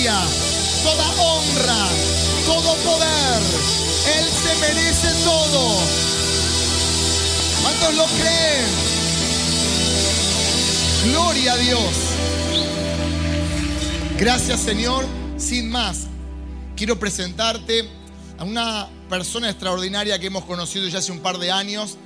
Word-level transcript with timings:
gloria, 0.00 0.20
toda 0.82 1.10
honra, 1.22 1.88
todo 2.46 2.74
poder. 2.76 3.42
Él 4.18 4.24
se 4.24 4.54
merece 4.60 5.08
todo. 5.24 5.78
¿Cuántos 7.62 7.94
lo 7.96 8.04
creen? 8.16 8.66
Gloria 11.04 11.52
a 11.52 11.56
Dios. 11.58 11.80
Gracias 14.18 14.60
Señor. 14.60 15.04
Sin 15.36 15.70
más, 15.70 16.06
quiero 16.76 16.98
presentarte 16.98 17.88
a 18.38 18.44
una 18.44 18.88
persona 19.08 19.48
extraordinaria 19.48 20.18
que 20.18 20.26
hemos 20.26 20.44
conocido 20.44 20.86
ya 20.88 20.98
hace 20.98 21.12
un 21.12 21.20
par 21.20 21.38
de 21.38 21.50
años. 21.50 21.96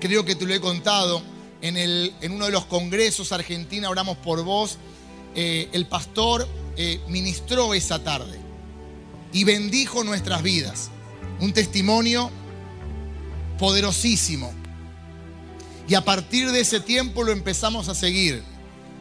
Creo 0.00 0.24
que 0.24 0.34
te 0.34 0.46
lo 0.46 0.54
he 0.54 0.60
contado. 0.60 1.22
En, 1.62 1.76
el, 1.76 2.14
en 2.22 2.32
uno 2.32 2.46
de 2.46 2.52
los 2.52 2.64
congresos 2.64 3.32
Argentina 3.32 3.90
oramos 3.90 4.16
por 4.18 4.42
vos. 4.44 4.78
Eh, 5.34 5.68
el 5.72 5.86
pastor 5.86 6.48
eh, 6.76 7.00
ministró 7.08 7.74
esa 7.74 8.02
tarde 8.02 8.38
y 9.32 9.44
bendijo 9.44 10.04
nuestras 10.04 10.42
vidas. 10.42 10.90
Un 11.40 11.52
testimonio 11.52 12.30
poderosísimo. 13.58 14.52
Y 15.88 15.94
a 15.94 16.04
partir 16.04 16.50
de 16.50 16.60
ese 16.60 16.80
tiempo 16.80 17.24
lo 17.24 17.32
empezamos 17.32 17.88
a 17.88 17.94
seguir. 17.94 18.42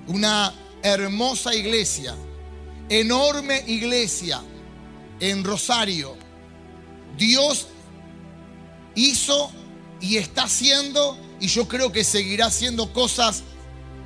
Una 0.07 0.53
hermosa 0.81 1.53
iglesia, 1.53 2.15
enorme 2.89 3.63
iglesia 3.67 4.41
en 5.19 5.43
Rosario. 5.43 6.15
Dios 7.17 7.67
hizo 8.95 9.51
y 10.01 10.17
está 10.17 10.44
haciendo 10.44 11.17
y 11.39 11.47
yo 11.47 11.67
creo 11.67 11.91
que 11.91 12.03
seguirá 12.03 12.47
haciendo 12.47 12.91
cosas 12.94 13.44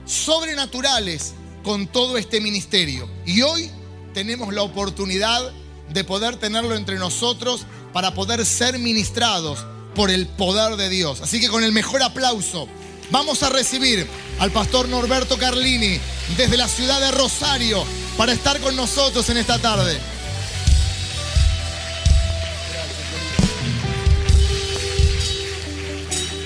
sobrenaturales 0.05 1.33
con 1.64 1.88
todo 1.88 2.17
este 2.17 2.42
ministerio. 2.42 3.09
Y 3.25 3.42
hoy 3.42 3.72
tenemos 4.14 4.53
la 4.53 4.61
oportunidad 4.61 5.52
de 5.89 6.03
poder 6.03 6.36
tenerlo 6.36 6.75
entre 6.75 6.97
nosotros 6.97 7.66
para 7.92 8.14
poder 8.14 8.45
ser 8.45 8.80
ministrados 8.80 9.66
por 9.95 10.09
el 10.09 10.28
poder 10.28 10.75
de 10.75 10.89
Dios. 10.89 11.22
Así 11.22 11.39
que 11.39 11.50
con 11.50 11.64
el 11.64 11.72
mejor 11.72 12.03
aplauso 12.03 12.67
vamos 13.11 13.44
a 13.44 13.50
recibir 13.50 14.08
al 14.39 14.52
pastor 14.52 14.89
Norberto 14.89 15.38
Carlini 15.38 16.00
desde 16.38 16.58
la 16.58 16.67
ciudad 16.67 17.00
de 17.00 17.11
Rosario 17.11 17.84
para 18.17 18.34
estar 18.34 18.59
con 18.59 18.75
nosotros 18.75 19.30
en 19.30 19.38
esta 19.38 19.59
tarde. 19.59 19.97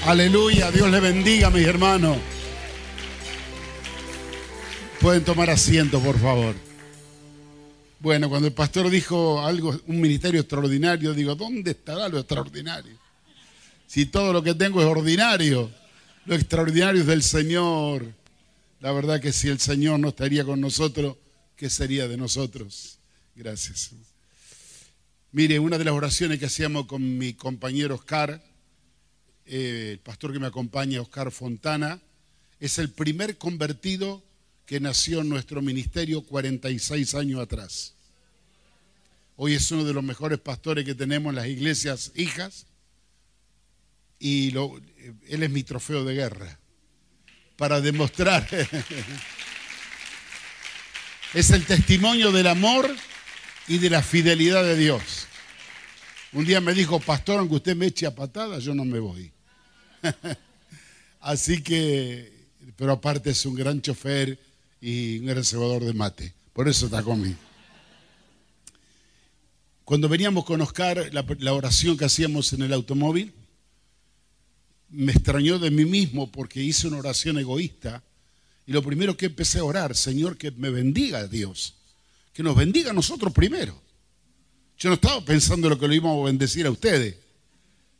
Aleluya, 0.05 0.71
Dios 0.71 0.89
le 0.89 1.01
bendiga, 1.01 1.49
mis 1.49 1.67
hermanos. 1.67 2.17
Pueden 5.07 5.23
tomar 5.23 5.49
asiento, 5.49 6.01
por 6.01 6.19
favor. 6.19 6.53
Bueno, 8.01 8.27
cuando 8.27 8.49
el 8.49 8.53
pastor 8.53 8.89
dijo 8.89 9.39
algo, 9.39 9.79
un 9.87 10.01
ministerio 10.01 10.41
extraordinario, 10.41 11.13
digo, 11.13 11.33
¿dónde 11.33 11.71
estará 11.71 12.09
lo 12.09 12.19
extraordinario? 12.19 12.93
Si 13.87 14.07
todo 14.07 14.33
lo 14.33 14.43
que 14.43 14.53
tengo 14.53 14.81
es 14.81 14.85
ordinario, 14.85 15.71
lo 16.25 16.35
extraordinario 16.35 16.99
es 16.99 17.07
del 17.07 17.23
Señor. 17.23 18.05
La 18.81 18.91
verdad 18.91 19.21
que 19.21 19.31
si 19.31 19.47
el 19.47 19.61
Señor 19.61 19.97
no 20.01 20.09
estaría 20.09 20.43
con 20.43 20.59
nosotros, 20.59 21.15
¿qué 21.55 21.69
sería 21.69 22.09
de 22.09 22.17
nosotros? 22.17 22.99
Gracias. 23.33 23.91
Mire, 25.31 25.57
una 25.57 25.77
de 25.77 25.85
las 25.85 25.93
oraciones 25.93 26.37
que 26.37 26.47
hacíamos 26.47 26.85
con 26.85 27.17
mi 27.17 27.31
compañero 27.31 27.95
Oscar, 27.95 28.43
eh, 29.45 29.91
el 29.93 29.99
pastor 29.99 30.33
que 30.33 30.39
me 30.39 30.47
acompaña, 30.47 30.99
Oscar 30.99 31.31
Fontana, 31.31 32.01
es 32.59 32.77
el 32.77 32.89
primer 32.89 33.37
convertido 33.37 34.26
que 34.67 34.79
nació 34.81 35.21
en 35.21 35.29
nuestro 35.29 35.61
ministerio 35.61 36.21
46 36.21 37.15
años 37.15 37.39
atrás. 37.39 37.93
Hoy 39.37 39.53
es 39.53 39.71
uno 39.71 39.85
de 39.85 39.93
los 39.93 40.03
mejores 40.03 40.39
pastores 40.39 40.83
que 40.83 40.93
tenemos 40.93 41.31
en 41.31 41.37
las 41.37 41.47
iglesias 41.47 42.11
hijas 42.15 42.65
y 44.19 44.49
él 44.49 45.43
es 45.43 45.49
mi 45.49 45.63
trofeo 45.63 46.03
de 46.03 46.15
guerra 46.15 46.59
para 47.55 47.79
demostrar. 47.79 48.45
es 51.33 51.49
el 51.51 51.65
testimonio 51.65 52.33
del 52.33 52.47
amor 52.47 52.93
y 53.69 53.77
de 53.77 53.89
la 53.89 54.03
fidelidad 54.03 54.65
de 54.65 54.75
Dios. 54.75 55.27
Un 56.33 56.43
día 56.43 56.59
me 56.59 56.73
dijo, 56.73 56.99
pastor, 56.99 57.39
aunque 57.39 57.55
usted 57.55 57.75
me 57.75 57.85
eche 57.85 58.05
a 58.05 58.13
patadas, 58.13 58.65
yo 58.65 58.75
no 58.75 58.83
me 58.83 58.99
voy. 58.99 59.31
Así 61.21 61.63
que, 61.63 62.49
pero 62.75 62.91
aparte 62.91 63.29
es 63.29 63.45
un 63.45 63.55
gran 63.55 63.81
chofer 63.81 64.46
y 64.81 65.19
un 65.19 65.27
reservador 65.27 65.83
de 65.83 65.93
mate. 65.93 66.33
Por 66.53 66.67
eso 66.67 66.85
está 66.85 67.03
conmigo. 67.03 67.37
Cuando 69.87 70.09
veníamos 70.09 70.43
con 70.43 70.59
Oscar, 70.59 71.11
la, 71.13 71.53
oración 71.53 71.95
que 71.95 72.03
hacíamos 72.03 72.51
en 72.51 72.61
el 72.61 72.73
automóvil, 72.73 73.33
me 74.89 75.13
extrañó 75.13 75.59
de 75.59 75.71
mí 75.71 75.85
mismo 75.85 76.29
porque 76.29 76.61
hice 76.61 76.87
una 76.87 76.97
oración 76.97 77.37
egoísta. 77.37 78.03
Y 78.65 78.73
lo 78.73 78.83
primero 78.83 79.15
que 79.15 79.27
empecé 79.27 79.59
a 79.59 79.63
orar, 79.63 79.95
Señor, 79.95 80.37
que 80.37 80.51
me 80.51 80.71
bendiga 80.71 81.25
Dios. 81.27 81.75
Que 82.33 82.43
nos 82.43 82.55
bendiga 82.55 82.91
a 82.91 82.93
nosotros 82.93 83.31
primero. 83.31 83.81
Yo 84.77 84.89
no 84.89 84.95
estaba 84.95 85.23
pensando 85.23 85.69
lo 85.69 85.79
que 85.79 85.87
lo 85.87 85.93
íbamos 85.93 86.21
a 86.21 86.25
bendecir 86.25 86.65
a 86.65 86.71
ustedes. 86.71 87.15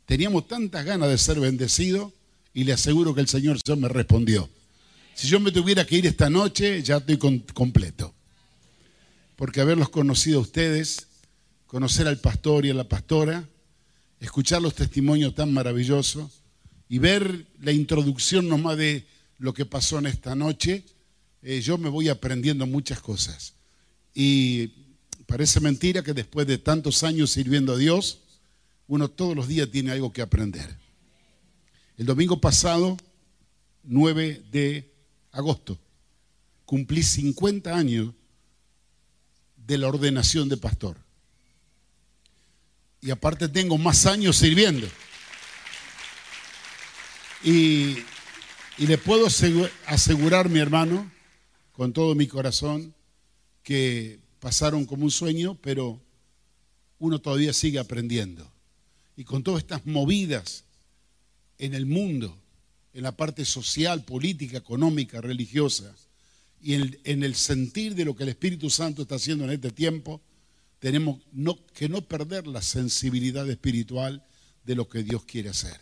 Teníamos 0.04 0.46
tantas 0.46 0.84
ganas 0.84 1.08
de 1.08 1.16
ser 1.16 1.40
bendecidos 1.40 2.12
y 2.52 2.64
le 2.64 2.74
aseguro 2.74 3.14
que 3.14 3.22
el 3.22 3.28
Señor 3.28 3.58
me 3.78 3.88
respondió. 3.88 4.50
Si 5.18 5.26
yo 5.26 5.40
me 5.40 5.50
tuviera 5.50 5.84
que 5.84 5.96
ir 5.96 6.06
esta 6.06 6.30
noche, 6.30 6.80
ya 6.80 6.98
estoy 6.98 7.18
completo. 7.52 8.14
Porque 9.34 9.60
haberlos 9.60 9.88
conocido 9.88 10.38
a 10.38 10.42
ustedes, 10.42 11.08
conocer 11.66 12.06
al 12.06 12.20
pastor 12.20 12.64
y 12.64 12.70
a 12.70 12.74
la 12.74 12.88
pastora, 12.88 13.48
escuchar 14.20 14.62
los 14.62 14.76
testimonios 14.76 15.34
tan 15.34 15.52
maravillosos 15.52 16.30
y 16.88 17.00
ver 17.00 17.46
la 17.60 17.72
introducción 17.72 18.48
nomás 18.48 18.76
de 18.76 19.08
lo 19.38 19.52
que 19.54 19.66
pasó 19.66 19.98
en 19.98 20.06
esta 20.06 20.36
noche, 20.36 20.84
eh, 21.42 21.60
yo 21.62 21.78
me 21.78 21.88
voy 21.88 22.08
aprendiendo 22.08 22.64
muchas 22.68 23.00
cosas. 23.00 23.54
Y 24.14 24.68
parece 25.26 25.58
mentira 25.58 26.04
que 26.04 26.14
después 26.14 26.46
de 26.46 26.58
tantos 26.58 27.02
años 27.02 27.32
sirviendo 27.32 27.72
a 27.72 27.76
Dios, 27.76 28.20
uno 28.86 29.08
todos 29.08 29.34
los 29.34 29.48
días 29.48 29.68
tiene 29.68 29.90
algo 29.90 30.12
que 30.12 30.22
aprender. 30.22 30.76
El 31.96 32.06
domingo 32.06 32.40
pasado, 32.40 32.96
9 33.82 34.44
de 34.52 34.87
agosto, 35.32 35.78
cumplí 36.64 37.02
50 37.02 37.76
años 37.76 38.14
de 39.66 39.78
la 39.78 39.88
ordenación 39.88 40.48
de 40.48 40.56
pastor. 40.56 40.96
Y 43.00 43.10
aparte 43.10 43.48
tengo 43.48 43.78
más 43.78 44.06
años 44.06 44.36
sirviendo. 44.36 44.88
Y, 47.44 47.98
y 48.78 48.86
le 48.86 48.98
puedo 48.98 49.26
asegurar, 49.86 50.48
mi 50.48 50.58
hermano, 50.58 51.10
con 51.72 51.92
todo 51.92 52.14
mi 52.14 52.26
corazón, 52.26 52.94
que 53.62 54.18
pasaron 54.40 54.84
como 54.86 55.04
un 55.04 55.10
sueño, 55.10 55.56
pero 55.60 56.00
uno 56.98 57.20
todavía 57.20 57.52
sigue 57.52 57.78
aprendiendo. 57.78 58.50
Y 59.16 59.24
con 59.24 59.42
todas 59.42 59.62
estas 59.62 59.84
movidas 59.84 60.64
en 61.58 61.74
el 61.74 61.86
mundo, 61.86 62.36
en 62.98 63.04
la 63.04 63.16
parte 63.16 63.44
social, 63.44 64.04
política, 64.04 64.58
económica, 64.58 65.20
religiosa, 65.20 65.94
y 66.60 66.74
en, 66.74 67.22
el 67.22 67.36
sentir 67.36 67.94
de 67.94 68.04
lo 68.04 68.16
que 68.16 68.24
el 68.24 68.30
Espíritu 68.30 68.70
Santo 68.70 69.02
está 69.02 69.14
haciendo 69.14 69.44
en 69.44 69.50
este 69.50 69.70
tiempo, 69.70 70.20
tenemos 70.80 71.20
que 71.74 71.88
no 71.88 72.02
perder 72.02 72.48
la 72.48 72.60
sensibilidad 72.60 73.48
espiritual 73.48 74.24
de 74.64 74.74
lo 74.74 74.88
que 74.88 75.04
Dios 75.04 75.24
quiere 75.24 75.48
hacer. 75.48 75.78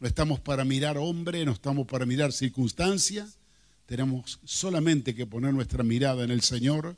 No 0.00 0.08
estamos 0.08 0.40
para 0.40 0.64
mirar 0.64 0.98
hombre, 0.98 1.44
no 1.44 1.52
estamos 1.52 1.86
para 1.86 2.04
mirar 2.04 2.32
circunstancia, 2.32 3.28
tenemos 3.86 4.40
solamente 4.44 5.14
que 5.14 5.26
poner 5.26 5.54
nuestra 5.54 5.84
mirada 5.84 6.24
en 6.24 6.32
el 6.32 6.40
Señor, 6.40 6.96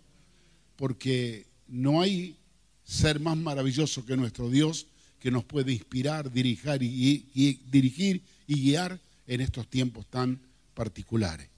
porque 0.77 1.45
no 1.69 2.01
hay 2.01 2.37
ser 2.85 3.21
más 3.21 3.37
maravilloso 3.37 4.07
que 4.07 4.17
nuestro 4.17 4.49
Dios 4.49 4.87
que 5.21 5.31
nos 5.31 5.45
puede 5.45 5.73
inspirar, 5.73 6.33
dirigir 6.33 6.83
y, 6.83 7.61
dirigir 7.71 8.23
y 8.47 8.55
guiar 8.55 8.99
en 9.27 9.41
estos 9.41 9.69
tiempos 9.69 10.07
tan 10.07 10.41
particulares. 10.75 11.49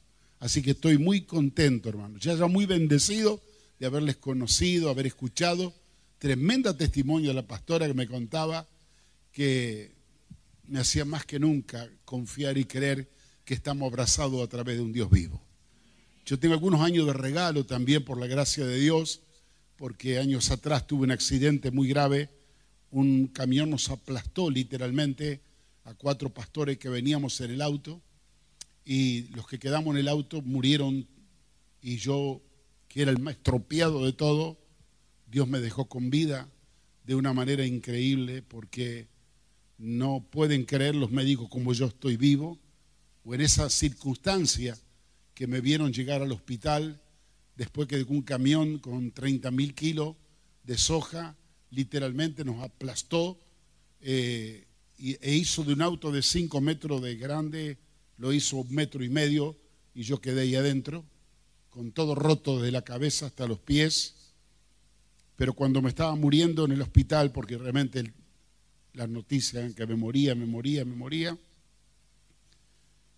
Así 0.40 0.62
que 0.62 0.72
estoy 0.72 0.98
muy 0.98 1.22
contento, 1.22 1.88
hermano. 1.88 2.18
Ya, 2.18 2.34
ya 2.34 2.46
muy 2.46 2.66
bendecido 2.66 3.40
de 3.78 3.86
haberles 3.86 4.16
conocido, 4.16 4.90
haber 4.90 5.06
escuchado. 5.06 5.72
Tremenda 6.18 6.76
testimonio 6.76 7.28
de 7.28 7.34
la 7.34 7.46
pastora 7.46 7.86
que 7.86 7.94
me 7.94 8.06
contaba 8.06 8.68
que 9.32 9.92
me 10.68 10.78
hacía 10.78 11.04
más 11.04 11.26
que 11.26 11.38
nunca 11.38 11.88
confiar 12.04 12.56
y 12.56 12.64
creer 12.64 13.08
que 13.44 13.54
estamos 13.54 13.90
abrazados 13.90 14.42
a 14.42 14.48
través 14.48 14.76
de 14.76 14.82
un 14.82 14.92
Dios 14.92 15.10
vivo. 15.10 15.42
Yo 16.24 16.38
tengo 16.38 16.54
algunos 16.54 16.80
años 16.80 17.06
de 17.06 17.12
regalo 17.12 17.66
también 17.66 18.04
por 18.04 18.18
la 18.18 18.26
gracia 18.26 18.64
de 18.64 18.78
Dios, 18.78 19.20
porque 19.76 20.18
años 20.18 20.50
atrás 20.50 20.86
tuve 20.86 21.04
un 21.04 21.10
accidente 21.10 21.70
muy 21.70 21.88
grave 21.88 22.30
un 22.94 23.26
camión 23.26 23.70
nos 23.70 23.90
aplastó 23.90 24.50
literalmente 24.50 25.40
a 25.84 25.94
cuatro 25.94 26.32
pastores 26.32 26.78
que 26.78 26.88
veníamos 26.88 27.40
en 27.40 27.50
el 27.50 27.62
auto 27.62 28.00
y 28.84 29.28
los 29.28 29.46
que 29.46 29.58
quedamos 29.58 29.94
en 29.94 30.00
el 30.00 30.08
auto 30.08 30.42
murieron 30.42 31.06
y 31.80 31.96
yo, 31.96 32.42
que 32.88 33.02
era 33.02 33.10
el 33.10 33.18
más 33.18 33.34
estropeado 33.34 34.04
de 34.04 34.12
todo, 34.12 34.58
Dios 35.30 35.48
me 35.48 35.60
dejó 35.60 35.86
con 35.86 36.10
vida 36.10 36.48
de 37.04 37.14
una 37.14 37.32
manera 37.32 37.66
increíble 37.66 38.42
porque 38.42 39.08
no 39.78 40.24
pueden 40.30 40.64
creer 40.64 40.94
los 40.94 41.10
médicos 41.10 41.48
como 41.48 41.72
yo 41.72 41.86
estoy 41.86 42.16
vivo 42.16 42.58
o 43.24 43.34
en 43.34 43.40
esa 43.40 43.68
circunstancia 43.68 44.78
que 45.34 45.46
me 45.46 45.60
vieron 45.60 45.92
llegar 45.92 46.22
al 46.22 46.32
hospital 46.32 47.00
después 47.56 47.88
que 47.88 48.02
un 48.04 48.22
camión 48.22 48.78
con 48.78 49.10
30 49.10 49.50
mil 49.50 49.74
kilos 49.74 50.16
de 50.62 50.78
soja 50.78 51.36
literalmente 51.70 52.44
nos 52.44 52.62
aplastó 52.62 53.38
eh, 54.00 54.66
e 55.12 55.34
hizo 55.34 55.64
de 55.64 55.74
un 55.74 55.82
auto 55.82 56.10
de 56.10 56.22
5 56.22 56.60
metros 56.60 57.02
de 57.02 57.16
grande, 57.16 57.78
lo 58.16 58.32
hizo 58.32 58.56
un 58.56 58.74
metro 58.74 59.04
y 59.04 59.08
medio 59.08 59.56
y 59.94 60.02
yo 60.02 60.20
quedé 60.20 60.42
ahí 60.42 60.54
adentro, 60.54 61.04
con 61.70 61.92
todo 61.92 62.14
roto 62.14 62.60
de 62.60 62.72
la 62.72 62.82
cabeza 62.82 63.26
hasta 63.26 63.46
los 63.46 63.58
pies. 63.58 64.14
Pero 65.36 65.52
cuando 65.52 65.82
me 65.82 65.88
estaba 65.88 66.14
muriendo 66.14 66.64
en 66.64 66.72
el 66.72 66.82
hospital, 66.82 67.32
porque 67.32 67.58
realmente 67.58 68.12
las 68.92 69.08
noticias 69.08 69.74
que 69.74 69.86
me 69.86 69.96
moría, 69.96 70.34
me 70.34 70.46
moría, 70.46 70.84
me 70.84 70.94
moría, 70.94 71.36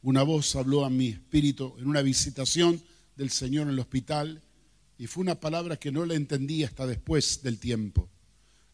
una 0.02 0.22
voz 0.22 0.54
habló 0.56 0.84
a 0.84 0.90
mi 0.90 1.08
espíritu 1.08 1.74
en 1.78 1.88
una 1.88 2.02
visitación 2.02 2.82
del 3.16 3.30
Señor 3.30 3.64
en 3.64 3.74
el 3.74 3.78
hospital 3.78 4.42
y 4.98 5.06
fue 5.06 5.22
una 5.22 5.40
palabra 5.40 5.76
que 5.76 5.92
no 5.92 6.06
la 6.06 6.14
entendí 6.14 6.64
hasta 6.64 6.86
después 6.86 7.42
del 7.42 7.58
tiempo. 7.58 8.08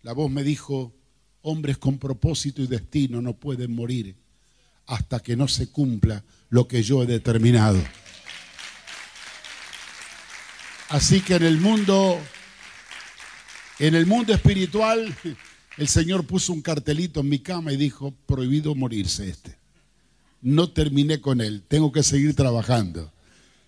La 0.02 0.12
voz 0.12 0.30
me 0.30 0.44
dijo, 0.44 0.94
hombres 1.42 1.78
con 1.78 1.98
propósito 1.98 2.62
y 2.62 2.66
destino 2.66 3.20
no 3.20 3.34
pueden 3.34 3.74
morir 3.74 4.16
hasta 4.86 5.20
que 5.20 5.36
no 5.36 5.48
se 5.48 5.68
cumpla 5.68 6.24
lo 6.50 6.66
que 6.68 6.82
yo 6.82 7.02
he 7.02 7.06
determinado. 7.06 7.82
Así 10.88 11.20
que 11.20 11.36
en 11.36 11.44
el 11.44 11.58
mundo 11.58 12.18
en 13.78 13.94
el 13.94 14.06
mundo 14.06 14.34
espiritual 14.34 15.14
el 15.78 15.88
Señor 15.88 16.26
puso 16.26 16.52
un 16.52 16.62
cartelito 16.62 17.20
en 17.20 17.28
mi 17.28 17.38
cama 17.38 17.72
y 17.72 17.76
dijo, 17.76 18.14
"Prohibido 18.26 18.74
morirse 18.74 19.28
este." 19.28 19.56
No 20.42 20.70
terminé 20.70 21.20
con 21.20 21.40
él, 21.40 21.62
tengo 21.66 21.92
que 21.92 22.02
seguir 22.02 22.34
trabajando. 22.34 23.12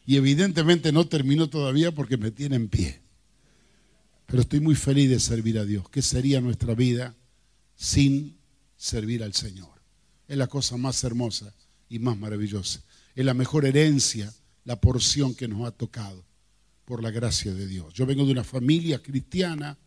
Y 0.06 0.16
evidentemente 0.16 0.92
no 0.92 1.06
terminó 1.06 1.48
todavía 1.48 1.92
porque 1.92 2.16
me 2.18 2.30
tiene 2.30 2.56
en 2.56 2.68
pie. 2.68 3.00
Pero 4.26 4.42
estoy 4.42 4.60
muy 4.60 4.74
feliz 4.74 5.08
de 5.08 5.20
servir 5.20 5.58
a 5.58 5.64
Dios. 5.64 5.88
¿Qué 5.88 6.02
sería 6.02 6.40
nuestra 6.40 6.74
vida 6.74 7.14
sin 7.84 8.38
servir 8.76 9.22
al 9.22 9.34
Señor? 9.34 9.82
Es 10.26 10.36
la 10.36 10.46
cosa 10.46 10.76
más 10.76 11.02
hermosa 11.04 11.54
y 11.88 11.98
más 11.98 12.16
maravillosa. 12.16 12.82
Es 13.14 13.24
la 13.24 13.34
mejor 13.34 13.64
herencia, 13.64 14.32
la 14.64 14.80
porción 14.80 15.34
que 15.34 15.48
nos 15.48 15.66
ha 15.66 15.70
tocado 15.70 16.24
por 16.84 17.02
la 17.02 17.10
gracia 17.10 17.52
de 17.52 17.66
Dios. 17.66 17.92
Yo 17.94 18.06
vengo 18.06 18.24
de 18.24 18.32
una 18.32 18.44
familia 18.44 19.02
cristiana, 19.02 19.78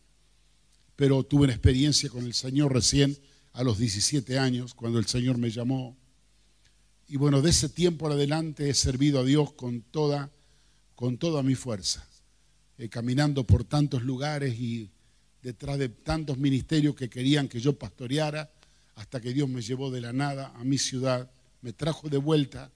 pero 0.96 1.24
tuve 1.24 1.46
una 1.46 1.54
experiencia 1.54 2.10
con 2.10 2.26
el 2.26 2.34
Señor 2.34 2.74
recién 2.74 3.18
a 3.54 3.64
los 3.64 3.78
17 3.78 4.38
años, 4.38 4.74
cuando 4.74 5.00
el 5.00 5.08
Señor 5.08 5.38
me 5.38 5.50
llamó 5.50 5.98
y 7.10 7.16
bueno, 7.16 7.42
de 7.42 7.52
ese 7.52 7.70
tiempo 7.70 8.08
adelante 8.08 8.70
he 8.70 8.74
servido 8.74 9.20
a 9.20 9.24
Dios 9.24 9.54
con 9.54 9.82
toda, 9.82 10.30
con 10.96 11.18
mi 11.46 11.56
fuerza, 11.56 12.06
eh, 12.78 12.90
caminando 12.90 13.46
por 13.46 13.64
tantos 13.64 14.04
lugares 14.04 14.60
y 14.60 14.90
detrás 15.42 15.78
de 15.78 15.90
tantos 15.90 16.38
ministerios 16.38 16.96
que 16.96 17.10
querían 17.10 17.48
que 17.48 17.60
yo 17.60 17.78
pastoreara, 17.78 18.52
hasta 18.96 19.22
que 19.22 19.34
Dios 19.34 19.48
me 19.48 19.62
llevó 19.62 19.92
de 19.92 20.02
la 20.02 20.14
nada 20.14 20.54
a 20.56 20.64
mi 20.64 20.78
ciudad, 20.78 21.30
me 21.62 21.74
trajo 21.74 22.10
de 22.10 22.18
vuelta 22.18 22.72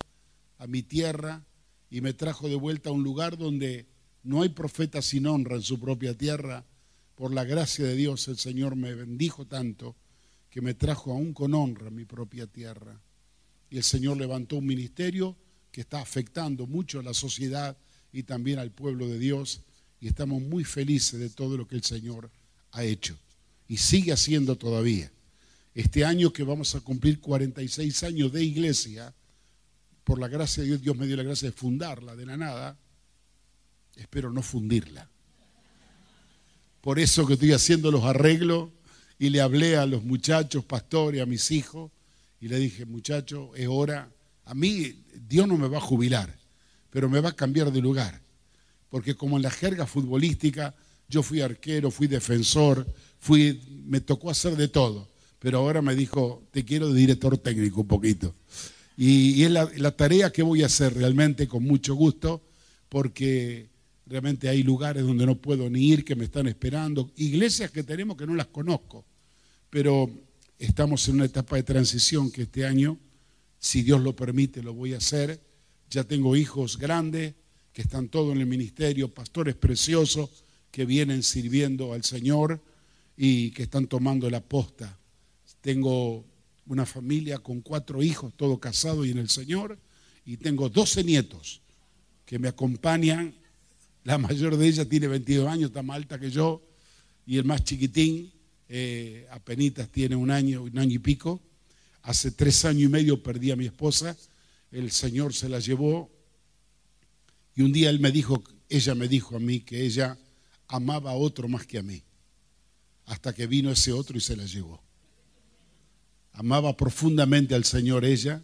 a 0.58 0.68
mi 0.68 0.84
tierra 0.84 1.44
y 1.90 2.02
me 2.02 2.14
trajo 2.14 2.48
de 2.48 2.56
vuelta 2.56 2.90
a 2.90 2.94
un 2.94 3.04
lugar 3.04 3.38
donde 3.38 3.88
no 4.24 4.44
hay 4.44 4.50
profeta 4.50 5.02
sin 5.02 5.26
honra 5.26 5.56
en 5.56 5.64
su 5.64 5.80
propia 5.80 6.16
tierra. 6.16 6.64
Por 7.16 7.34
la 7.34 7.44
gracia 7.44 7.86
de 7.86 7.96
Dios 7.96 8.28
el 8.28 8.38
Señor 8.38 8.76
me 8.76 8.94
bendijo 8.94 9.46
tanto 9.46 9.96
que 10.50 10.62
me 10.62 10.74
trajo 10.74 11.12
aún 11.12 11.34
con 11.34 11.54
honra 11.54 11.88
a 11.88 11.92
mi 11.92 12.06
propia 12.06 12.46
tierra 12.46 13.00
y 13.72 13.78
el 13.78 13.84
Señor 13.84 14.18
levantó 14.18 14.58
un 14.58 14.66
ministerio 14.66 15.36
que 15.72 15.82
está 15.82 16.02
afectando 16.02 16.68
mucho 16.68 17.00
a 17.00 17.04
la 17.04 17.14
sociedad 17.14 17.78
y 18.12 18.24
también 18.24 18.60
al 18.60 18.72
pueblo 18.72 19.08
de 19.08 19.18
Dios 19.18 19.62
y 20.02 20.08
estamos 20.08 20.42
muy 20.42 20.66
felices 20.66 21.20
de 21.20 21.30
todo 21.30 21.58
lo 21.58 21.68
que 21.68 21.76
el 21.76 21.84
Señor 21.84 22.30
ha 22.72 22.84
hecho 22.84 23.18
y 23.68 23.78
sigue 23.78 24.12
haciendo 24.12 24.58
todavía. 24.58 25.12
Este 25.74 26.04
año 26.04 26.34
que 26.34 26.44
vamos 26.44 26.76
a 26.76 26.82
cumplir 26.82 27.20
46 27.20 28.04
años 28.04 28.34
de 28.34 28.44
iglesia, 28.44 29.14
por 30.04 30.20
la 30.20 30.28
gracia 30.28 30.64
de 30.64 30.70
Dios, 30.70 30.82
Dios 30.82 30.98
me 30.98 31.08
dio 31.08 31.16
la 31.16 31.24
gracia 31.24 31.50
de 31.50 31.56
fundarla 31.56 32.16
de 32.16 32.26
la 32.26 32.36
nada, 32.36 32.78
espero 33.96 34.32
no 34.32 34.42
fundirla. 34.42 35.10
Por 36.82 37.00
eso 37.00 37.26
que 37.26 37.34
estoy 37.34 37.54
haciendo 37.54 37.92
los 37.92 38.04
arreglos 38.04 38.70
y 39.20 39.30
le 39.30 39.40
hablé 39.40 39.78
a 39.78 39.86
los 39.86 40.04
muchachos, 40.04 40.66
pastores, 40.66 41.22
a 41.22 41.26
mis 41.26 41.52
hijos, 41.52 41.92
y 42.40 42.48
le 42.48 42.58
dije, 42.58 42.86
muchacho, 42.86 43.56
es 43.56 43.68
hora. 43.70 44.12
A 44.46 44.56
mí 44.56 45.04
Dios 45.30 45.48
no 45.48 45.58
me 45.58 45.68
va 45.68 45.78
a 45.78 45.82
jubilar, 45.82 46.36
pero 46.90 47.08
me 47.08 47.22
va 47.22 47.30
a 47.30 47.36
cambiar 47.36 47.72
de 47.72 47.82
lugar. 47.82 48.20
Porque 48.90 49.16
como 49.16 49.38
en 49.38 49.44
la 49.44 49.52
jerga 49.52 49.86
futbolística, 49.86 50.76
yo 51.12 51.22
fui 51.22 51.42
arquero, 51.42 51.92
fui 51.92 52.08
defensor, 52.08 52.88
fui, 53.20 53.62
me 53.86 54.02
tocó 54.02 54.32
hacer 54.32 54.56
de 54.56 54.68
todo. 54.68 55.08
Pero 55.38 55.60
ahora 55.60 55.84
me 55.84 55.96
dijo, 55.96 56.42
te 56.52 56.66
quiero 56.66 56.90
de 56.90 57.00
director 57.00 57.38
técnico 57.38 57.82
un 57.82 57.88
poquito. 57.88 58.34
Y, 58.98 59.44
es 59.44 59.52
la, 59.52 59.70
la 59.78 59.92
tarea 59.92 60.32
que 60.32 60.42
voy 60.42 60.64
a 60.64 60.68
hacer 60.68 60.96
realmente 60.96 61.48
con 61.48 61.64
mucho 61.64 61.94
gusto, 61.94 62.42
porque 62.90 63.70
realmente 64.08 64.50
hay 64.50 64.64
lugares 64.64 65.04
donde 65.04 65.26
no 65.26 65.36
puedo 65.36 65.70
ni 65.70 65.90
ir, 65.90 66.04
que 66.04 66.16
me 66.16 66.26
están 66.26 66.48
esperando, 66.48 67.12
iglesias 67.16 67.70
que 67.70 67.84
tenemos 67.84 68.18
que 68.18 68.26
no 68.26 68.36
las 68.36 68.48
conozco, 68.48 69.06
pero 69.70 70.10
Estamos 70.62 71.08
en 71.08 71.16
una 71.16 71.26
etapa 71.26 71.56
de 71.56 71.64
transición 71.64 72.30
que 72.30 72.44
este 72.44 72.68
año, 72.68 73.00
si 73.58 73.82
Dios 73.82 74.00
lo 74.00 74.16
permite, 74.16 74.62
lo 74.62 74.76
voy 74.76 74.94
a 74.94 74.98
hacer. 74.98 75.42
Ya 75.90 76.04
tengo 76.04 76.36
hijos 76.36 76.78
grandes 76.78 77.34
que 77.74 77.82
están 77.82 78.10
todos 78.10 78.36
en 78.36 78.42
el 78.42 78.46
ministerio, 78.46 79.12
pastores 79.12 79.56
preciosos 79.56 80.44
que 80.72 80.86
vienen 80.86 81.22
sirviendo 81.22 81.94
al 81.94 82.04
Señor 82.04 82.62
y 83.18 83.52
que 83.52 83.64
están 83.64 83.88
tomando 83.88 84.30
la 84.30 84.42
posta. 84.42 84.98
Tengo 85.62 86.26
una 86.66 86.86
familia 86.86 87.40
con 87.40 87.62
cuatro 87.62 88.02
hijos, 88.02 88.34
todos 88.36 88.60
casados 88.60 89.06
y 89.06 89.12
en 89.12 89.18
el 89.18 89.30
Señor, 89.30 89.78
y 90.26 90.38
tengo 90.38 90.70
doce 90.70 91.04
nietos 91.04 91.62
que 92.26 92.40
me 92.40 92.48
acompañan. 92.48 93.36
La 94.04 94.18
mayor 94.18 94.58
de 94.58 94.68
ellas 94.68 94.88
tiene 94.88 95.08
22 95.08 95.48
años, 95.48 95.70
está 95.70 95.84
más 95.84 95.98
alta 95.98 96.20
que 96.20 96.32
yo, 96.32 96.64
y 97.26 97.38
el 97.38 97.44
más 97.44 97.64
chiquitín 97.64 98.32
eh, 98.70 99.28
apenas 99.32 99.90
tiene 99.90 100.16
un 100.16 100.32
año, 100.32 100.64
un 100.64 100.80
año 100.80 100.96
y 100.96 101.00
pico. 101.00 101.42
Hace 102.04 102.32
tres 102.32 102.66
años 102.66 102.84
y 102.84 102.88
medio 102.88 103.22
perdí 103.22 103.52
a 103.52 103.56
mi 103.56 103.66
esposa, 103.66 104.18
el 104.72 104.92
Señor 104.92 105.34
se 105.34 105.50
la 105.50 105.60
llevó 105.60 106.10
y 107.56 107.62
un 107.62 107.74
día 107.74 107.90
él 107.90 108.00
me 108.00 108.12
dijo, 108.12 108.42
ella 108.70 108.96
me 108.96 109.08
dijo 109.08 109.36
a 109.36 109.40
mí 109.40 109.60
que 109.60 109.86
ella 109.86 110.18
amaba 110.72 111.12
a 111.12 111.16
otro 111.16 111.48
más 111.48 111.68
que 111.68 111.78
a 111.78 111.84
mí, 111.84 112.02
hasta 113.06 113.34
que 113.34 113.46
vino 113.46 113.72
ese 113.72 113.92
otro 113.92 114.18
y 114.18 114.22
se 114.22 114.36
la 114.36 114.46
llevó. 114.46 114.82
Amaba 116.34 116.76
profundamente 116.78 117.54
al 117.54 117.66
Señor 117.66 118.06
ella 118.06 118.42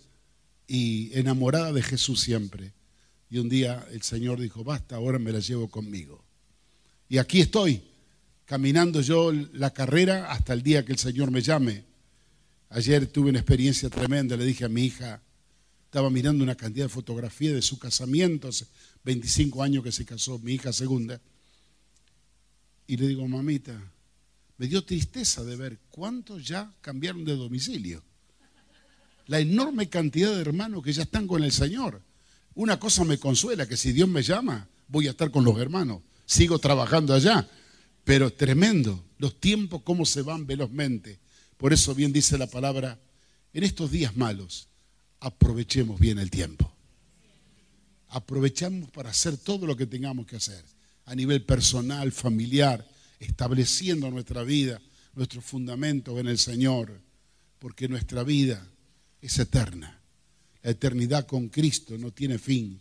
y 0.68 1.18
enamorada 1.18 1.72
de 1.72 1.82
Jesús 1.82 2.20
siempre. 2.20 2.74
Y 3.30 3.40
un 3.40 3.48
día 3.48 3.88
el 3.92 4.02
Señor 4.02 4.40
dijo, 4.42 4.64
basta, 4.64 4.98
ahora 4.98 5.20
me 5.20 5.32
la 5.32 5.40
llevo 5.40 5.70
conmigo. 5.70 6.24
Y 7.08 7.18
aquí 7.18 7.40
estoy, 7.40 7.82
caminando 8.46 9.00
yo 9.00 9.32
la 9.32 9.74
carrera 9.74 10.30
hasta 10.30 10.54
el 10.54 10.62
día 10.64 10.84
que 10.84 10.92
el 10.92 11.00
Señor 11.00 11.32
me 11.32 11.42
llame. 11.42 11.86
Ayer 12.70 13.08
tuve 13.08 13.30
una 13.30 13.40
experiencia 13.40 13.90
tremenda, 13.90 14.36
le 14.36 14.44
dije 14.44 14.66
a 14.66 14.70
mi 14.70 14.84
hija, 14.84 15.22
estaba 15.86 16.10
mirando 16.10 16.44
una 16.44 16.56
cantidad 16.56 16.86
de 16.86 16.90
fotografías 16.90 17.54
de 17.54 17.62
su 17.62 17.80
casamiento, 17.80 18.50
hace 18.50 18.66
25 19.06 19.64
años 19.64 19.82
que 19.82 19.94
se 19.94 20.06
casó, 20.06 20.38
mi 20.40 20.56
hija 20.56 20.74
segunda, 20.74 21.22
y 22.88 22.98
le 22.98 23.08
digo, 23.08 23.28
mamita, 23.28 23.80
me 24.58 24.68
dio 24.68 24.84
tristeza 24.84 25.44
de 25.44 25.56
ver 25.56 25.80
cuántos 25.90 26.46
ya 26.48 26.74
cambiaron 26.82 27.26
de 27.26 27.36
domicilio. 27.36 28.02
La 29.28 29.40
enorme 29.40 29.90
cantidad 29.90 30.34
de 30.34 30.42
hermanos 30.42 30.82
que 30.84 30.94
ya 30.94 31.04
están 31.04 31.28
con 31.28 31.44
el 31.44 31.52
Señor. 31.52 32.02
Una 32.56 32.80
cosa 32.80 33.04
me 33.04 33.20
consuela, 33.20 33.68
que 33.68 33.78
si 33.78 33.92
Dios 33.92 34.08
me 34.08 34.24
llama, 34.24 34.68
voy 34.88 35.08
a 35.08 35.12
estar 35.12 35.30
con 35.30 35.44
los 35.44 35.60
hermanos. 35.60 36.02
Sigo 36.26 36.60
trabajando 36.60 37.14
allá, 37.14 37.48
pero 38.04 38.32
tremendo, 38.32 39.06
los 39.18 39.40
tiempos 39.40 39.82
cómo 39.84 40.06
se 40.06 40.22
van 40.22 40.48
velozmente. 40.48 41.20
Por 41.58 41.74
eso 41.74 41.94
bien 41.94 42.14
dice 42.14 42.38
la 42.38 42.48
palabra, 42.48 43.00
en 43.54 43.64
estos 43.64 43.92
días 43.92 44.16
malos, 44.16 44.70
aprovechemos 45.20 46.00
bien 46.00 46.20
el 46.20 46.30
tiempo. 46.30 46.72
Aprovechamos 48.10 48.90
para 48.92 49.10
hacer 49.10 49.38
todo 49.38 49.68
lo 49.68 49.76
que 49.76 49.86
tengamos 49.86 50.26
que 50.26 50.38
hacer, 50.38 50.64
a 51.08 51.16
nivel 51.16 51.44
personal, 51.44 52.12
familiar, 52.12 52.86
estableciendo 53.20 54.12
nuestra 54.12 54.44
vida, 54.44 54.80
nuestros 55.16 55.44
fundamentos 55.44 56.20
en 56.20 56.28
el 56.28 56.38
Señor, 56.38 57.02
porque 57.60 57.88
nuestra 57.88 58.24
vida 58.24 58.68
es 59.22 59.40
eterna. 59.40 60.00
La 60.62 60.72
eternidad 60.72 61.26
con 61.26 61.48
Cristo 61.48 61.98
no 61.98 62.12
tiene 62.12 62.38
fin. 62.38 62.80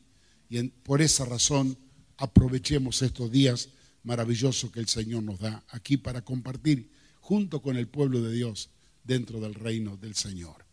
Y 0.50 0.61
por 0.64 1.02
esa 1.02 1.25
razón 1.25 1.78
aprovechemos 2.16 3.00
estos 3.00 3.30
días 3.30 3.68
maravilloso 4.02 4.73
que 4.73 4.80
el 4.80 4.88
Señor 4.88 5.23
nos 5.23 5.38
da 5.38 5.64
aquí 5.68 5.97
para 5.97 6.23
compartir 6.23 6.90
junto 7.21 7.62
con 7.62 7.76
el 7.76 7.87
pueblo 7.87 8.21
de 8.23 8.33
Dios 8.33 8.71
dentro 9.04 9.40
del 9.40 9.54
reino 9.54 9.97
del 9.97 10.16
Señor. 10.16 10.64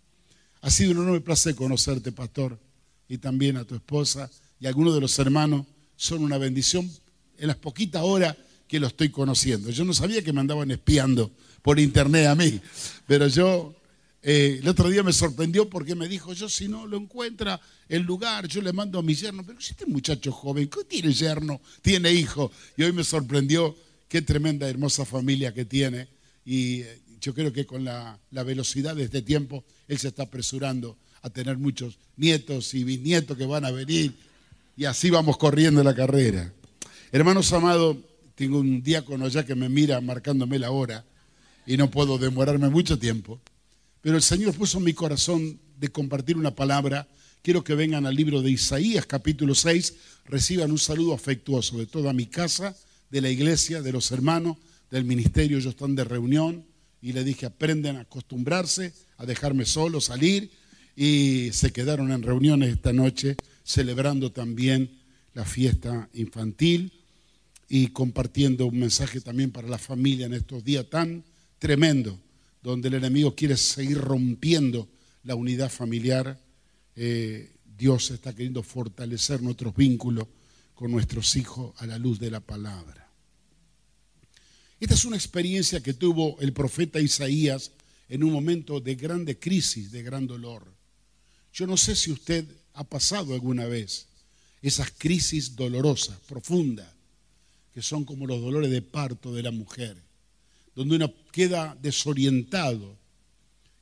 Ha 0.62 0.72
sido 0.72 0.92
un 0.92 0.98
enorme 0.98 1.22
placer 1.22 1.54
conocerte, 1.54 2.12
pastor, 2.12 2.60
y 3.08 3.20
también 3.20 3.58
a 3.58 3.66
tu 3.66 3.76
esposa 3.76 4.32
y 4.60 4.66
algunos 4.66 4.96
de 4.96 5.02
los 5.02 5.20
hermanos. 5.20 5.68
Son 5.96 6.24
una 6.24 6.40
bendición 6.40 6.90
en 7.44 7.48
las 7.48 7.58
poquitas 7.58 8.02
horas 8.02 8.38
que 8.70 8.80
lo 8.80 8.88
estoy 8.88 9.10
conociendo. 9.10 9.70
Yo 9.70 9.84
no 9.84 9.94
sabía 9.94 10.24
que 10.24 10.32
me 10.32 10.40
andaban 10.40 10.72
espiando 10.72 11.30
por 11.62 11.78
internet 11.78 12.28
a 12.28 12.36
mí, 12.36 12.62
pero 13.06 13.28
yo 13.28 13.76
eh, 14.22 14.60
el 14.62 14.68
otro 14.70 14.90
día 14.90 15.04
me 15.04 15.12
sorprendió 15.12 15.70
porque 15.70 15.94
me 15.94 16.08
dijo, 16.08 16.32
yo 16.32 16.48
si 16.48 16.70
no 16.70 16.88
lo 16.88 16.96
encuentra 16.96 17.60
el 17.90 18.04
lugar, 18.04 18.48
yo 18.48 18.62
le 18.62 18.72
mando 18.72 18.98
a 18.98 19.04
mi 19.04 19.14
yerno, 19.14 19.46
pero 19.46 19.60
si 19.60 19.72
este 19.72 19.86
muchacho 19.86 20.32
joven, 20.32 20.70
¿qué 20.70 20.86
tiene 20.86 21.12
yerno? 21.12 21.60
Tiene 21.82 22.14
hijo. 22.14 22.50
Y 22.78 22.84
hoy 22.84 22.94
me 22.94 23.04
sorprendió 23.04 23.76
qué 24.08 24.22
tremenda, 24.22 24.70
hermosa 24.70 25.04
familia 25.04 25.54
que 25.54 25.66
tiene. 25.66 26.08
Y 26.46 26.80
eh, 26.80 27.02
yo 27.20 27.34
creo 27.34 27.52
que 27.52 27.66
con 27.66 27.84
la, 27.84 28.18
la 28.32 28.44
velocidad 28.44 28.96
de 28.96 29.04
este 29.04 29.22
tiempo, 29.22 29.66
él 29.90 30.00
se 30.00 30.08
está 30.08 30.24
apresurando 30.24 30.98
a 31.22 31.30
tener 31.30 31.58
muchos 31.58 31.98
nietos 32.16 32.74
y 32.74 32.86
bisnietos 32.86 33.38
que 33.38 33.46
van 33.46 33.66
a 33.66 33.72
venir. 33.72 34.14
Y 34.78 34.86
así 34.86 35.10
vamos 35.10 35.36
corriendo 35.36 35.84
la 35.84 35.94
carrera. 35.94 36.54
Hermanos 37.16 37.54
amados, 37.54 37.98
tengo 38.34 38.58
un 38.58 38.82
diácono 38.82 39.28
ya 39.28 39.46
que 39.46 39.54
me 39.54 39.70
mira 39.70 40.02
marcándome 40.02 40.58
la 40.58 40.72
hora 40.72 41.06
y 41.64 41.78
no 41.78 41.92
puedo 41.92 42.18
demorarme 42.18 42.70
mucho 42.70 42.98
tiempo. 42.98 43.40
Pero 44.02 44.16
el 44.16 44.24
Señor 44.24 44.56
puso 44.56 44.80
en 44.80 44.86
mi 44.86 44.94
corazón 44.94 45.60
de 45.78 45.90
compartir 45.90 46.38
una 46.38 46.56
palabra. 46.56 47.08
Quiero 47.44 47.64
que 47.64 47.76
vengan 47.76 48.08
al 48.08 48.16
libro 48.16 48.42
de 48.42 48.50
Isaías 48.50 49.06
capítulo 49.06 49.54
6, 49.54 49.94
reciban 50.26 50.72
un 50.72 50.80
saludo 50.80 51.14
afectuoso 51.14 51.78
de 51.78 51.86
toda 51.86 52.14
mi 52.14 52.26
casa, 52.26 52.76
de 53.12 53.22
la 53.22 53.30
iglesia, 53.30 53.84
de 53.84 53.92
los 53.92 54.12
hermanos, 54.12 54.58
del 54.90 55.04
ministerio. 55.04 55.60
Ellos 55.60 55.76
están 55.76 55.94
de 55.94 56.06
reunión 56.06 56.66
y 57.00 57.14
le 57.14 57.24
dije, 57.24 57.46
aprenden 57.46 57.98
a 57.98 58.02
acostumbrarse, 58.02 58.92
a 59.18 59.28
dejarme 59.28 59.66
solo, 59.66 60.02
salir. 60.02 60.50
Y 60.96 61.52
se 61.54 61.72
quedaron 61.72 62.12
en 62.12 62.24
reuniones 62.24 62.74
esta 62.74 62.92
noche 62.92 63.36
celebrando 63.64 64.32
también 64.32 64.90
la 65.36 65.46
fiesta 65.46 66.10
infantil 66.14 66.92
y 67.70 67.88
compartiendo 67.88 68.66
un 68.66 68.80
mensaje 68.80 69.22
también 69.22 69.52
para 69.52 69.68
la 69.68 69.78
familia 69.78 70.26
en 70.26 70.34
estos 70.34 70.64
días 70.64 70.90
tan 70.90 71.24
tremendos 71.60 72.18
donde 72.62 72.88
el 72.88 72.96
enemigo 72.96 73.36
quiere 73.36 73.58
seguir 73.58 73.98
rompiendo 73.98 74.88
la 75.24 75.36
unidad 75.36 75.70
familiar, 75.70 76.40
eh, 76.96 77.56
Dios 77.78 78.12
está 78.12 78.34
queriendo 78.34 78.64
fortalecer 78.64 79.42
nuestros 79.42 79.76
vínculos 79.76 80.28
con 80.74 80.92
nuestros 80.92 81.36
hijos 81.36 81.74
a 81.78 81.86
la 81.86 81.98
luz 81.98 82.20
de 82.20 82.32
la 82.32 82.40
palabra. 82.40 83.10
Esta 84.80 84.96
es 84.96 85.06
una 85.06 85.16
experiencia 85.16 85.82
que 85.82 85.94
tuvo 85.94 86.40
el 86.42 86.54
profeta 86.54 87.00
Isaías 87.00 87.72
en 88.10 88.24
un 88.24 88.32
momento 88.32 88.80
de 88.80 88.96
grande 88.96 89.40
crisis, 89.40 89.92
de 89.92 90.04
gran 90.04 90.28
dolor. 90.28 90.66
Yo 91.54 91.68
no 91.68 91.78
sé 91.78 91.96
si 91.96 92.12
usted 92.12 92.46
ha 92.74 92.84
pasado 92.84 93.34
alguna 93.34 93.66
vez 93.66 94.08
esas 94.62 94.92
crisis 94.92 95.56
dolorosas, 95.56 96.18
profundas, 96.28 96.88
que 97.74 97.82
son 97.82 98.06
como 98.06 98.28
los 98.28 98.42
dolores 98.42 98.72
de 98.72 98.82
parto 98.82 99.34
de 99.34 99.44
la 99.44 99.52
mujer 99.52 99.98
donde 100.76 100.96
uno 100.96 101.14
queda 101.32 101.78
desorientado, 101.82 102.98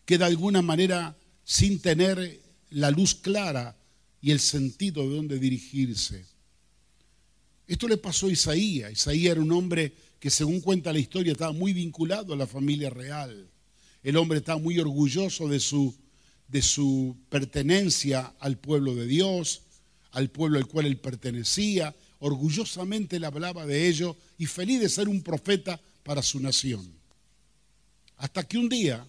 queda 0.05 0.25
de 0.25 0.31
alguna 0.31 0.61
manera 0.61 1.15
sin 1.43 1.79
tener 1.79 2.41
la 2.69 2.91
luz 2.91 3.15
clara 3.15 3.77
y 4.21 4.31
el 4.31 4.39
sentido 4.39 5.03
de 5.03 5.15
dónde 5.15 5.39
dirigirse. 5.39 6.25
Esto 7.67 7.87
le 7.87 7.97
pasó 7.97 8.27
a 8.27 8.31
Isaías. 8.31 8.91
Isaías 8.91 9.31
era 9.31 9.41
un 9.41 9.51
hombre 9.51 9.93
que 10.19 10.29
según 10.29 10.59
cuenta 10.59 10.93
la 10.93 10.99
historia 10.99 11.31
estaba 11.31 11.53
muy 11.53 11.73
vinculado 11.73 12.33
a 12.33 12.37
la 12.37 12.47
familia 12.47 12.89
real. 12.89 13.49
El 14.03 14.17
hombre 14.17 14.39
estaba 14.39 14.59
muy 14.59 14.77
orgulloso 14.79 15.47
de 15.47 15.59
su, 15.59 15.95
de 16.47 16.61
su 16.61 17.15
pertenencia 17.29 18.33
al 18.39 18.57
pueblo 18.57 18.93
de 18.95 19.07
Dios, 19.07 19.61
al 20.11 20.29
pueblo 20.29 20.57
al 20.57 20.67
cual 20.67 20.85
él 20.85 20.97
pertenecía. 20.97 21.95
Orgullosamente 22.23 23.19
le 23.19 23.25
hablaba 23.25 23.65
de 23.65 23.87
ello 23.87 24.15
y 24.37 24.45
feliz 24.45 24.79
de 24.79 24.89
ser 24.89 25.09
un 25.09 25.23
profeta 25.23 25.81
para 26.03 26.21
su 26.21 26.39
nación. 26.39 26.87
Hasta 28.17 28.47
que 28.47 28.59
un 28.59 28.69
día 28.69 29.03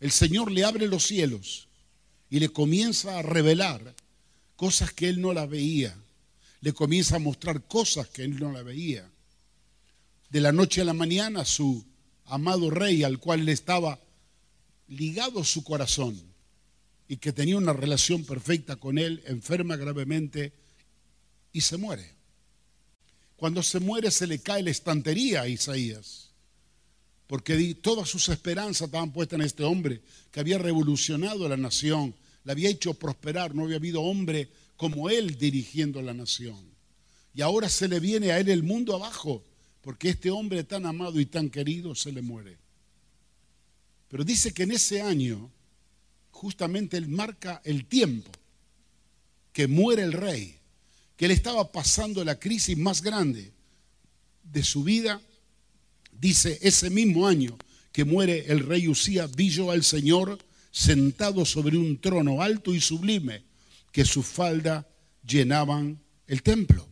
el 0.00 0.10
Señor 0.10 0.50
le 0.50 0.64
abre 0.64 0.88
los 0.88 1.06
cielos 1.06 1.68
y 2.28 2.40
le 2.40 2.48
comienza 2.48 3.16
a 3.16 3.22
revelar 3.22 3.94
cosas 4.56 4.92
que 4.92 5.08
él 5.08 5.20
no 5.20 5.32
las 5.32 5.48
veía. 5.48 5.96
Le 6.60 6.72
comienza 6.72 7.14
a 7.14 7.20
mostrar 7.20 7.62
cosas 7.62 8.08
que 8.08 8.24
él 8.24 8.40
no 8.40 8.50
las 8.50 8.64
veía. 8.64 9.08
De 10.28 10.40
la 10.40 10.50
noche 10.50 10.80
a 10.80 10.84
la 10.84 10.94
mañana 10.94 11.44
su 11.44 11.84
amado 12.24 12.70
rey 12.70 13.04
al 13.04 13.20
cual 13.20 13.44
le 13.44 13.52
estaba 13.52 14.00
ligado 14.88 15.44
su 15.44 15.62
corazón 15.62 16.20
y 17.06 17.18
que 17.18 17.32
tenía 17.32 17.56
una 17.56 17.72
relación 17.72 18.24
perfecta 18.24 18.74
con 18.74 18.98
él, 18.98 19.22
enferma 19.26 19.76
gravemente 19.76 20.52
y 21.52 21.60
se 21.60 21.76
muere. 21.76 22.17
Cuando 23.38 23.62
se 23.62 23.80
muere 23.80 24.10
se 24.10 24.26
le 24.26 24.40
cae 24.40 24.62
la 24.62 24.70
estantería 24.70 25.40
a 25.42 25.48
Isaías 25.48 26.28
porque 27.28 27.74
todas 27.74 28.08
sus 28.08 28.30
esperanzas 28.30 28.86
estaban 28.86 29.12
puestas 29.12 29.38
en 29.38 29.44
este 29.44 29.62
hombre 29.62 30.00
que 30.32 30.40
había 30.40 30.56
revolucionado 30.56 31.46
la 31.46 31.58
nación, 31.58 32.14
la 32.42 32.52
había 32.52 32.70
hecho 32.70 32.94
prosperar, 32.94 33.54
no 33.54 33.64
había 33.64 33.76
habido 33.76 34.00
hombre 34.00 34.48
como 34.76 35.10
él 35.10 35.36
dirigiendo 35.36 36.00
la 36.00 36.14
nación. 36.14 36.58
Y 37.34 37.42
ahora 37.42 37.68
se 37.68 37.86
le 37.86 38.00
viene 38.00 38.32
a 38.32 38.40
él 38.40 38.48
el 38.48 38.62
mundo 38.62 38.94
abajo, 38.94 39.44
porque 39.82 40.08
este 40.08 40.30
hombre 40.30 40.64
tan 40.64 40.86
amado 40.86 41.20
y 41.20 41.26
tan 41.26 41.50
querido 41.50 41.94
se 41.94 42.12
le 42.12 42.22
muere. 42.22 42.56
Pero 44.08 44.24
dice 44.24 44.54
que 44.54 44.62
en 44.62 44.72
ese 44.72 45.02
año, 45.02 45.50
justamente 46.30 46.96
él 46.96 47.08
marca 47.08 47.60
el 47.62 47.84
tiempo 47.84 48.30
que 49.52 49.66
muere 49.66 50.02
el 50.02 50.14
rey, 50.14 50.57
que 51.18 51.26
él 51.26 51.32
estaba 51.32 51.70
pasando 51.70 52.24
la 52.24 52.38
crisis 52.38 52.78
más 52.78 53.02
grande 53.02 53.52
de 54.44 54.62
su 54.62 54.82
vida 54.82 55.20
Dice, 56.20 56.58
ese 56.62 56.90
mismo 56.90 57.28
año 57.28 57.56
que 57.92 58.04
muere 58.04 58.46
el 58.48 58.60
rey 58.60 58.88
Usía, 58.88 59.26
vi 59.28 59.50
yo 59.50 59.70
al 59.70 59.84
Señor 59.84 60.38
sentado 60.70 61.44
sobre 61.44 61.76
un 61.76 62.00
trono 62.00 62.42
alto 62.42 62.74
y 62.74 62.80
sublime, 62.80 63.44
que 63.92 64.04
su 64.04 64.22
falda 64.22 64.86
llenaban 65.26 66.00
el 66.26 66.42
templo. 66.42 66.86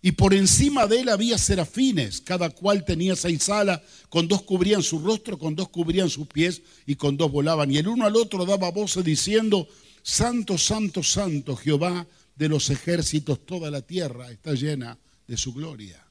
Y 0.00 0.12
por 0.12 0.34
encima 0.34 0.86
de 0.86 1.00
él 1.00 1.08
había 1.10 1.38
serafines, 1.38 2.20
cada 2.20 2.50
cual 2.50 2.84
tenía 2.84 3.14
seis 3.14 3.48
alas, 3.48 3.80
con 4.08 4.26
dos 4.26 4.42
cubrían 4.42 4.82
su 4.82 4.98
rostro, 4.98 5.38
con 5.38 5.54
dos 5.54 5.68
cubrían 5.68 6.10
sus 6.10 6.26
pies 6.26 6.62
y 6.86 6.96
con 6.96 7.16
dos 7.16 7.30
volaban. 7.30 7.70
Y 7.70 7.76
el 7.76 7.88
uno 7.88 8.06
al 8.06 8.16
otro 8.16 8.44
daba 8.44 8.70
voces 8.70 9.04
diciendo, 9.04 9.68
Santo, 10.02 10.58
Santo, 10.58 11.02
Santo, 11.02 11.56
Jehová 11.56 12.06
de 12.34 12.48
los 12.48 12.70
ejércitos, 12.70 13.46
toda 13.46 13.70
la 13.70 13.82
tierra 13.82 14.30
está 14.30 14.52
llena 14.54 14.98
de 15.26 15.36
su 15.36 15.52
gloria. 15.52 16.04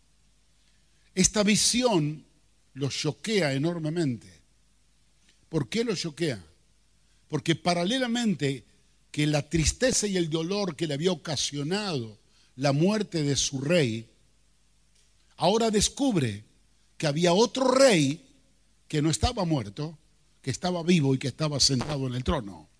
Esta 1.14 1.44
visión 1.44 2.24
lo 2.74 2.90
choquea 2.90 3.54
enormemente. 3.54 4.42
¿Por 5.50 5.68
qué 5.68 5.84
lo 5.84 5.96
choquea? 5.96 6.42
Porque 7.28 7.56
paralelamente 7.56 8.64
que 9.12 9.28
la 9.28 9.50
tristeza 9.50 10.08
y 10.08 10.16
el 10.16 10.30
dolor 10.30 10.76
que 10.76 10.88
le 10.88 10.94
había 10.94 11.12
ocasionado 11.12 12.18
la 12.56 12.72
muerte 12.72 13.24
de 13.24 13.36
su 13.36 13.60
rey, 13.60 14.08
ahora 15.36 15.70
descubre 15.70 16.46
que 16.98 17.08
había 17.08 17.34
otro 17.34 17.72
rey 17.72 18.26
que 18.88 19.02
no 19.02 19.10
estaba 19.10 19.44
muerto, 19.44 19.98
que 20.42 20.52
estaba 20.52 20.84
vivo 20.84 21.14
y 21.14 21.18
que 21.18 21.28
estaba 21.28 21.60
sentado 21.60 22.08
en 22.08 22.16
el 22.16 22.24
trono. 22.24 22.71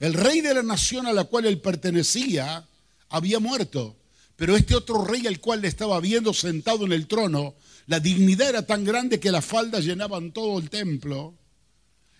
El 0.00 0.14
rey 0.14 0.40
de 0.40 0.54
la 0.54 0.62
nación 0.62 1.06
a 1.06 1.12
la 1.12 1.24
cual 1.24 1.46
él 1.46 1.60
pertenecía 1.60 2.66
había 3.08 3.38
muerto, 3.38 3.96
pero 4.36 4.56
este 4.56 4.74
otro 4.74 5.04
rey 5.04 5.26
al 5.26 5.40
cual 5.40 5.62
le 5.62 5.68
estaba 5.68 6.00
viendo 6.00 6.34
sentado 6.34 6.84
en 6.84 6.92
el 6.92 7.06
trono, 7.06 7.54
la 7.86 8.00
dignidad 8.00 8.48
era 8.48 8.66
tan 8.66 8.84
grande 8.84 9.20
que 9.20 9.30
las 9.30 9.44
faldas 9.44 9.84
llenaban 9.84 10.32
todo 10.32 10.58
el 10.58 10.70
templo. 10.70 11.34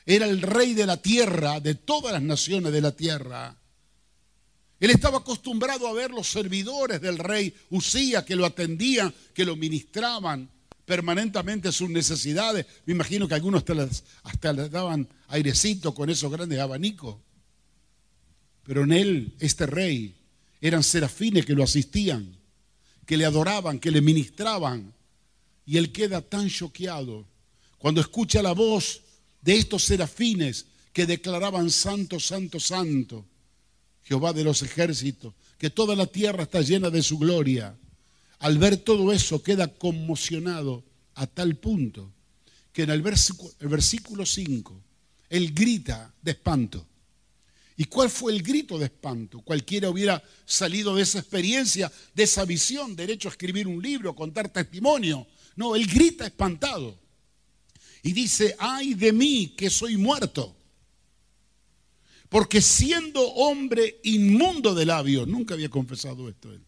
Era 0.07 0.27
el 0.27 0.43
rey 0.43 0.75
de 0.75 0.87
la 0.87 0.99
tierra, 0.99 1.61
de 1.61 1.75
todas 1.75 2.13
las 2.13 2.23
naciones 2.23 2.73
de 2.73 2.81
la 2.81 2.93
tierra. 2.93 3.57
Él 4.79 4.91
estaba 4.91 5.19
acostumbrado 5.19 5.89
a 5.89 5.95
ver 5.95 6.11
los 6.11 6.29
servidores 6.29 7.01
del 7.01 7.19
rey 7.19 7.55
Usía 7.71 8.25
que 8.25 8.37
lo 8.37 8.45
atendían, 8.45 9.15
que 9.33 9.45
lo 9.45 9.57
ministraban 9.57 10.51
permanentemente 10.85 11.73
sus 11.73 11.89
necesidades. 11.89 12.67
Me 12.85 12.93
imagino 12.93 13.27
que 13.27 13.35
algunos 13.35 13.65
hasta, 14.25 14.53
le 14.53 14.69
daban 14.69 15.09
airecito 15.29 15.95
con 15.95 16.11
esos 16.11 16.31
grandes 16.31 16.59
abanicos. 16.59 17.17
Pero 18.65 18.85
en 18.85 18.93
él, 18.93 19.35
este 19.39 19.67
rey, 19.67 20.15
eran 20.61 20.83
serafines 20.83 21.45
que 21.45 21.55
lo 21.55 21.63
asistían, 21.63 22.37
que 23.07 23.17
le 23.17 23.27
adoraban, 23.27 23.79
que 23.79 23.91
le 23.91 24.01
ministraban. 24.01 24.93
Y 25.67 25.77
él 25.77 25.93
queda 25.93 26.21
tan 26.23 26.49
choqueado 26.49 27.27
cuando 27.79 28.01
escucha 28.01 28.43
la 28.43 28.53
voz 28.53 29.03
de 29.43 29.57
estos 29.57 29.85
serafines 29.85 30.67
que 30.93 31.07
declaraban 31.07 31.71
santo, 31.71 32.19
santo, 32.19 32.59
santo, 32.59 33.27
Jehová 34.05 34.33
de 34.33 34.45
los 34.45 34.63
ejércitos, 34.63 35.35
que 35.59 35.71
toda 35.71 35.95
la 35.97 36.07
tierra 36.07 36.45
está 36.45 36.61
llena 36.61 36.91
de 36.91 37.03
su 37.03 37.19
gloria. 37.19 37.77
al 38.41 38.59
ver 38.59 38.77
todo 38.77 39.11
eso, 39.13 39.43
queda 39.43 39.69
conmocionado 39.69 40.85
a 41.15 41.27
tal 41.27 41.57
punto 41.57 42.13
que 42.73 42.83
en 42.83 42.91
el 42.91 43.01
versículo, 43.01 43.51
el 43.61 43.69
versículo 43.69 44.27
5, 44.27 44.83
él 45.31 45.55
grita 45.55 46.13
de 46.21 46.33
espanto. 46.33 46.87
¿Y 47.77 47.85
cuál 47.87 48.09
fue 48.09 48.33
el 48.33 48.43
grito 48.43 48.79
de 48.79 48.85
espanto? 48.87 49.41
Cualquiera 49.41 49.91
hubiera 49.91 50.23
salido 50.45 50.95
de 50.95 51.03
esa 51.03 51.19
experiencia, 51.19 51.91
de 52.15 52.23
esa 52.23 52.45
visión, 52.45 52.95
derecho 52.95 53.29
a 53.29 53.33
escribir 53.33 53.67
un 53.67 53.83
libro, 53.83 54.15
contar 54.15 54.49
testimonio. 54.49 55.27
No, 55.57 55.75
él 55.75 55.87
grita 55.87 56.25
espantado. 56.25 57.01
Y 58.03 58.13
dice, 58.13 58.55
ay 58.59 58.95
de 58.95 59.13
mí 59.13 59.55
que 59.57 59.71
soy 59.71 59.97
muerto. 59.97 60.57
Porque 62.29 62.61
siendo 62.61 63.21
hombre 63.21 64.01
inmundo 64.05 64.75
de 64.75 64.87
labios, 64.87 65.27
nunca 65.27 65.55
había 65.55 65.69
confesado 65.69 66.29
esto 66.29 66.53
él. 66.53 66.65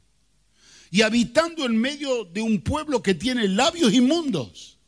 Y 0.90 1.02
habitando 1.02 1.66
en 1.66 1.76
medio 1.76 2.24
de 2.24 2.40
un 2.40 2.62
pueblo 2.62 3.02
que 3.02 3.14
tiene 3.14 3.46
labios 3.48 3.92
inmundos. 3.92 4.78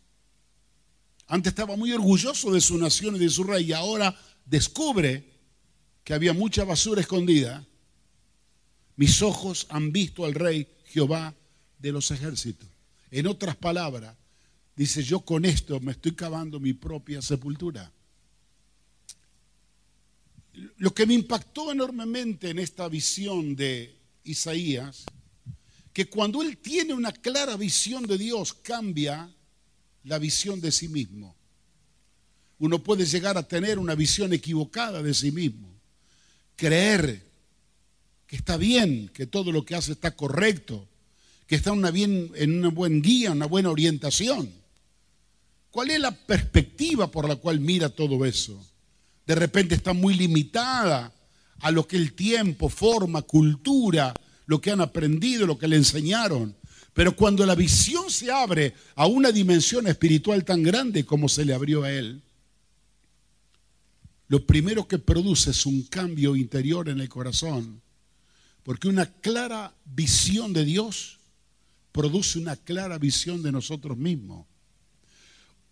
Antes 1.27 1.51
estaba 1.51 1.77
muy 1.77 1.93
orgulloso 1.93 2.51
de 2.53 2.61
su 2.61 2.79
nación 2.79 3.17
y 3.17 3.19
de 3.19 3.29
su 3.29 3.45
rey 3.45 3.67
y 3.67 3.73
ahora 3.73 4.19
descubre 4.47 5.38
que 6.09 6.15
había 6.15 6.33
mucha 6.33 6.65
basura 6.65 7.03
escondida, 7.03 7.67
mis 8.97 9.21
ojos 9.21 9.67
han 9.69 9.93
visto 9.93 10.25
al 10.25 10.33
rey 10.33 10.67
Jehová 10.87 11.35
de 11.79 11.93
los 11.93 12.11
ejércitos. 12.11 12.67
En 13.11 13.27
otras 13.27 13.57
palabras, 13.57 14.17
dice, 14.75 15.03
yo 15.03 15.21
con 15.21 15.45
esto 15.45 15.79
me 15.81 15.93
estoy 15.93 16.13
cavando 16.13 16.61
mi 16.61 16.73
propia 16.73 17.21
sepultura. 17.21 17.93
Lo 20.79 20.95
que 20.95 21.05
me 21.05 21.13
impactó 21.13 21.73
enormemente 21.73 22.49
en 22.49 22.59
esta 22.59 22.89
visión 22.89 23.55
de 23.55 23.95
Isaías, 24.25 25.05
que 25.93 26.09
cuando 26.09 26.41
él 26.41 26.57
tiene 26.57 26.95
una 26.95 27.13
clara 27.13 27.55
visión 27.59 28.07
de 28.07 28.17
Dios, 28.17 28.55
cambia 28.55 29.31
la 30.05 30.19
visión 30.19 30.59
de 30.63 30.73
sí 30.73 30.89
mismo. 30.89 31.37
Uno 32.61 32.83
puede 32.83 33.05
llegar 33.05 33.37
a 33.37 33.47
tener 33.47 33.79
una 33.79 33.95
visión 33.95 34.33
equivocada 34.33 35.03
de 35.03 35.13
sí 35.13 35.31
mismo 35.31 35.78
creer 36.59 37.25
que 38.27 38.37
está 38.37 38.59
bien, 38.59 39.09
que 39.15 39.27
todo 39.27 39.53
lo 39.53 39.65
que 39.65 39.75
hace 39.75 39.93
está 39.93 40.15
correcto, 40.15 40.87
que 41.47 41.55
está 41.55 41.73
una 41.73 41.91
bien, 41.91 42.31
en 42.35 42.59
una 42.59 42.69
buena 42.69 43.01
guía, 43.01 43.33
una 43.33 43.47
buena 43.47 43.71
orientación. 43.71 44.53
¿Cuál 45.71 45.91
es 45.91 46.01
la 46.01 46.11
perspectiva 46.11 47.11
por 47.11 47.27
la 47.27 47.37
cual 47.37 47.61
mira 47.61 47.89
todo 47.89 48.27
eso? 48.27 48.61
De 49.27 49.35
repente 49.35 49.77
está 49.77 49.95
muy 49.95 50.15
limitada 50.15 51.15
a 51.61 51.71
lo 51.71 51.87
que 51.87 51.97
el 51.97 52.13
tiempo, 52.13 52.69
forma, 52.69 53.23
cultura, 53.23 54.13
lo 54.47 54.61
que 54.61 54.73
han 54.73 54.81
aprendido, 54.81 55.47
lo 55.47 55.59
que 55.59 55.69
le 55.69 55.77
enseñaron. 55.77 56.55
Pero 56.93 57.15
cuando 57.15 57.47
la 57.47 57.55
visión 57.55 58.11
se 58.11 58.31
abre 58.31 58.75
a 58.97 59.07
una 59.07 59.31
dimensión 59.31 59.87
espiritual 59.87 60.45
tan 60.45 60.63
grande 60.63 61.05
como 61.05 61.29
se 61.29 61.45
le 61.45 61.55
abrió 61.55 61.85
a 61.85 61.93
él, 61.93 62.23
lo 64.29 64.47
primero 64.47 64.87
que 64.87 64.99
produce 64.99 65.51
es 65.51 65.65
un 65.65 65.83
cambio 65.85 66.37
interior 66.37 66.89
en 66.89 67.01
el 67.01 67.09
corazón, 67.09 67.81
porque 68.63 68.89
una 68.89 69.07
clara 69.07 69.75
visión 69.87 70.53
de 70.53 70.65
Dios 70.65 71.19
produce 71.93 72.39
una 72.39 72.55
clara 72.55 72.99
visión 72.99 73.43
de 73.43 73.51
nosotros 73.51 73.97
mismos. 73.97 74.47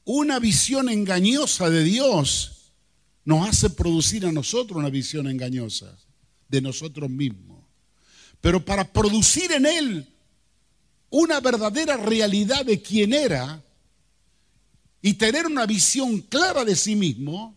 Una 0.04 0.38
visión 0.38 0.88
engañosa 0.88 1.68
de 1.68 1.84
Dios 1.84 2.73
nos 3.25 3.47
hace 3.47 3.69
producir 3.71 4.25
a 4.25 4.32
nosotros 4.32 4.78
una 4.78 4.88
visión 4.88 5.26
engañosa 5.26 5.95
de 6.49 6.62
nosotros 6.62 7.10
mismos. 7.10 7.62
Pero 8.40 8.64
para 8.64 8.90
producir 8.90 9.52
en 9.52 9.66
Él 9.66 10.08
una 11.10 11.40
verdadera 11.40 11.97
realidad 11.97 12.64
de 12.64 12.80
quién 12.80 13.12
era 13.12 13.62
y 15.02 15.14
tener 15.14 15.47
una 15.47 15.66
visión 15.66 16.21
clara 16.21 16.64
de 16.64 16.76
sí 16.76 16.97
mismo, 16.97 17.56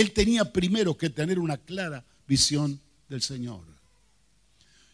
él 0.00 0.12
tenía 0.12 0.52
primero 0.52 0.94
que 0.94 1.08
tener 1.08 1.38
una 1.38 1.56
clara 1.56 2.04
visión 2.28 2.78
del 3.08 3.22
Señor. 3.22 3.62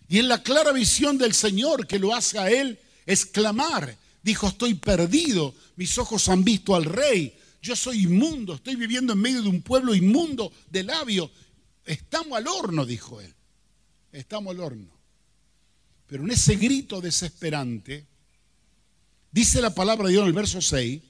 Y 0.09 0.21
en 0.21 0.29
la 0.29 0.45
clara 0.45 0.71
visión 0.71 1.19
del 1.19 1.35
Señor 1.35 1.89
que 1.89 1.99
lo 1.99 2.15
hace 2.15 2.39
a 2.39 2.49
él 2.49 2.79
exclamar, 3.05 3.97
dijo, 4.23 4.47
estoy 4.47 4.75
perdido, 4.75 5.57
mis 5.75 5.99
ojos 5.99 6.29
han 6.29 6.45
visto 6.45 6.77
al 6.77 6.85
rey, 6.85 7.37
yo 7.61 7.75
soy 7.75 8.05
inmundo, 8.05 8.55
estoy 8.55 8.77
viviendo 8.77 9.13
en 9.13 9.19
medio 9.19 9.43
de 9.43 9.49
un 9.49 9.63
pueblo 9.63 9.93
inmundo 9.93 10.53
de 10.71 10.85
labios. 10.85 11.31
Estamos 11.85 12.39
al 12.39 12.47
horno, 12.47 12.87
dijo 12.87 13.21
él, 13.21 13.35
estamos 14.13 14.55
al 14.55 14.61
horno. 14.61 14.91
Pero 16.07 16.23
en 16.23 16.31
ese 16.31 16.55
grito 16.55 17.01
desesperante, 17.01 18.07
dice 19.33 19.61
la 19.61 19.75
palabra 19.75 20.07
de 20.07 20.13
Dios 20.13 20.23
en 20.23 20.29
el 20.29 20.35
verso 20.35 20.61
6, 20.61 21.03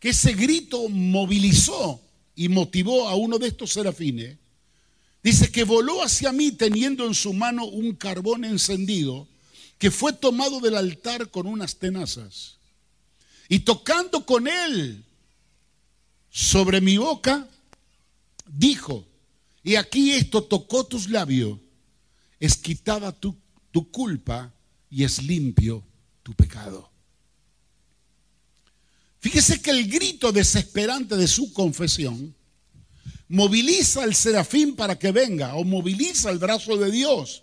que 0.00 0.08
ese 0.08 0.32
grito 0.32 0.88
movilizó 0.88 2.09
y 2.40 2.48
motivó 2.48 3.06
a 3.06 3.16
uno 3.16 3.38
de 3.38 3.48
estos 3.48 3.74
serafines, 3.74 4.38
dice 5.22 5.52
que 5.52 5.62
voló 5.62 6.02
hacia 6.02 6.32
mí 6.32 6.52
teniendo 6.52 7.04
en 7.04 7.12
su 7.14 7.34
mano 7.34 7.66
un 7.66 7.94
carbón 7.94 8.46
encendido 8.46 9.28
que 9.76 9.90
fue 9.90 10.14
tomado 10.14 10.58
del 10.58 10.74
altar 10.74 11.30
con 11.30 11.46
unas 11.46 11.76
tenazas. 11.76 12.56
Y 13.46 13.58
tocando 13.58 14.24
con 14.24 14.48
él 14.48 15.04
sobre 16.30 16.80
mi 16.80 16.96
boca, 16.96 17.46
dijo, 18.46 19.04
y 19.62 19.74
aquí 19.74 20.12
esto 20.12 20.42
tocó 20.42 20.86
tus 20.86 21.10
labios, 21.10 21.58
es 22.38 22.56
quitada 22.56 23.12
tu, 23.12 23.36
tu 23.70 23.90
culpa 23.90 24.50
y 24.88 25.04
es 25.04 25.22
limpio 25.22 25.84
tu 26.22 26.32
pecado. 26.32 26.90
Fíjese 29.20 29.60
que 29.60 29.70
el 29.70 29.86
grito 29.88 30.32
desesperante 30.32 31.16
de 31.16 31.28
su 31.28 31.52
confesión 31.52 32.34
moviliza 33.28 34.02
al 34.02 34.14
serafín 34.14 34.74
para 34.74 34.98
que 34.98 35.12
venga 35.12 35.54
o 35.54 35.64
moviliza 35.64 36.30
el 36.30 36.38
brazo 36.38 36.76
de 36.76 36.90
Dios 36.90 37.42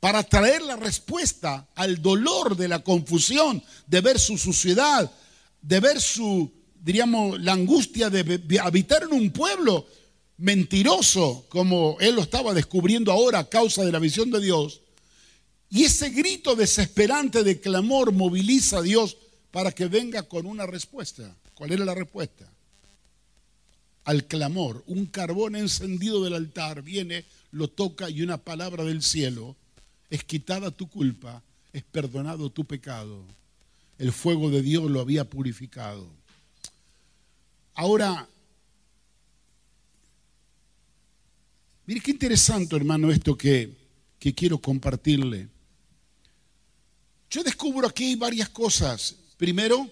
para 0.00 0.22
traer 0.22 0.60
la 0.60 0.76
respuesta 0.76 1.66
al 1.74 2.02
dolor 2.02 2.56
de 2.58 2.68
la 2.68 2.80
confusión, 2.80 3.62
de 3.86 4.02
ver 4.02 4.18
su 4.18 4.36
suciedad, 4.36 5.10
de 5.62 5.80
ver 5.80 5.98
su, 5.98 6.52
diríamos, 6.82 7.40
la 7.40 7.52
angustia 7.52 8.10
de 8.10 8.60
habitar 8.60 9.04
en 9.04 9.14
un 9.14 9.30
pueblo 9.30 9.86
mentiroso, 10.36 11.46
como 11.48 11.96
él 12.00 12.16
lo 12.16 12.22
estaba 12.22 12.52
descubriendo 12.52 13.12
ahora 13.12 13.38
a 13.38 13.48
causa 13.48 13.82
de 13.82 13.92
la 13.92 13.98
visión 13.98 14.30
de 14.30 14.40
Dios. 14.40 14.82
Y 15.70 15.84
ese 15.84 16.10
grito 16.10 16.54
desesperante 16.54 17.42
de 17.42 17.60
clamor 17.60 18.12
moviliza 18.12 18.78
a 18.78 18.82
Dios 18.82 19.16
para 19.54 19.70
que 19.70 19.86
venga 19.86 20.24
con 20.24 20.46
una 20.46 20.66
respuesta. 20.66 21.32
¿Cuál 21.54 21.70
era 21.70 21.84
la 21.84 21.94
respuesta? 21.94 22.44
Al 24.02 24.24
clamor, 24.24 24.82
un 24.88 25.06
carbón 25.06 25.54
encendido 25.54 26.24
del 26.24 26.34
altar 26.34 26.82
viene, 26.82 27.24
lo 27.52 27.68
toca 27.68 28.10
y 28.10 28.22
una 28.22 28.36
palabra 28.36 28.82
del 28.82 29.00
cielo, 29.00 29.54
es 30.10 30.24
quitada 30.24 30.72
tu 30.72 30.88
culpa, 30.88 31.40
es 31.72 31.84
perdonado 31.84 32.50
tu 32.50 32.64
pecado. 32.64 33.22
El 33.96 34.10
fuego 34.10 34.50
de 34.50 34.60
Dios 34.60 34.90
lo 34.90 34.98
había 34.98 35.22
purificado. 35.22 36.04
Ahora, 37.74 38.28
mire 41.86 42.00
qué 42.00 42.10
interesante, 42.10 42.74
hermano, 42.74 43.12
esto 43.12 43.38
que, 43.38 43.72
que 44.18 44.34
quiero 44.34 44.58
compartirle. 44.58 45.46
Yo 47.30 47.44
descubro 47.44 47.86
aquí 47.86 48.16
varias 48.16 48.48
cosas 48.48 49.18
Primero, 49.36 49.90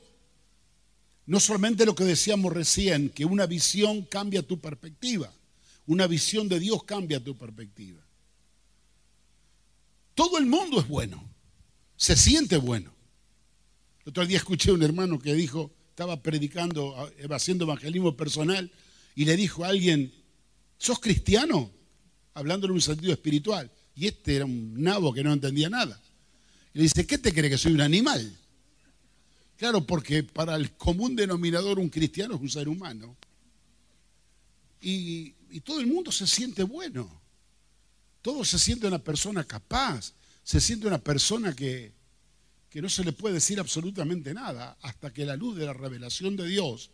no 1.27 1.41
solamente 1.41 1.87
lo 1.87 1.95
que 1.95 2.05
decíamos 2.05 2.53
recién, 2.53 3.11
que 3.11 3.25
una 3.25 3.47
visión 3.47 4.03
cambia 4.03 4.43
tu 4.43 4.61
perspectiva, 4.61 5.33
una 5.87 6.07
visión 6.07 6.49
de 6.49 6.61
Dios 6.61 6.85
cambia 6.85 7.23
tu 7.23 7.37
perspectiva. 7.37 8.01
Todo 10.15 10.39
el 10.39 10.47
mundo 10.47 10.81
es 10.81 10.89
bueno, 10.89 11.23
se 11.97 12.17
siente 12.17 12.57
bueno. 12.57 12.93
El 14.05 14.11
otro 14.11 14.27
día 14.27 14.39
escuché 14.39 14.71
a 14.71 14.75
un 14.75 14.83
hermano 14.83 15.19
que 15.19 15.35
dijo, 15.35 15.71
estaba 15.91 16.23
predicando, 16.23 16.97
haciendo 17.31 17.65
evangelismo 17.65 18.17
personal, 18.17 18.71
y 19.15 19.25
le 19.25 19.37
dijo 19.37 19.65
a 19.65 19.69
alguien, 19.69 20.13
¿sos 20.79 20.99
cristiano? 20.99 21.71
Hablando 22.35 22.67
en 22.67 22.73
un 22.73 22.81
sentido 22.81 23.13
espiritual. 23.13 23.71
Y 23.95 24.07
este 24.07 24.37
era 24.37 24.45
un 24.47 24.83
nabo 24.83 25.13
que 25.13 25.23
no 25.23 25.33
entendía 25.33 25.69
nada. 25.69 26.01
Y 26.73 26.79
le 26.79 26.83
dice, 26.85 27.07
¿qué 27.07 27.19
te 27.19 27.33
cree 27.33 27.51
que 27.51 27.59
soy 27.59 27.73
un 27.73 27.83
animal? 27.83 28.37
Claro, 29.63 29.87
porque 29.87 30.25
para 30.25 30.57
el 30.57 30.73
común 30.73 31.15
denominador 31.15 31.79
un 31.79 31.89
cristiano 31.89 32.35
es 32.35 32.41
un 32.41 32.51
ser 32.51 32.69
humano. 32.69 33.17
Y, 34.81 35.35
todo 35.61 35.79
el 35.79 35.87
mundo 35.87 36.11
se 36.11 36.27
siente 36.27 36.65
bueno. 36.65 37.23
Todo 38.23 38.45
se 38.45 38.59
siente 38.59 38.89
una 38.89 38.99
persona 38.99 39.45
capaz. 39.45 40.15
Se 40.43 40.61
siente 40.61 40.89
una 40.89 40.99
persona 40.99 41.55
que, 41.55 41.93
que 42.71 42.83
no 42.83 42.89
se 42.89 43.05
le 43.05 43.13
puede 43.13 43.35
decir 43.37 43.61
absolutamente 43.61 44.35
nada 44.35 44.77
hasta 44.83 45.13
que 45.13 45.25
la 45.25 45.37
luz 45.37 45.57
de 45.57 45.67
la 45.67 45.73
revelación 45.73 46.35
de 46.35 46.49
Dios 46.49 46.91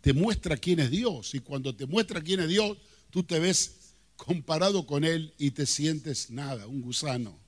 te 0.00 0.14
muestra 0.14 0.56
quién 0.56 0.80
es 0.80 0.90
Dios. 0.90 1.34
Y 1.34 1.40
cuando 1.40 1.76
te 1.76 1.84
muestra 1.84 2.22
quién 2.22 2.40
es 2.40 2.48
Dios, 2.48 2.78
tú 3.10 3.24
te 3.24 3.38
ves 3.38 3.92
comparado 4.16 4.86
con 4.86 5.04
Él 5.04 5.34
y 5.36 5.50
te 5.50 5.66
sientes 5.66 6.30
nada, 6.30 6.66
un 6.66 6.80
gusano. 6.80 7.45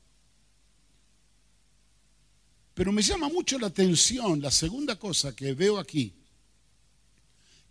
Pero 2.79 2.93
me 2.93 3.03
llama 3.03 3.29
mucho 3.29 3.59
la 3.59 3.67
atención 3.67 4.41
la 4.41 4.53
segunda 4.53 4.97
cosa 4.97 5.35
que 5.35 5.53
veo 5.53 5.79
aquí, 5.79 6.15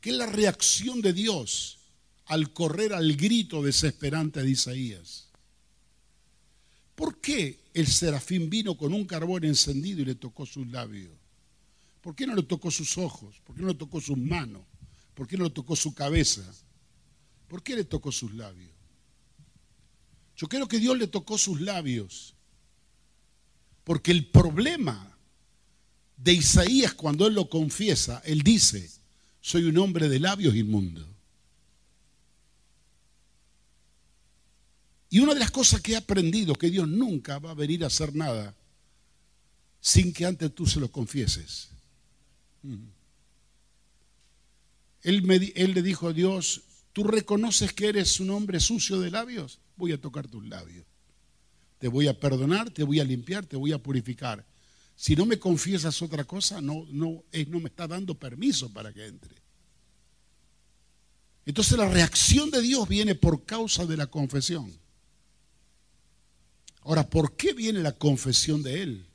que 0.02 0.10
es 0.10 0.18
la 0.18 0.26
reacción 0.26 1.00
de 1.00 1.14
Dios 1.14 1.78
al 2.26 2.52
correr 2.52 2.92
al 2.92 3.16
grito 3.16 3.64
desesperante 3.64 4.44
de 4.44 4.50
Isaías. 4.50 5.30
¿Por 6.94 7.22
qué 7.22 7.58
el 7.74 7.88
serafín 7.88 8.50
vino 8.50 8.76
con 8.76 8.94
un 8.94 9.06
carbón 9.06 9.46
encendido 9.46 10.02
y 10.02 10.06
le 10.08 10.16
tocó 10.16 10.46
sus 10.46 10.68
labios? 10.68 11.14
¿Por 12.02 12.14
qué 12.14 12.28
no 12.28 12.36
le 12.36 12.44
tocó 12.44 12.70
sus 12.70 12.98
ojos? 12.98 13.40
¿Por 13.46 13.56
qué 13.56 13.62
no 13.62 13.70
le 13.70 13.76
tocó 13.76 14.02
sus 14.02 14.18
manos? 14.18 14.64
¿Por 15.14 15.26
qué 15.26 15.38
no 15.38 15.46
le 15.46 15.52
tocó 15.52 15.78
su 15.78 15.94
cabeza? 15.94 16.44
¿Por 17.48 17.64
qué 17.64 17.78
le 17.78 17.86
tocó 17.86 18.12
sus 18.12 18.34
labios? 18.34 18.72
Yo 20.36 20.50
creo 20.50 20.68
que 20.68 20.80
Dios 20.80 20.98
le 20.98 21.08
tocó 21.08 21.38
sus 21.38 21.62
labios. 21.62 22.36
Porque 23.88 24.12
el 24.12 24.28
problema 24.28 25.18
de 26.18 26.34
Isaías 26.34 26.94
cuando 26.94 27.26
él 27.26 27.36
lo 27.36 27.50
confiesa, 27.50 28.22
él 28.26 28.42
dice, 28.42 28.92
soy 29.40 29.64
un 29.64 29.78
hombre 29.78 30.10
de 30.10 30.20
labios 30.20 30.56
inmundos. 30.56 31.08
Y 35.10 35.20
una 35.20 35.34
de 35.34 35.40
las 35.40 35.52
cosas 35.52 35.80
que 35.80 35.94
he 35.94 35.96
aprendido, 35.96 36.54
que 36.56 36.70
Dios 36.70 36.86
nunca 36.86 37.40
va 37.40 37.52
a 37.52 37.54
venir 37.54 37.86
a 37.86 37.88
hacer 37.88 38.14
nada 38.14 38.54
sin 39.80 40.12
que 40.12 40.26
antes 40.26 40.54
tú 40.54 40.66
se 40.66 40.82
lo 40.82 40.92
confieses. 40.92 41.70
Él, 45.02 45.54
él 45.56 45.74
le 45.74 45.82
dijo 45.82 46.10
a 46.10 46.14
Dios, 46.14 46.64
¿tú 46.92 47.06
reconoces 47.06 47.72
que 47.72 47.88
eres 47.88 48.20
un 48.20 48.32
hombre 48.32 48.60
sucio 48.60 49.00
de 49.00 49.12
labios? 49.12 49.62
Voy 49.78 49.94
a 49.94 50.02
tocar 50.02 50.28
tus 50.28 50.46
labios. 50.46 50.86
Te 51.80 51.88
voy 51.88 52.08
a 52.08 52.20
perdonar, 52.20 52.70
te 52.72 52.84
voy 52.84 53.00
a 53.00 53.04
limpiar, 53.04 53.46
te 53.46 53.56
voy 53.56 53.72
a 53.72 53.78
purificar. 53.78 54.46
Si 54.96 55.16
no 55.16 55.26
me 55.26 55.38
confiesas 55.38 56.02
otra 56.02 56.24
cosa, 56.24 56.60
no, 56.60 56.86
no, 56.90 57.24
no 57.48 57.60
me 57.60 57.70
está 57.70 57.88
dando 57.88 58.16
permiso 58.16 58.74
para 58.74 58.92
que 58.92 59.06
entre. 59.06 59.36
Entonces 61.46 61.78
la 61.78 61.88
reacción 61.88 62.50
de 62.50 62.62
Dios 62.62 62.88
viene 62.90 63.16
por 63.16 63.46
causa 63.46 63.86
de 63.86 63.96
la 63.96 64.08
confesión. 64.08 64.74
Ahora, 66.82 67.10
¿por 67.10 67.36
qué 67.36 67.54
viene 67.54 67.82
la 67.82 67.92
confesión 67.92 68.64
de 68.64 68.82
Él? 68.82 69.06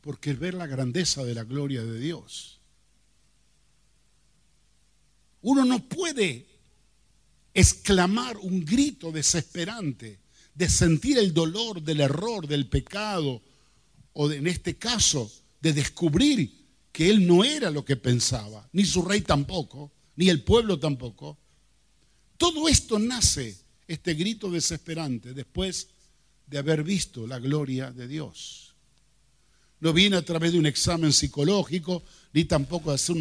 Porque 0.00 0.32
es 0.32 0.38
ver 0.38 0.54
la 0.54 0.66
grandeza 0.66 1.24
de 1.24 1.34
la 1.34 1.44
gloria 1.44 1.82
de 1.82 1.98
Dios. 1.98 2.60
Uno 5.40 5.64
no 5.64 5.80
puede 5.88 6.46
exclamar 7.54 8.36
un 8.36 8.64
grito 8.64 9.10
desesperante 9.10 10.21
de 10.54 10.68
sentir 10.68 11.18
el 11.18 11.32
dolor 11.32 11.82
del 11.82 12.00
error, 12.00 12.46
del 12.46 12.66
pecado, 12.66 13.42
o 14.12 14.30
en 14.30 14.46
este 14.46 14.76
caso, 14.76 15.30
de 15.60 15.72
descubrir 15.72 16.62
que 16.92 17.08
él 17.08 17.26
no 17.26 17.44
era 17.44 17.70
lo 17.70 17.84
que 17.84 17.96
pensaba, 17.96 18.68
ni 18.72 18.84
su 18.84 19.02
rey 19.02 19.22
tampoco, 19.22 19.90
ni 20.16 20.28
el 20.28 20.42
pueblo 20.42 20.78
tampoco. 20.78 21.38
Todo 22.36 22.68
esto 22.68 22.98
nace, 22.98 23.56
este 23.88 24.14
grito 24.14 24.50
desesperante, 24.50 25.32
después 25.32 25.88
de 26.46 26.58
haber 26.58 26.82
visto 26.82 27.26
la 27.26 27.38
gloria 27.38 27.90
de 27.90 28.06
Dios. 28.06 28.74
No 29.80 29.92
viene 29.92 30.16
a 30.16 30.24
través 30.24 30.52
de 30.52 30.58
un 30.58 30.66
examen 30.66 31.12
psicológico, 31.12 32.04
ni 32.32 32.44
tampoco 32.44 32.90
de 32.90 32.96
hacer 32.96 33.16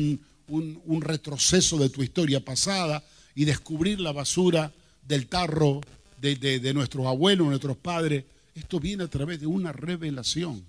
un, 0.48 1.02
retroceso 1.02 1.78
de 1.78 1.90
tu 1.90 2.04
historia 2.04 2.44
pasada 2.44 3.04
y 3.34 3.46
descubrir 3.46 4.00
la 4.00 4.12
basura 4.12 4.74
del 5.08 5.28
tarro 5.28 5.82
de, 6.22 6.74
nuestros 6.74 7.06
abuelos, 7.08 7.48
nuestros 7.48 7.78
padres. 7.78 8.26
Esto 8.54 8.80
viene 8.80 9.04
a 9.04 9.08
través 9.08 9.40
de 9.40 9.48
una 9.48 9.72
revelación 9.72 10.64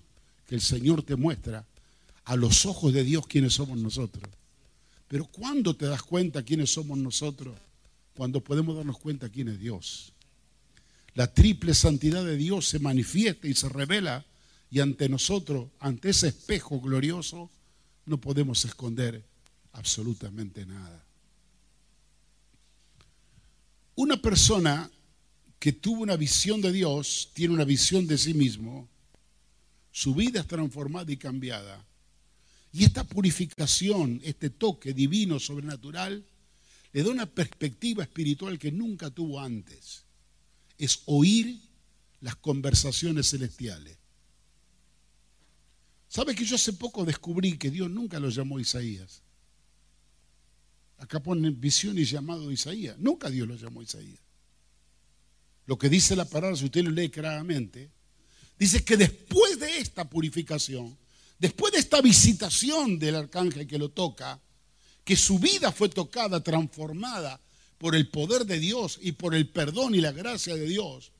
que 0.49 0.55
el 0.55 0.61
Señor 0.61 1.03
te 1.03 1.17
muestra 1.17 1.67
a 2.25 2.37
los 2.37 2.65
ojos 2.67 2.93
de 2.93 3.05
Dios 3.05 3.27
quiénes 3.27 3.55
somos 3.55 3.79
nosotros. 3.79 4.25
Pero 5.09 5.27
¿cuándo 5.27 5.75
te 5.77 5.87
das 5.87 6.03
cuenta 6.03 6.43
quiénes 6.43 6.73
somos 6.73 6.97
nosotros? 6.97 7.55
Cuando 8.17 8.41
podemos 8.41 8.77
darnos 8.77 8.99
cuenta 8.99 9.29
quién 9.29 9.49
es 9.49 9.61
Dios. 9.61 10.13
La 11.15 11.33
triple 11.33 11.75
santidad 11.75 12.25
de 12.25 12.37
Dios 12.37 12.69
se 12.69 12.79
manifiesta 12.79 13.47
y 13.47 13.55
se 13.55 13.69
revela 13.69 14.25
y 14.71 14.81
ante 14.81 15.11
nosotros, 15.11 15.69
ante 15.81 16.11
ese 16.11 16.29
espejo 16.29 16.81
glorioso, 16.81 17.51
no 18.07 18.19
podemos 18.19 18.65
esconder 18.65 19.23
absolutamente 19.73 20.65
nada. 20.65 21.05
Una 23.95 24.17
persona 24.17 24.91
que 25.63 25.73
tuvo 25.73 26.03
una 26.03 26.17
visión 26.17 26.61
de 26.61 26.73
Dios, 26.73 27.31
tiene 27.35 27.55
una 27.55 27.65
visión 27.65 28.05
de 28.09 28.19
sí 28.19 28.35
mismo, 28.35 28.89
su 29.93 30.13
vida 30.13 30.41
es 30.41 30.49
transformada 30.49 31.13
y 31.13 31.17
cambiada. 31.17 31.87
Y 32.73 32.83
esta 32.83 33.05
purificación, 33.05 34.21
este 34.25 34.51
toque 34.51 34.93
divino, 34.93 35.39
sobrenatural, 35.39 36.25
le 36.93 37.03
da 37.05 37.11
una 37.11 37.27
perspectiva 37.27 38.03
espiritual 38.03 38.59
que 38.59 38.73
nunca 38.73 39.09
tuvo 39.11 39.39
antes 39.39 40.03
es 40.79 41.03
oír 41.07 41.61
las 42.23 42.35
conversaciones 42.35 43.31
celestiales. 43.31 43.97
¿Sabe 46.09 46.35
que 46.35 46.45
yo 46.45 46.57
hace 46.57 46.73
poco 46.73 47.05
descubrí 47.05 47.57
que 47.57 47.71
Dios 47.71 47.89
nunca 47.89 48.19
lo 48.19 48.31
llamó 48.31 48.59
Isaías? 48.59 49.23
Acá 50.99 51.23
ponen 51.23 51.61
visión 51.61 51.97
y 51.99 52.05
llamado 52.05 52.51
Isaías. 52.51 52.99
Nunca 52.99 53.31
Dios 53.31 53.47
lo 53.47 53.55
llamó 53.55 53.81
Isaías. 53.81 54.32
Lo 55.67 55.79
que 55.79 55.89
dice 55.89 56.17
la 56.17 56.25
palabra, 56.25 56.57
si 56.57 56.65
usted 56.65 56.83
lo 56.83 56.91
lee 56.91 57.09
claramente, 57.09 57.91
dice 58.59 58.85
que 58.85 58.97
después 58.97 59.59
de 59.59 59.79
esta 59.79 60.09
purificación, 60.09 60.97
después 61.39 61.73
de 61.73 61.79
esta 61.79 62.01
visitación 62.01 62.99
del 62.99 63.17
arcángel 63.17 63.67
que 63.67 63.79
lo 63.79 63.91
toca, 63.91 64.41
que 65.05 65.17
su 65.17 65.39
vida 65.39 65.73
fue 65.73 65.89
tocada, 65.89 66.43
transformada, 66.43 67.41
por 67.79 67.97
el 67.97 68.09
poder 68.09 68.47
de 68.47 68.61
Dios 68.61 69.01
y 69.03 69.13
por 69.13 69.35
el 69.35 69.49
perdón 69.49 69.97
y 69.97 70.01
la 70.01 70.13
gracia 70.13 70.55
de 70.55 70.67
Dios, 70.67 71.11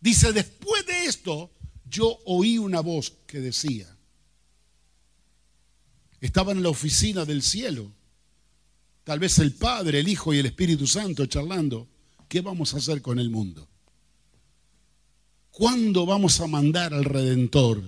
dice, 0.00 0.32
después 0.32 0.86
de 0.86 1.06
esto, 1.06 1.50
yo 1.84 2.18
oí 2.26 2.58
una 2.58 2.80
voz 2.80 3.12
que 3.26 3.40
decía, 3.40 3.92
estaba 6.20 6.52
en 6.52 6.62
la 6.62 6.68
oficina 6.68 7.24
del 7.24 7.42
cielo, 7.42 7.92
tal 9.02 9.18
vez 9.18 9.38
el 9.40 9.54
Padre, 9.54 9.98
el 9.98 10.08
Hijo 10.08 10.32
y 10.32 10.38
el 10.38 10.46
Espíritu 10.46 10.86
Santo 10.86 11.26
charlando, 11.26 11.88
¿qué 12.28 12.40
vamos 12.40 12.72
a 12.72 12.76
hacer 12.76 13.02
con 13.02 13.18
el 13.18 13.30
mundo? 13.30 13.68
¿Cuándo 15.56 16.04
vamos 16.04 16.38
a 16.42 16.46
mandar 16.46 16.92
al 16.92 17.06
Redentor? 17.06 17.82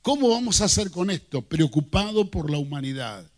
¿Cómo 0.00 0.30
vamos 0.30 0.62
a 0.62 0.64
hacer 0.64 0.90
con 0.90 1.10
esto? 1.10 1.42
Preocupado 1.42 2.30
por 2.30 2.50
la 2.50 2.56
humanidad. 2.56 3.30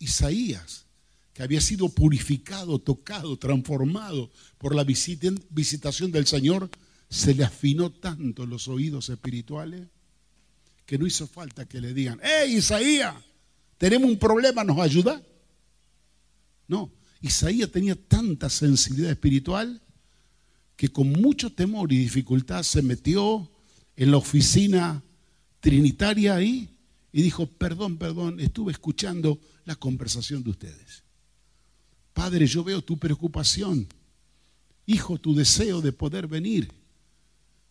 Isaías 0.00 0.86
que 1.32 1.44
había 1.44 1.60
sido 1.60 1.88
purificado, 1.88 2.80
tocado, 2.80 3.36
transformado 3.36 4.28
por 4.58 4.74
la 4.74 4.82
visitación 4.82 6.10
del 6.10 6.26
Señor, 6.26 6.68
se 7.08 7.32
le 7.32 7.44
afinó 7.44 7.92
tanto 7.92 8.44
los 8.44 8.66
oídos 8.66 9.08
espirituales 9.08 9.86
que 10.84 10.98
no 10.98 11.06
hizo 11.06 11.28
falta 11.28 11.68
que 11.68 11.80
le 11.80 11.94
digan, 11.94 12.18
¡Hey 12.24 12.56
Isaías! 12.56 13.14
Tenemos 13.78 14.10
un 14.10 14.18
problema, 14.18 14.64
¿nos 14.64 14.80
ayuda? 14.80 15.22
No, 16.66 16.90
Isaías 17.20 17.70
tenía 17.70 17.94
tanta 17.94 18.50
sensibilidad 18.50 19.12
espiritual 19.12 19.80
que 20.78 20.90
con 20.90 21.10
mucho 21.10 21.50
temor 21.50 21.92
y 21.92 21.98
dificultad 21.98 22.62
se 22.62 22.82
metió 22.82 23.50
en 23.96 24.12
la 24.12 24.16
oficina 24.16 25.02
trinitaria 25.58 26.36
ahí 26.36 26.68
y 27.12 27.20
dijo, 27.20 27.48
perdón, 27.48 27.96
perdón, 27.98 28.38
estuve 28.38 28.70
escuchando 28.70 29.40
la 29.64 29.74
conversación 29.74 30.44
de 30.44 30.50
ustedes. 30.50 31.02
Padre, 32.12 32.46
yo 32.46 32.62
veo 32.62 32.80
tu 32.80 32.96
preocupación. 32.96 33.88
Hijo, 34.86 35.18
tu 35.18 35.34
deseo 35.34 35.80
de 35.80 35.90
poder 35.90 36.28
venir. 36.28 36.70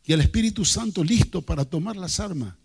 Y 0.04 0.12
el 0.12 0.20
Espíritu 0.20 0.66
Santo 0.66 1.02
listo 1.02 1.42
para 1.42 1.64
tomar 1.64 1.96
las 1.96 2.20
armas. 2.20 2.56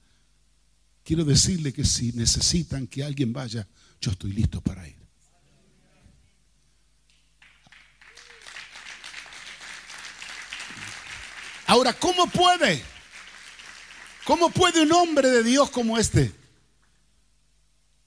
Quiero 1.05 1.25
decirle 1.25 1.73
que 1.73 1.85
si 1.85 2.11
necesitan 2.15 2.89
que 2.89 3.05
alguien 3.05 3.33
vaya, 3.33 3.69
yo 4.01 4.11
estoy 4.11 4.33
listo 4.33 4.61
para 4.61 4.89
ir. 4.89 5.02
Ahora, 11.73 11.95
¿cómo 11.95 12.27
puede? 12.27 12.83
¿Cómo 14.27 14.51
puede 14.51 14.83
un 14.83 14.93
hombre 14.93 15.31
de 15.31 15.43
Dios 15.43 15.71
como 15.71 15.97
este 15.97 16.31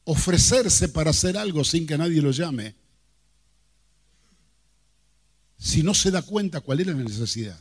ofrecerse 0.03 0.87
para 0.87 1.09
hacer 1.09 1.35
algo 1.35 1.63
sin 1.63 1.87
que 1.87 1.97
nadie 1.97 2.21
lo 2.21 2.29
llame? 2.29 2.75
si 5.57 5.81
no 5.81 5.95
se 5.95 6.11
da 6.11 6.21
cuenta 6.21 6.61
cuál 6.61 6.81
era 6.81 6.93
la 6.93 7.01
necesidad? 7.01 7.59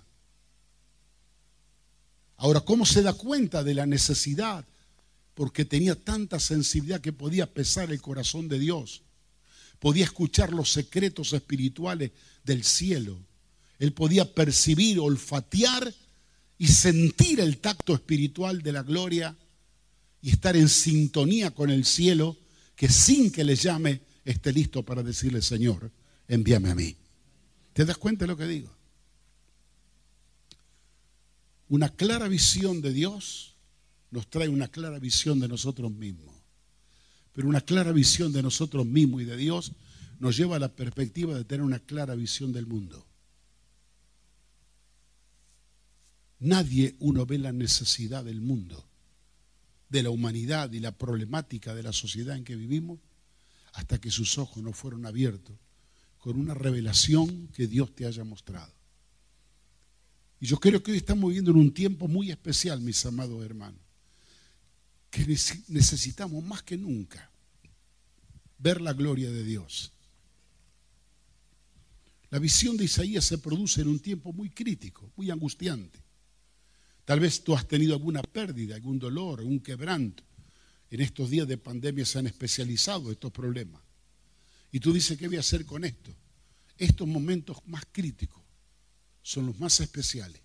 Ahora, 2.37 2.61
¿cómo 2.61 2.85
se 2.85 3.01
da 3.01 3.14
cuenta 3.14 3.64
de 3.64 3.73
la 3.73 3.87
necesidad? 3.87 4.67
Porque 5.33 5.64
tenía 5.64 5.95
tanta 5.95 6.38
sensibilidad 6.38 7.01
que 7.01 7.14
podía 7.14 7.51
pesar 7.51 7.90
el 7.90 8.03
corazón 8.03 8.47
de 8.51 8.59
Dios. 8.59 9.01
Podía 9.79 10.05
escuchar 10.05 10.53
los 10.53 10.71
secretos 10.71 11.33
espirituales 11.33 12.11
del 12.43 12.62
cielo. 12.62 13.19
Él 13.79 13.93
podía 13.93 14.35
percibir, 14.35 15.01
olfatear 15.01 15.93
y 16.59 16.67
sentir 16.69 17.41
el 17.41 17.59
tacto 17.59 17.95
espiritual 17.95 18.63
de 18.63 18.73
la 18.73 18.83
gloria 18.83 19.37
y 20.23 20.31
estar 20.31 20.57
en 20.57 20.69
sintonía 20.69 21.51
con 21.51 21.71
el 21.71 21.85
cielo 21.85 22.39
que 22.77 22.89
sin 22.89 23.31
que 23.31 23.45
le 23.45 23.57
llame 23.57 24.01
esté 24.25 24.53
listo 24.53 24.83
para 24.83 25.03
decirle, 25.03 25.43
Señor, 25.43 25.91
envíame 26.29 26.71
a 26.71 26.75
mí. 26.75 26.97
¿Te 27.73 27.85
das 27.85 27.99
cuenta 27.99 28.25
de 28.25 28.29
lo 28.29 28.37
que 28.37 28.47
digo? 28.47 28.75
Una 31.69 31.89
clara 31.89 32.29
visión 32.29 32.81
de 32.81 32.93
Dios 32.93 33.57
nos 34.11 34.29
trae 34.29 34.49
una 34.49 34.69
clara 34.69 34.99
visión 34.99 35.41
de 35.41 35.49
nosotros 35.49 35.91
mismos. 35.91 36.35
Pero 37.33 37.49
una 37.49 37.61
clara 37.61 37.91
visión 37.91 38.33
de 38.33 38.43
nosotros 38.43 38.87
mismos 38.87 39.23
y 39.23 39.25
de 39.25 39.37
Dios 39.37 39.73
nos 40.21 40.37
lleva 40.37 40.57
a 40.57 40.61
la 40.61 40.69
perspectiva 40.69 41.35
de 41.35 41.45
tener 41.45 41.65
una 41.65 41.81
clara 41.81 42.15
visión 42.15 42.53
del 42.53 42.67
mundo. 42.67 43.04
Nadie 46.40 46.97
uno 46.99 47.27
ve 47.27 47.38
la 47.38 47.53
necesidad 47.53 48.25
del 48.25 48.40
mundo, 48.40 48.87
de 49.88 50.03
la 50.03 50.11
humanidad 50.11 50.73
y 50.73 50.81
la 50.81 50.92
problemática 50.92 51.75
de 51.75 51.83
la 51.83 51.92
sociedad 51.92 52.37
en 52.37 52.44
que 52.44 52.57
vivimos 52.57 52.99
hasta 53.73 54.01
que 54.01 54.11
sus 54.11 54.38
ojos 54.38 54.62
no 54.62 54.73
fueron 54.73 55.07
abiertos 55.07 55.57
con 56.18 56.38
una 56.38 56.55
revelación 56.55 57.49
que 57.49 57.66
Dios 57.66 57.94
te 57.94 58.07
haya 58.07 58.25
mostrado. 58.25 58.73
Y 60.40 60.47
yo 60.47 60.59
creo 60.59 60.83
que 60.83 60.92
hoy 60.92 60.99
estamos 60.99 61.29
viviendo 61.29 61.51
en 61.51 61.59
un 61.59 61.73
tiempo 61.73 62.09
muy 62.09 62.31
especial, 62.31 62.81
mis 62.81 63.05
amados 63.07 63.44
hermanos, 63.44 63.81
que 65.11 65.27
necesitamos 65.68 66.44
más 66.44 66.62
que 66.62 66.77
nunca 66.77 67.31
ver 68.59 68.81
la 68.81 68.92
gloria 68.92 69.31
de 69.31 69.44
Dios. 69.44 69.92
La 72.31 72.38
visión 72.38 72.77
de 72.77 72.85
Isaías 72.85 73.25
se 73.25 73.38
produce 73.38 73.81
en 73.81 73.88
un 73.88 74.01
tiempo 74.01 74.33
muy 74.33 74.51
crítico, 74.51 75.12
muy 75.16 75.31
angustiante. 75.31 76.04
Tal 77.05 77.21
vez 77.21 77.45
tú 77.45 77.55
has 77.55 77.69
tenido 77.69 77.95
alguna 77.95 78.23
pérdida, 78.23 78.75
algún 78.75 78.99
dolor, 78.99 79.40
algún 79.40 79.61
quebranto. 79.61 80.23
En 80.90 81.01
estos 81.01 81.31
días 81.31 81.47
de 81.49 81.59
pandemia 81.59 82.07
se 82.07 82.19
han 82.19 82.27
especializado 82.27 83.11
estos 83.11 83.33
problemas. 83.33 83.83
Y 84.73 84.81
tú 84.81 84.93
dices, 84.93 85.19
¿qué 85.19 85.29
voy 85.29 85.37
a 85.37 85.40
hacer 85.40 85.67
con 85.67 85.85
esto? 85.85 86.14
Estos 86.79 87.07
momentos 87.07 87.59
más 87.67 87.85
críticos 87.93 88.43
son 89.23 89.47
los 89.47 89.59
más 89.59 89.81
especiales 89.81 90.40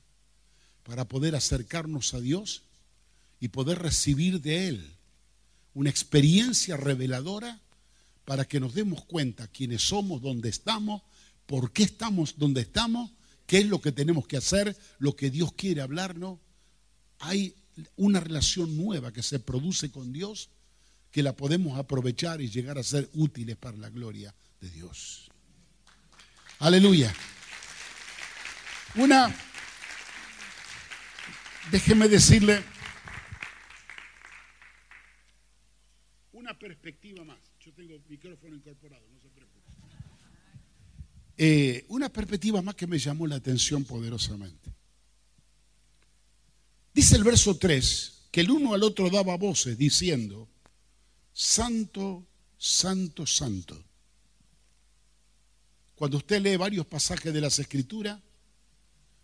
para 0.83 1.07
poder 1.07 1.35
acercarnos 1.35 2.13
a 2.13 2.19
Dios 2.19 2.63
y 3.39 3.49
poder 3.49 3.79
recibir 3.79 4.41
de 4.41 4.67
Él 4.67 4.97
una 5.73 5.89
experiencia 5.89 6.77
reveladora 6.77 7.61
para 8.25 8.45
que 8.45 8.59
nos 8.59 8.73
demos 8.73 9.05
cuenta 9.05 9.47
quiénes 9.47 9.81
somos, 9.81 10.21
dónde 10.21 10.49
estamos, 10.49 11.01
por 11.45 11.71
qué 11.71 11.83
estamos 11.83 12.37
donde 12.37 12.61
estamos, 12.61 13.11
qué 13.47 13.59
es 13.59 13.65
lo 13.65 13.81
que 13.81 13.91
tenemos 13.91 14.27
que 14.27 14.37
hacer, 14.37 14.77
lo 14.99 15.15
que 15.15 15.31
Dios 15.31 15.53
quiere 15.53 15.81
hablarnos. 15.81 16.39
Hay 17.19 17.55
una 17.95 18.19
relación 18.19 18.75
nueva 18.77 19.11
que 19.11 19.23
se 19.23 19.39
produce 19.39 19.91
con 19.91 20.11
Dios 20.11 20.49
que 21.11 21.23
la 21.23 21.35
podemos 21.35 21.77
aprovechar 21.77 22.41
y 22.41 22.49
llegar 22.49 22.77
a 22.77 22.83
ser 22.83 23.09
útiles 23.13 23.57
para 23.57 23.77
la 23.77 23.89
gloria 23.89 24.33
de 24.61 24.69
Dios. 24.69 25.29
Aleluya. 26.59 27.13
Una, 28.95 29.33
déjeme 31.71 32.07
decirle, 32.07 32.63
una 36.33 36.57
perspectiva 36.57 37.23
más. 37.23 37.37
Yo 37.59 37.73
tengo 37.73 37.99
micrófono 38.07 38.55
incorporado, 38.55 39.05
no 39.11 39.19
se 39.19 39.29
preocupe. 39.29 39.59
Eh, 41.37 41.85
una 41.89 42.09
perspectiva 42.09 42.61
más 42.61 42.75
que 42.75 42.87
me 42.87 42.97
llamó 42.97 43.25
la 43.27 43.35
atención 43.35 43.85
poderosamente. 43.85 44.78
Dice 46.99 47.15
el 47.15 47.23
verso 47.23 47.55
3 47.55 48.13
que 48.29 48.41
el 48.41 48.51
uno 48.51 48.73
al 48.73 48.83
otro 48.83 49.09
daba 49.09 49.37
voces 49.37 49.77
diciendo, 49.77 50.49
Santo, 51.31 52.27
Santo, 52.57 53.25
Santo. 53.25 53.81
Cuando 55.95 56.17
usted 56.17 56.41
lee 56.41 56.57
varios 56.57 56.85
pasajes 56.85 57.33
de 57.33 57.39
las 57.39 57.57
Escrituras, 57.57 58.19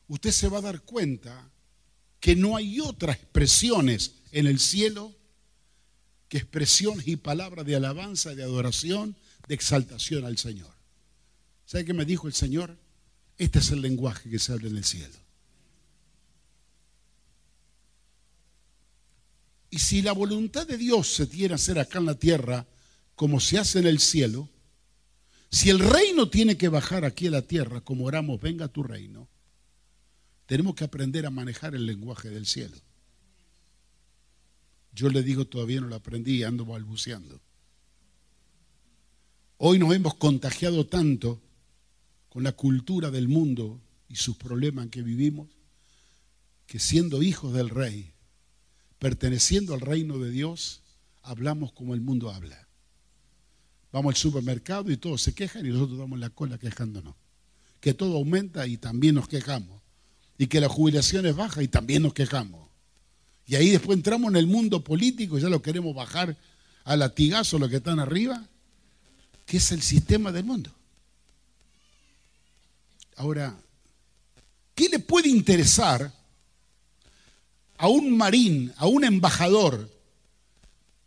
usted 0.08 0.32
se 0.32 0.48
va 0.48 0.60
a 0.60 0.62
dar 0.62 0.84
cuenta 0.84 1.52
que 2.22 2.34
no 2.38 2.56
hay 2.56 2.80
otras 2.80 3.18
expresiones 3.18 4.22
en 4.32 4.48
el 4.48 4.60
cielo 4.62 5.14
que 6.30 6.38
expresiones 6.38 7.06
y 7.10 7.18
palabras 7.18 7.66
de 7.66 7.76
alabanza, 7.76 8.34
de 8.36 8.44
adoración, 8.44 9.18
de 9.50 9.54
exaltación 9.54 10.24
al 10.24 10.38
Señor. 10.38 10.74
¿Sabe 11.66 11.84
qué 11.84 11.94
me 11.94 12.06
dijo 12.06 12.28
el 12.28 12.34
Señor? 12.34 12.78
Este 13.38 13.60
es 13.60 13.70
el 13.72 13.82
lenguaje 13.82 14.30
que 14.30 14.40
se 14.40 14.54
habla 14.54 14.70
en 14.70 14.78
el 14.78 14.86
cielo. 14.86 15.25
Y 19.76 19.80
si 19.80 20.02
la 20.02 20.14
voluntad 20.14 20.66
de 20.66 20.78
Dios 20.78 21.14
se 21.16 21.28
tiene 21.28 21.52
a 21.52 21.56
hacer 21.56 21.80
acá 21.80 22.00
en 22.00 22.06
la 22.06 22.16
tierra 22.16 22.66
como 23.14 23.42
se 23.42 23.60
hace 23.60 23.80
en 23.80 23.88
el 23.88 24.00
cielo, 24.00 24.48
si 25.52 25.70
el 25.70 25.80
reino 25.80 26.30
tiene 26.30 26.56
que 26.56 26.70
bajar 26.70 27.04
aquí 27.04 27.28
a 27.28 27.32
la 27.32 27.42
tierra 27.42 27.82
como 27.82 28.06
oramos, 28.06 28.40
venga 28.40 28.70
tu 28.70 28.84
reino, 28.84 29.28
tenemos 30.46 30.76
que 30.76 30.86
aprender 30.86 31.26
a 31.26 31.30
manejar 31.30 31.76
el 31.76 31.86
lenguaje 31.86 32.30
del 32.30 32.46
cielo. 32.46 32.78
Yo 34.94 35.10
le 35.10 35.24
digo, 35.24 35.44
todavía 35.44 35.82
no 35.82 35.88
lo 35.88 35.96
aprendí, 35.96 36.44
ando 36.44 36.64
balbuceando. 36.64 37.42
Hoy 39.58 39.78
nos 39.78 39.94
hemos 39.94 40.16
contagiado 40.16 40.86
tanto 40.86 41.42
con 42.30 42.44
la 42.44 42.54
cultura 42.54 43.12
del 43.12 43.28
mundo 43.28 43.82
y 44.08 44.16
sus 44.16 44.38
problemas 44.38 44.86
en 44.86 44.92
que 44.92 45.02
vivimos, 45.02 45.50
que 46.66 46.80
siendo 46.80 47.22
hijos 47.22 47.52
del 47.52 47.70
rey, 47.70 48.15
perteneciendo 49.00 49.74
al 49.74 49.82
reino 49.82 50.18
de 50.20 50.32
Dios, 50.32 50.82
hablamos 51.22 51.72
como 51.72 51.94
el 51.94 52.02
mundo 52.02 52.32
habla. 52.32 52.68
Vamos 53.92 54.16
al 54.16 54.18
supermercado 54.18 54.92
y 54.92 54.98
todos 54.98 55.22
se 55.22 55.34
quejan 55.34 55.66
y 55.66 55.70
nosotros 55.70 55.98
damos 55.98 56.20
la 56.20 56.30
cola 56.30 56.58
quejándonos. 56.58 57.16
Que 57.80 57.94
todo 57.94 58.18
aumenta 58.18 58.68
y 58.68 58.78
también 58.78 59.16
nos 59.16 59.28
quejamos. 59.28 59.82
Y 60.38 60.48
que 60.48 60.60
la 60.60 60.68
jubilación 60.68 61.26
es 61.26 61.36
baja 61.36 61.64
y 61.64 61.68
también 61.68 62.04
nos 62.04 62.14
quejamos. 62.14 62.70
Y 63.48 63.56
ahí 63.56 63.70
después 63.70 63.96
entramos 63.96 64.32
en 64.32 64.38
el 64.38 64.48
mundo 64.48 64.84
político 64.84 65.38
y 65.38 65.42
ya 65.42 65.50
lo 65.50 65.62
queremos 65.62 65.96
bajar 65.96 66.36
a 66.84 66.96
latigazo 66.98 67.58
los 67.60 67.70
que 67.70 67.78
están 67.78 68.00
arriba, 68.00 68.46
que 69.46 69.58
es 69.58 69.72
el 69.72 69.82
sistema 69.82 70.32
del 70.32 70.46
mundo. 70.46 70.72
Ahora, 73.16 73.58
¿qué 74.74 74.90
le 74.90 75.00
puede 75.00 75.30
interesar 75.30 76.12
a 77.78 77.88
un 77.88 78.16
marín, 78.16 78.74
a 78.78 78.88
un 78.88 79.04
embajador, 79.04 79.90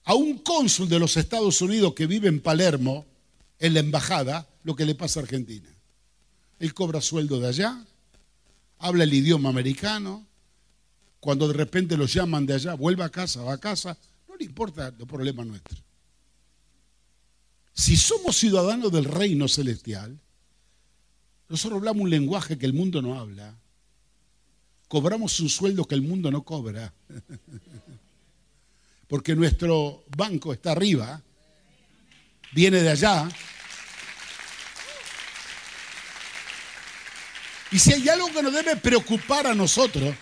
a 0.05 0.15
un 0.15 0.39
cónsul 0.39 0.89
de 0.89 0.99
los 0.99 1.17
Estados 1.17 1.61
Unidos 1.61 1.95
que 1.95 2.07
vive 2.07 2.29
en 2.29 2.41
Palermo, 2.41 3.07
en 3.59 3.75
la 3.75 3.81
embajada, 3.81 4.49
lo 4.65 4.77
que 4.77 4.85
le 4.85 4.95
pasa 4.95 5.21
a 5.21 5.23
Argentina? 5.23 5.69
Él 6.59 6.75
cobra 6.75 7.01
sueldo 7.01 7.41
de 7.41 7.49
allá, 7.49 7.85
habla 8.79 9.05
el 9.05 9.15
idioma 9.15 9.49
americano, 9.49 10.27
cuando 11.21 11.49
de 11.49 11.55
repente 11.55 11.97
lo 11.97 12.07
llaman 12.07 12.47
de 12.47 12.55
allá, 12.55 12.75
vuelve 12.75 13.05
a 13.05 13.11
casa, 13.11 13.43
va 13.43 13.55
a 13.55 13.59
casa, 13.59 13.97
no 14.29 14.37
le 14.37 14.45
importa 14.45 14.93
los 14.97 15.09
problemas 15.09 15.47
nuestros. 15.47 15.83
Si 17.73 17.97
somos 17.97 18.37
ciudadanos 18.37 18.91
del 18.91 19.05
reino 19.05 19.47
celestial, 19.47 20.19
nosotros 21.49 21.79
hablamos 21.79 22.03
un 22.03 22.11
lenguaje 22.11 22.59
que 22.59 22.67
el 22.67 22.73
mundo 22.73 23.01
no 23.01 23.19
habla. 23.19 23.57
Cobramos 24.89 25.39
un 25.41 25.51
sueldo 25.51 25.85
que 25.85 25.95
el 25.95 26.03
mundo 26.03 26.31
no 26.31 26.43
cobra. 26.43 26.93
Porque 29.07 29.37
nuestro 29.37 30.05
banco 30.17 30.53
está 30.53 30.73
arriba, 30.73 31.23
viene 32.53 32.83
de 32.83 32.91
allá. 32.91 33.29
Y 37.71 37.79
si 37.79 37.93
hay 37.93 38.09
algo 38.09 38.33
que 38.33 38.43
nos 38.43 38.53
debe 38.53 38.77
preocupar 38.77 39.47
a 39.47 39.55
nosotros, 39.55 40.15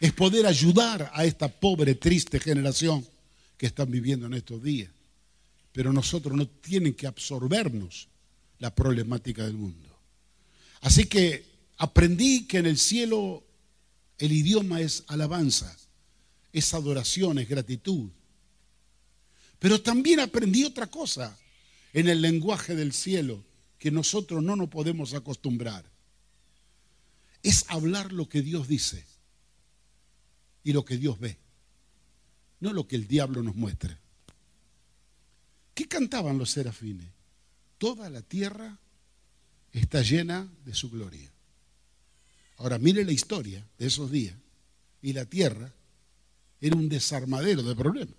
es 0.00 0.12
poder 0.12 0.46
ayudar 0.46 1.10
a 1.14 1.24
esta 1.24 1.48
pobre, 1.48 1.94
triste 1.94 2.40
generación 2.40 3.06
que 3.56 3.66
están 3.66 3.90
viviendo 3.90 4.26
en 4.26 4.34
estos 4.34 4.62
días. 4.62 4.90
Pero 5.72 5.92
nosotros 5.92 6.34
no 6.34 6.46
tienen 6.46 6.94
que 6.94 7.06
absorbernos 7.06 8.08
la 8.58 8.74
problemática 8.74 9.44
del 9.44 9.54
mundo. 9.54 9.88
Así 10.80 11.06
que 11.06 11.55
aprendí 11.76 12.46
que 12.46 12.58
en 12.58 12.66
el 12.66 12.78
cielo 12.78 13.44
el 14.18 14.32
idioma 14.32 14.80
es 14.80 15.04
alabanza, 15.08 15.76
es 16.52 16.72
adoración, 16.74 17.38
es 17.38 17.48
gratitud. 17.48 18.10
Pero 19.58 19.80
también 19.82 20.20
aprendí 20.20 20.64
otra 20.64 20.86
cosa 20.86 21.38
en 21.92 22.08
el 22.08 22.20
lenguaje 22.20 22.74
del 22.74 22.92
cielo 22.92 23.44
que 23.78 23.90
nosotros 23.90 24.42
no 24.42 24.56
nos 24.56 24.68
podemos 24.68 25.14
acostumbrar. 25.14 25.84
Es 27.42 27.64
hablar 27.68 28.12
lo 28.12 28.28
que 28.28 28.42
Dios 28.42 28.68
dice 28.68 29.04
y 30.64 30.72
lo 30.72 30.84
que 30.84 30.96
Dios 30.96 31.18
ve, 31.20 31.38
no 32.60 32.72
lo 32.72 32.88
que 32.88 32.96
el 32.96 33.06
diablo 33.06 33.42
nos 33.42 33.54
muestra. 33.54 33.98
¿Qué 35.74 35.86
cantaban 35.86 36.38
los 36.38 36.50
serafines? 36.50 37.06
Toda 37.78 38.08
la 38.08 38.22
tierra 38.22 38.78
está 39.72 40.00
llena 40.00 40.48
de 40.64 40.74
su 40.74 40.90
gloria. 40.90 41.30
Ahora 42.58 42.78
mire 42.78 43.04
la 43.04 43.12
historia 43.12 43.66
de 43.78 43.86
esos 43.86 44.10
días 44.10 44.36
y 45.02 45.12
la 45.12 45.24
tierra 45.24 45.72
era 46.60 46.76
un 46.76 46.88
desarmadero 46.88 47.62
de 47.62 47.74
problemas. 47.74 48.14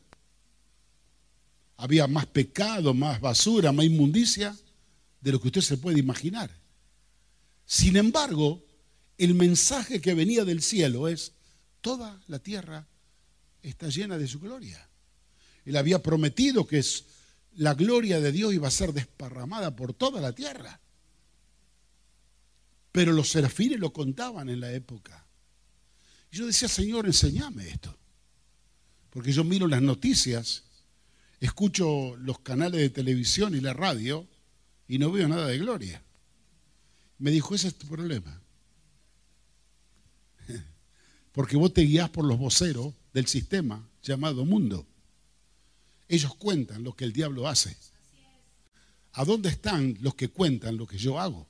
Había 1.77 2.07
más 2.07 2.25
pecado, 2.27 2.93
más 2.93 3.19
basura, 3.19 3.71
más 3.71 3.85
inmundicia 3.85 4.55
de 5.21 5.31
lo 5.31 5.41
que 5.41 5.47
usted 5.47 5.61
se 5.61 5.77
puede 5.77 5.99
imaginar. 5.99 6.49
Sin 7.65 7.97
embargo, 7.97 8.63
el 9.17 9.33
mensaje 9.33 9.99
que 9.99 10.13
venía 10.13 10.45
del 10.45 10.61
cielo 10.61 11.07
es, 11.07 11.33
toda 11.81 12.19
la 12.27 12.39
tierra 12.39 12.87
está 13.61 13.89
llena 13.89 14.17
de 14.17 14.27
su 14.27 14.39
gloria. 14.39 14.87
Él 15.65 15.75
había 15.75 16.01
prometido 16.01 16.65
que 16.65 16.83
la 17.55 17.73
gloria 17.73 18.19
de 18.19 18.31
Dios 18.31 18.53
iba 18.53 18.67
a 18.67 18.71
ser 18.71 18.93
desparramada 18.93 19.75
por 19.75 19.93
toda 19.93 20.21
la 20.21 20.31
tierra. 20.33 20.79
Pero 22.97 23.13
los 23.13 23.29
serafines 23.29 23.79
lo 23.79 23.93
contaban 23.93 24.49
en 24.49 24.59
la 24.59 24.73
época. 24.73 25.23
Y 26.31 26.37
yo 26.37 26.47
decía, 26.47 26.67
Señor, 26.67 27.05
enséñame 27.05 27.69
esto. 27.69 27.95
Porque 29.11 29.31
yo 29.31 29.43
miro 29.43 29.67
las 29.67 29.83
noticias, 29.83 30.63
escucho 31.39 32.15
los 32.17 32.39
canales 32.39 32.81
de 32.81 32.89
televisión 32.89 33.53
y 33.53 33.61
la 33.61 33.73
radio 33.73 34.27
y 34.87 34.97
no 34.97 35.11
veo 35.11 35.27
nada 35.27 35.45
de 35.45 35.59
gloria. 35.59 36.01
Me 37.19 37.29
dijo, 37.29 37.53
ese 37.53 37.67
es 37.67 37.75
tu 37.75 37.85
problema. 37.85 38.41
Porque 41.33 41.55
vos 41.55 41.71
te 41.75 41.81
guías 41.81 42.09
por 42.09 42.25
los 42.25 42.39
voceros 42.39 42.95
del 43.13 43.27
sistema 43.27 43.87
llamado 44.01 44.43
mundo. 44.43 44.87
Ellos 46.07 46.33
cuentan 46.33 46.83
lo 46.83 46.95
que 46.95 47.05
el 47.05 47.13
diablo 47.13 47.47
hace. 47.47 47.77
¿A 49.11 49.23
dónde 49.23 49.49
están 49.49 49.99
los 50.01 50.15
que 50.15 50.29
cuentan 50.29 50.77
lo 50.77 50.87
que 50.87 50.97
yo 50.97 51.19
hago? 51.19 51.47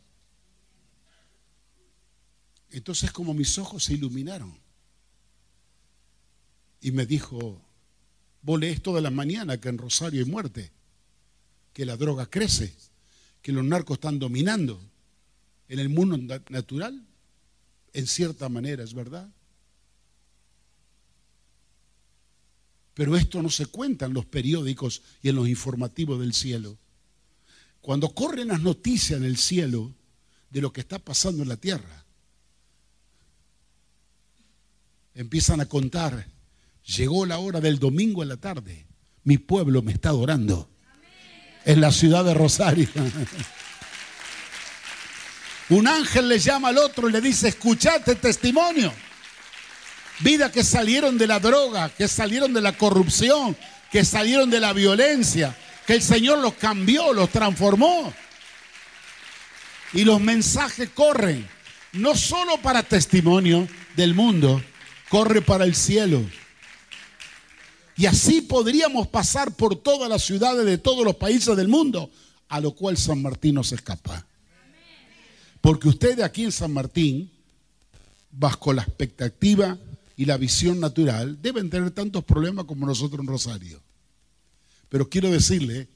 Entonces 2.72 3.12
como 3.12 3.34
mis 3.34 3.58
ojos 3.58 3.86
se 3.86 3.94
iluminaron. 3.94 4.58
Y 6.82 6.92
me 6.92 7.06
dijo, 7.06 7.62
vos 8.42 8.60
lees 8.60 8.82
toda 8.82 9.02
la 9.02 9.10
mañana 9.10 9.60
que 9.60 9.70
en 9.70 9.78
Rosario 9.78 10.24
hay 10.24 10.30
muerte, 10.30 10.72
que 11.74 11.86
la 11.86 11.98
droga 11.98 12.26
crece, 12.30 12.74
que 13.42 13.52
los 13.52 13.64
narcos 13.64 13.96
están 13.96 14.20
dominando 14.20 14.80
en 15.70 15.80
el 15.80 15.90
mundo 15.90 16.18
natural. 16.50 17.06
En 17.94 18.08
cierta 18.08 18.50
manera 18.50 18.84
es 18.84 18.94
verdad. 18.94 19.30
Pero 22.94 23.16
esto 23.16 23.44
no 23.44 23.50
se 23.50 23.68
cuenta 23.68 24.06
en 24.08 24.14
los 24.14 24.26
periódicos 24.26 25.04
y 25.22 25.30
en 25.30 25.36
los 25.36 25.48
informativos 25.48 26.20
del 26.20 26.34
cielo. 26.34 26.78
Cuando 27.80 28.10
corren 28.10 28.48
las 28.50 28.62
noticias 28.62 29.20
en 29.20 29.26
el 29.26 29.38
cielo 29.38 29.94
de 30.50 30.62
lo 30.62 30.74
que 30.74 30.82
está 30.82 31.00
pasando 31.00 31.44
en 31.44 31.50
la 31.50 31.58
tierra, 31.58 32.07
empiezan 35.18 35.60
a 35.62 35.66
contar, 35.66 36.28
llegó 36.86 37.26
la 37.26 37.40
hora 37.40 37.60
del 37.60 37.80
domingo 37.80 38.22
en 38.22 38.30
la 38.30 38.38
tarde, 38.38 38.86
mi 39.24 39.40
pueblo 39.40 39.82
me 39.82 39.92
está 39.92 40.10
adorando 40.10 40.70
en 41.66 41.82
la 41.82 41.92
ciudad 41.92 42.24
de 42.24 42.36
Rosario. 42.36 42.88
Un 45.70 45.88
ángel 45.88 46.30
le 46.30 46.40
llama 46.40 46.70
al 46.70 46.78
otro 46.78 47.10
y 47.10 47.12
le 47.12 47.20
dice, 47.20 47.50
escuchate 47.50 48.16
testimonio. 48.16 48.94
Vidas 50.20 50.52
que 50.52 50.64
salieron 50.64 51.18
de 51.18 51.28
la 51.28 51.40
droga, 51.40 51.90
que 51.90 52.08
salieron 52.08 52.54
de 52.54 52.62
la 52.62 52.78
corrupción, 52.78 53.58
que 53.92 54.06
salieron 54.06 54.50
de 54.50 54.60
la 54.62 54.72
violencia, 54.72 55.58
que 55.86 55.96
el 55.96 56.02
Señor 56.02 56.38
los 56.40 56.54
cambió, 56.54 57.12
los 57.12 57.30
transformó. 57.32 58.14
Y 59.94 60.06
los 60.06 60.22
mensajes 60.22 60.90
corren, 60.92 61.46
no 61.94 62.16
solo 62.16 62.58
para 62.62 62.84
testimonio 62.84 63.68
del 63.96 64.14
mundo, 64.14 64.62
corre 65.10 65.42
para 65.42 65.66
el 65.66 65.76
cielo. 65.76 66.24
Y 67.96 68.06
así 68.06 68.42
podríamos 68.42 69.08
pasar 69.08 69.56
por 69.56 69.76
todas 69.76 70.10
las 70.10 70.24
ciudades 70.24 70.66
de 70.66 70.78
todos 70.78 71.04
los 71.04 71.16
países 71.16 71.56
del 71.58 71.68
mundo, 71.68 72.12
a 72.48 72.60
lo 72.60 72.74
cual 72.76 72.98
San 72.98 73.22
Martín 73.22 73.56
no 73.56 73.64
se 73.64 73.76
escapa. 73.76 74.26
Porque 75.62 75.88
ustedes 75.88 76.24
aquí 76.24 76.44
en 76.44 76.52
San 76.52 76.72
Martín, 76.72 77.32
bajo 78.32 78.72
la 78.72 78.84
expectativa 78.84 79.78
y 80.16 80.26
la 80.26 80.38
visión 80.38 80.80
natural 80.80 81.42
deben 81.42 81.70
tener 81.70 81.92
tantos 81.92 82.24
problemas 82.24 82.66
como 82.66 82.86
nosotros 82.86 83.20
en 83.22 83.28
Rosario. 83.28 83.82
Pero 84.90 85.10
quiero 85.10 85.32
decirle 85.32 85.88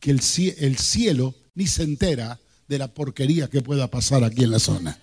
que 0.00 0.10
el, 0.10 0.20
cielo 0.20 1.34
ni 1.54 1.66
se 1.66 1.82
entera 1.82 2.38
de 2.68 2.78
la 2.78 2.88
porquería 2.88 3.48
que 3.48 3.62
pueda 3.62 3.90
pasar 3.90 4.24
aquí 4.24 4.44
en 4.44 4.50
la 4.50 4.58
zona. 4.58 4.98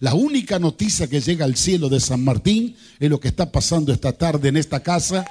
La 0.00 0.14
única 0.14 0.58
noticia 0.58 1.08
que 1.08 1.20
llega 1.20 1.44
al 1.44 1.56
cielo 1.56 1.88
de 1.88 2.00
San 2.00 2.24
Martín 2.24 2.76
es 2.98 3.08
lo 3.10 3.20
que 3.20 3.28
está 3.28 3.50
pasando 3.50 3.92
esta 3.92 4.12
tarde 4.12 4.48
en 4.48 4.56
esta 4.56 4.82
casa 4.82 5.24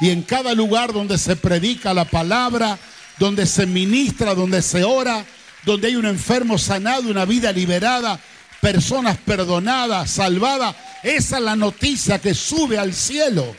y 0.00 0.10
en 0.10 0.22
cada 0.22 0.54
lugar 0.54 0.92
donde 0.92 1.18
se 1.18 1.36
predica 1.36 1.94
la 1.94 2.04
palabra, 2.04 2.78
donde 3.18 3.46
se 3.46 3.66
ministra, 3.66 4.34
donde 4.34 4.62
se 4.62 4.84
ora, 4.84 5.24
donde 5.64 5.88
hay 5.88 5.96
un 5.96 6.06
enfermo 6.06 6.58
sanado, 6.58 7.10
una 7.10 7.24
vida 7.24 7.52
liberada, 7.52 8.18
personas 8.60 9.18
perdonadas, 9.18 10.10
salvadas. 10.10 10.74
Esa 11.02 11.38
es 11.38 11.44
la 11.44 11.56
noticia 11.56 12.18
que 12.18 12.34
sube 12.34 12.78
al 12.78 12.94
cielo. 12.94 13.54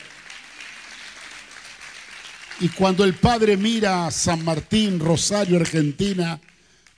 Y 2.62 2.68
cuando 2.70 3.06
el 3.06 3.14
Padre 3.14 3.56
mira 3.56 4.08
a 4.08 4.12
San 4.12 4.44
Martín, 4.44 5.00
Rosario, 5.00 5.58
Argentina, 5.58 6.42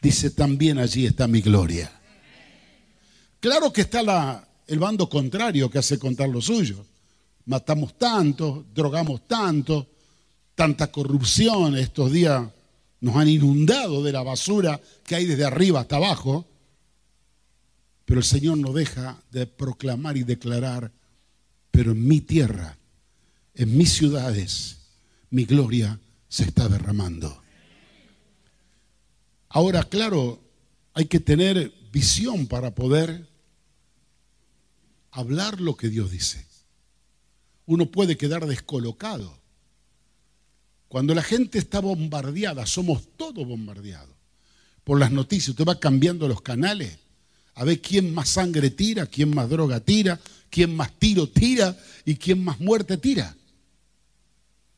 dice, 0.02 0.32
también 0.32 0.80
allí 0.80 1.06
está 1.06 1.28
mi 1.28 1.42
gloria. 1.42 1.92
Claro 3.42 3.74
que 3.74 3.82
está 3.82 4.48
el 4.68 4.78
bando 4.80 5.10
contrario 5.10 5.70
que 5.70 5.80
hace 5.80 5.98
contar 5.98 6.30
lo 6.30 6.42
suyo. 6.42 6.86
Matamos 7.46 7.98
tanto, 7.98 8.68
drogamos 8.72 9.28
tanto, 9.28 9.90
tanta 10.54 10.92
corrupción. 10.92 11.76
Estos 11.76 12.12
días 12.12 12.48
nos 13.00 13.16
han 13.16 13.28
inundado 13.28 14.04
de 14.04 14.12
la 14.12 14.22
basura 14.22 14.80
que 15.04 15.16
hay 15.16 15.26
desde 15.26 15.44
arriba 15.44 15.80
hasta 15.80 15.96
abajo. 15.96 16.48
Pero 18.06 18.20
el 18.20 18.26
Señor 18.26 18.60
no 18.60 18.74
deja 18.74 19.20
de 19.32 19.48
proclamar 19.48 20.18
y 20.18 20.24
declarar, 20.24 20.92
pero 21.72 21.94
en 21.94 22.08
mi 22.08 22.22
tierra, 22.22 22.78
en 23.56 23.76
mis 23.76 23.92
ciudades, 23.92 24.78
mi 25.32 25.46
gloria 25.46 26.00
se 26.30 26.44
está 26.44 26.70
derramando. 26.70 27.42
Ahora, 29.50 29.84
claro, 29.84 30.40
hay 30.94 31.06
que 31.06 31.20
tener 31.20 31.74
visión 31.92 32.46
para 32.46 32.76
poder 32.76 33.31
hablar 35.12 35.62
lo 35.62 35.76
que 35.76 35.90
Dios 35.90 36.12
dice. 36.12 36.46
Uno 37.66 37.92
puede 37.92 38.18
quedar 38.18 38.46
descolocado. 38.48 39.40
Cuando 40.88 41.14
la 41.14 41.24
gente 41.24 41.58
está 41.58 41.80
bombardeada, 41.80 42.66
somos 42.66 43.16
todos 43.16 43.48
bombardeados 43.48 44.16
por 44.84 45.00
las 45.00 45.12
noticias. 45.12 45.50
Usted 45.50 45.66
va 45.66 45.80
cambiando 45.80 46.28
los 46.28 46.42
canales 46.42 46.98
a 47.56 47.64
ver 47.64 47.82
quién 47.82 48.14
más 48.14 48.30
sangre 48.30 48.70
tira, 48.72 49.06
quién 49.06 49.34
más 49.34 49.50
droga 49.50 49.80
tira, 49.80 50.20
quién 50.50 50.76
más 50.76 50.98
tiro 50.98 51.30
tira 51.30 51.78
y 52.06 52.16
quién 52.16 52.44
más 52.44 52.60
muerte 52.60 52.98
tira. 52.98 53.36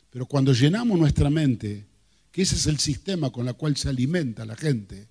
Pero 0.09 0.25
cuando 0.27 0.53
llenamos 0.53 0.99
nuestra 0.99 1.29
mente, 1.29 1.87
que 2.31 2.43
ese 2.43 2.55
es 2.55 2.67
el 2.67 2.79
sistema 2.79 3.31
con 3.31 3.47
el 3.47 3.55
cual 3.55 3.77
se 3.77 3.89
alimenta 3.89 4.45
la 4.45 4.55
gente, 4.55 5.07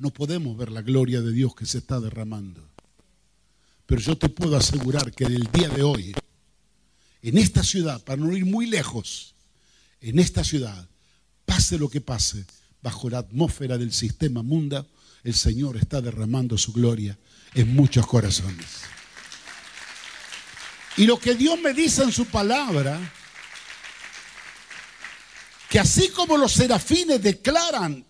no 0.00 0.10
podemos 0.10 0.56
ver 0.56 0.70
la 0.70 0.82
gloria 0.82 1.20
de 1.20 1.32
Dios 1.32 1.54
que 1.54 1.66
se 1.66 1.78
está 1.78 2.00
derramando. 2.00 2.66
Pero 3.86 4.00
yo 4.00 4.18
te 4.18 4.28
puedo 4.28 4.56
asegurar 4.56 5.12
que 5.12 5.24
en 5.24 5.32
el 5.32 5.48
día 5.52 5.68
de 5.68 5.82
hoy, 5.82 6.14
en 7.22 7.38
esta 7.38 7.62
ciudad, 7.62 8.02
para 8.04 8.20
no 8.20 8.36
ir 8.36 8.44
muy 8.44 8.66
lejos, 8.66 9.34
en 10.00 10.18
esta 10.18 10.44
ciudad, 10.44 10.88
pase 11.44 11.78
lo 11.78 11.88
que 11.88 12.00
pase, 12.00 12.44
bajo 12.82 13.10
la 13.10 13.18
atmósfera 13.18 13.78
del 13.78 13.92
sistema 13.92 14.42
munda, 14.42 14.86
el 15.24 15.34
Señor 15.34 15.76
está 15.76 16.00
derramando 16.00 16.56
su 16.56 16.72
gloria 16.72 17.18
en 17.54 17.74
muchos 17.74 18.06
corazones. 18.06 18.82
Y 20.96 21.06
lo 21.06 21.18
que 21.18 21.34
Dios 21.34 21.58
me 21.60 21.72
dice 21.72 22.02
en 22.02 22.12
su 22.12 22.26
palabra, 22.26 23.00
que 25.68 25.78
así 25.78 26.08
como 26.08 26.36
los 26.36 26.52
serafines 26.52 27.22
declaran 27.22 28.04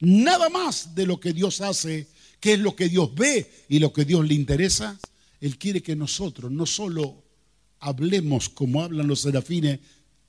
nada 0.00 0.48
más 0.48 0.94
de 0.94 1.06
lo 1.06 1.20
que 1.20 1.32
Dios 1.32 1.60
hace, 1.60 2.08
que 2.40 2.54
es 2.54 2.58
lo 2.58 2.76
que 2.76 2.88
Dios 2.88 3.14
ve 3.14 3.50
y 3.68 3.78
lo 3.78 3.92
que 3.92 4.04
Dios 4.04 4.26
le 4.26 4.34
interesa, 4.34 4.98
Él 5.40 5.58
quiere 5.58 5.82
que 5.82 5.96
nosotros 5.96 6.50
no 6.50 6.66
solo 6.66 7.22
hablemos 7.80 8.48
como 8.48 8.82
hablan 8.82 9.06
los 9.06 9.20
serafines 9.20 9.80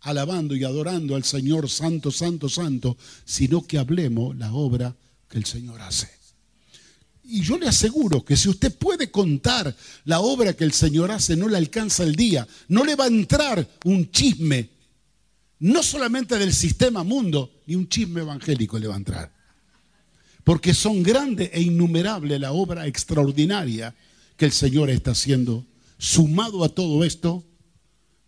alabando 0.02 0.56
y 0.56 0.64
adorando 0.64 1.16
al 1.16 1.24
Señor 1.24 1.70
Santo, 1.70 2.12
Santo, 2.12 2.48
Santo, 2.48 2.98
sino 3.26 3.66
que 3.66 3.78
hablemos 3.78 4.38
la 4.38 4.54
obra 4.54 4.96
que 5.28 5.38
el 5.38 5.46
Señor 5.46 5.82
hace. 5.82 6.10
Y 7.24 7.42
yo 7.42 7.58
le 7.58 7.68
aseguro 7.68 8.24
que 8.24 8.38
si 8.38 8.50
usted 8.50 8.74
puede 8.78 9.10
contar 9.10 9.76
la 10.04 10.20
obra 10.20 10.54
que 10.54 10.64
el 10.64 10.74
Señor 10.74 11.10
hace, 11.10 11.36
no 11.36 11.48
le 11.48 11.58
alcanza 11.58 12.04
el 12.04 12.16
día, 12.16 12.48
no 12.68 12.86
le 12.86 12.96
va 12.96 13.06
a 13.06 13.08
entrar 13.08 13.68
un 13.84 14.12
chisme, 14.12 14.70
no 15.60 15.82
solamente 15.82 16.38
del 16.38 16.54
sistema 16.54 17.04
mundo, 17.04 17.64
ni 17.66 17.76
un 17.76 17.90
chisme 17.90 18.22
evangélico 18.22 18.78
le 18.78 18.88
va 18.88 18.94
a 18.94 18.98
entrar. 18.98 19.35
Porque 20.46 20.74
son 20.74 21.04
grandes 21.04 21.50
e 21.52 21.62
innumerables 21.62 22.40
la 22.40 22.54
obra 22.54 22.88
extraordinaria 22.88 23.94
que 24.38 24.46
el 24.46 24.52
Señor 24.52 24.90
está 24.90 25.12
haciendo 25.12 25.66
sumado 25.98 26.64
a 26.64 26.70
todo 26.70 27.04
esto, 27.04 27.44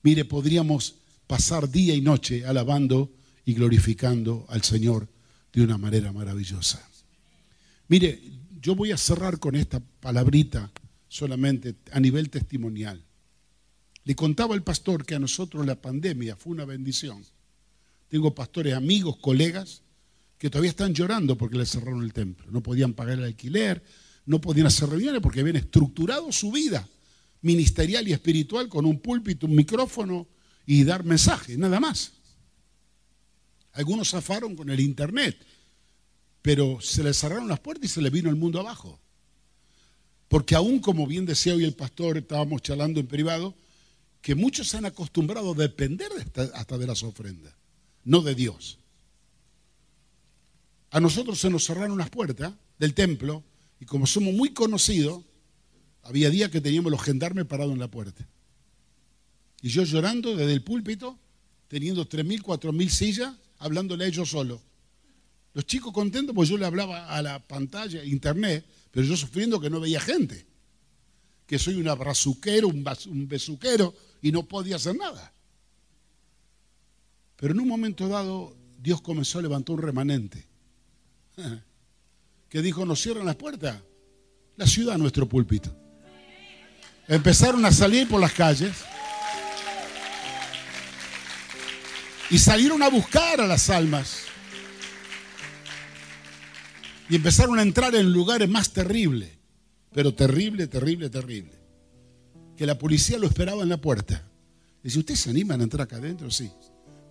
mire, 0.01 0.26
podríamos 0.26 0.95
pasar 1.28 1.70
día 1.70 1.93
y 1.93 2.01
noche 2.01 2.45
alabando 2.45 3.11
y 3.45 3.53
glorificando 3.53 4.45
al 4.49 4.63
Señor 4.63 5.07
de 5.53 5.61
una 5.61 5.78
manera 5.78 6.11
maravillosa. 6.11 6.86
Mire, 7.88 8.20
yo 8.61 8.76
voy 8.76 8.91
a 8.91 8.97
cerrar 8.97 9.38
con 9.38 9.55
esta 9.55 9.80
palabrita 9.80 10.72
solamente 11.07 11.76
a 11.91 11.99
nivel 11.99 12.30
testimonial. 12.32 13.03
Le 14.05 14.15
contaba 14.15 14.55
el 14.55 14.63
pastor 14.63 15.05
que 15.05 15.15
a 15.15 15.20
nosotros 15.20 15.65
la 15.68 15.80
pandemia 15.80 16.36
fue 16.36 16.53
una 16.53 16.65
bendición. 16.65 17.24
Tengo 18.09 18.34
pastores 18.34 18.74
amigos, 18.74 19.18
colegas, 19.18 19.84
que 20.38 20.50
todavía 20.50 20.70
están 20.70 20.94
llorando 20.94 21.38
porque 21.38 21.58
les 21.58 21.70
cerraron 21.70 22.04
el 22.04 22.14
templo. 22.14 22.48
No 22.52 22.62
podían 22.62 22.94
pagar 22.94 23.18
el 23.18 23.24
alquiler, 23.24 23.84
no 24.26 24.40
podían 24.40 24.68
hacer 24.68 24.90
reuniones 24.90 25.22
porque 25.22 25.40
habían 25.40 25.56
estructurado 25.56 26.32
su 26.32 26.52
vida 26.52 26.88
ministerial 27.42 28.08
y 28.08 28.14
espiritual 28.14 28.68
con 28.68 28.86
un 28.86 29.00
púlpito, 29.00 29.48
un 29.48 29.56
micrófono 29.56 30.28
y 30.66 30.84
dar 30.84 31.04
mensajes, 31.04 31.58
nada 31.58 31.80
más. 31.80 32.14
Algunos 33.74 34.10
zafaron 34.10 34.56
con 34.56 34.70
el 34.70 34.80
internet, 34.80 35.38
pero 36.42 36.80
se 36.82 37.04
les 37.04 37.18
cerraron 37.18 37.48
las 37.48 37.60
puertas 37.60 37.92
y 37.92 37.94
se 37.94 38.02
les 38.02 38.12
vino 38.12 38.30
el 38.30 38.36
mundo 38.36 38.60
abajo. 38.60 39.00
Porque 40.28 40.56
aún 40.56 40.80
como 40.80 41.08
bien 41.08 41.26
decía 41.26 41.54
hoy 41.54 41.64
el 41.64 41.76
pastor, 41.76 42.18
estábamos 42.18 42.62
charlando 42.62 43.00
en 43.00 43.08
privado, 43.08 43.56
que 44.22 44.36
muchos 44.36 44.68
se 44.68 44.78
han 44.78 44.86
acostumbrado 44.86 45.52
a 45.52 45.56
depender 45.56 46.12
hasta 46.54 46.78
de 46.78 46.88
las 46.88 47.04
ofrendas, 47.04 47.54
no 48.04 48.22
de 48.22 48.36
Dios. 48.36 48.80
A 50.92 51.00
nosotros 51.00 51.40
se 51.40 51.50
nos 51.50 51.66
cerraron 51.66 51.98
las 51.98 52.10
puertas 52.10 52.54
del 52.80 52.94
templo 52.94 53.44
y 53.80 53.86
como 53.86 54.08
somos 54.08 54.34
muy 54.34 54.54
conocidos, 54.54 55.24
había 56.04 56.30
días 56.30 56.50
que 56.50 56.62
teníamos 56.62 56.92
los 56.92 57.02
gendarmes 57.02 57.46
parados 57.46 57.74
en 57.74 57.80
la 57.80 57.92
puerta. 57.92 58.28
Y 59.62 59.70
yo 59.70 59.84
llorando 59.84 60.36
desde 60.36 60.54
el 60.54 60.64
púlpito, 60.64 61.20
teniendo 61.68 62.08
3.000, 62.08 62.42
4.000 62.42 62.90
sillas, 62.90 63.34
hablándole 63.60 64.06
a 64.06 64.08
ellos 64.08 64.30
solo. 64.30 64.62
Los 65.54 65.66
chicos 65.66 65.92
contentos 65.92 66.36
porque 66.36 66.52
yo 66.52 66.58
le 66.58 66.66
hablaba 66.66 67.08
a 67.08 67.22
la 67.22 67.46
pantalla, 67.46 68.04
internet, 68.04 68.66
pero 68.92 69.06
yo 69.06 69.18
sufriendo 69.18 69.60
que 69.60 69.70
no 69.70 69.80
veía 69.80 70.00
gente. 70.00 70.46
Que 71.46 71.60
soy 71.60 71.76
un 71.76 71.88
abrazuquero, 71.88 72.68
un 72.68 73.28
besuquero 73.28 73.94
y 74.22 74.32
no 74.32 74.44
podía 74.44 74.76
hacer 74.76 74.96
nada. 74.96 75.34
Pero 77.38 77.54
en 77.54 77.60
un 77.60 77.68
momento 77.68 78.08
dado, 78.08 78.56
Dios 78.80 79.02
comenzó 79.02 79.40
a 79.40 79.42
levantar 79.42 79.76
un 79.76 79.82
remanente. 79.82 80.47
Que 82.50 82.62
dijo, 82.62 82.86
nos 82.86 83.02
cierran 83.02 83.26
las 83.26 83.36
puertas. 83.36 83.82
La 84.56 84.66
ciudad, 84.66 84.98
nuestro 84.98 85.28
púlpito. 85.28 85.70
Empezaron 87.08 87.66
a 87.66 87.72
salir 87.72 88.08
por 88.08 88.22
las 88.22 88.34
calles. 88.34 88.74
Y 92.30 92.38
salieron 92.40 92.82
a 92.84 92.90
buscar 92.90 93.42
a 93.42 93.48
las 93.48 93.70
almas. 93.70 94.24
Y 97.10 97.16
empezaron 97.16 97.60
a 97.60 97.62
entrar 97.62 97.96
en 97.96 98.12
lugares 98.12 98.50
más 98.50 98.72
terribles. 98.72 99.30
Pero 99.94 100.14
terrible, 100.14 100.68
terrible, 100.68 101.10
terrible. 101.10 101.54
Que 102.56 102.66
la 102.66 102.78
policía 102.78 103.18
lo 103.18 103.28
esperaba 103.28 103.64
en 103.64 103.70
la 103.70 103.78
puerta. 103.78 104.24
Dice, 104.84 105.00
¿ustedes 105.00 105.20
se 105.22 105.30
animan 105.30 105.62
a 105.62 105.64
entrar 105.64 105.84
acá 105.84 105.98
adentro? 105.98 106.30
Sí. 106.32 106.52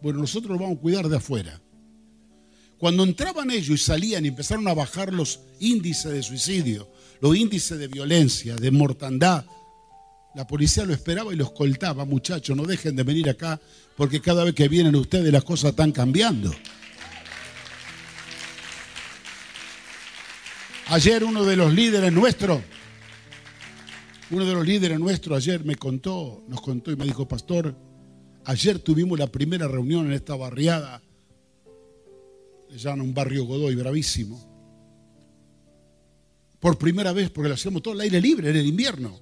Bueno, 0.02 0.20
nosotros 0.20 0.52
lo 0.52 0.62
vamos 0.62 0.78
a 0.78 0.80
cuidar 0.80 1.08
de 1.08 1.16
afuera. 1.16 1.60
Cuando 2.78 3.04
entraban 3.04 3.50
ellos 3.50 3.80
y 3.80 3.82
salían 3.82 4.24
y 4.24 4.28
empezaron 4.28 4.68
a 4.68 4.74
bajar 4.74 5.12
los 5.12 5.40
índices 5.60 6.12
de 6.12 6.22
suicidio, 6.22 6.88
los 7.20 7.34
índices 7.34 7.78
de 7.78 7.88
violencia, 7.88 8.56
de 8.56 8.70
mortandad, 8.70 9.46
la 10.34 10.46
policía 10.46 10.84
lo 10.84 10.92
esperaba 10.92 11.32
y 11.32 11.36
los 11.36 11.48
escoltaba, 11.48 12.04
muchachos, 12.04 12.54
no 12.54 12.64
dejen 12.64 12.94
de 12.94 13.02
venir 13.02 13.30
acá 13.30 13.58
porque 13.96 14.20
cada 14.20 14.44
vez 14.44 14.54
que 14.54 14.68
vienen 14.68 14.94
ustedes 14.94 15.32
las 15.32 15.42
cosas 15.42 15.70
están 15.70 15.92
cambiando. 15.92 16.54
Ayer 20.88 21.24
uno 21.24 21.44
de 21.44 21.56
los 21.56 21.72
líderes 21.72 22.12
nuestros, 22.12 22.60
uno 24.30 24.44
de 24.44 24.52
los 24.52 24.66
líderes 24.66 25.00
nuestros 25.00 25.38
ayer 25.38 25.64
me 25.64 25.76
contó, 25.76 26.44
nos 26.48 26.60
contó 26.60 26.92
y 26.92 26.96
me 26.96 27.06
dijo, 27.06 27.26
pastor, 27.26 27.74
ayer 28.44 28.78
tuvimos 28.78 29.18
la 29.18 29.26
primera 29.28 29.66
reunión 29.66 30.06
en 30.06 30.12
esta 30.12 30.36
barriada, 30.36 31.00
le 32.70 32.78
llaman 32.78 33.00
un 33.02 33.14
barrio 33.14 33.44
Godoy, 33.44 33.74
bravísimo. 33.74 34.56
Por 36.60 36.78
primera 36.78 37.12
vez, 37.12 37.30
porque 37.30 37.48
lo 37.48 37.54
hacíamos 37.54 37.82
todo 37.82 37.94
al 37.94 38.00
aire 38.00 38.20
libre 38.20 38.50
en 38.50 38.56
el 38.56 38.66
invierno. 38.66 39.20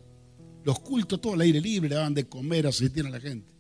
Los 0.65 0.81
cultos 0.81 1.21
todo 1.21 1.35
al 1.35 1.43
aire 1.43 1.61
libre, 1.61 1.91
le 1.91 1.95
daban 1.97 2.15
de 2.15 2.27
comer, 2.27 2.67
asistían 2.67 3.07
a 3.07 3.11
la 3.11 3.21
gente. 3.21 3.53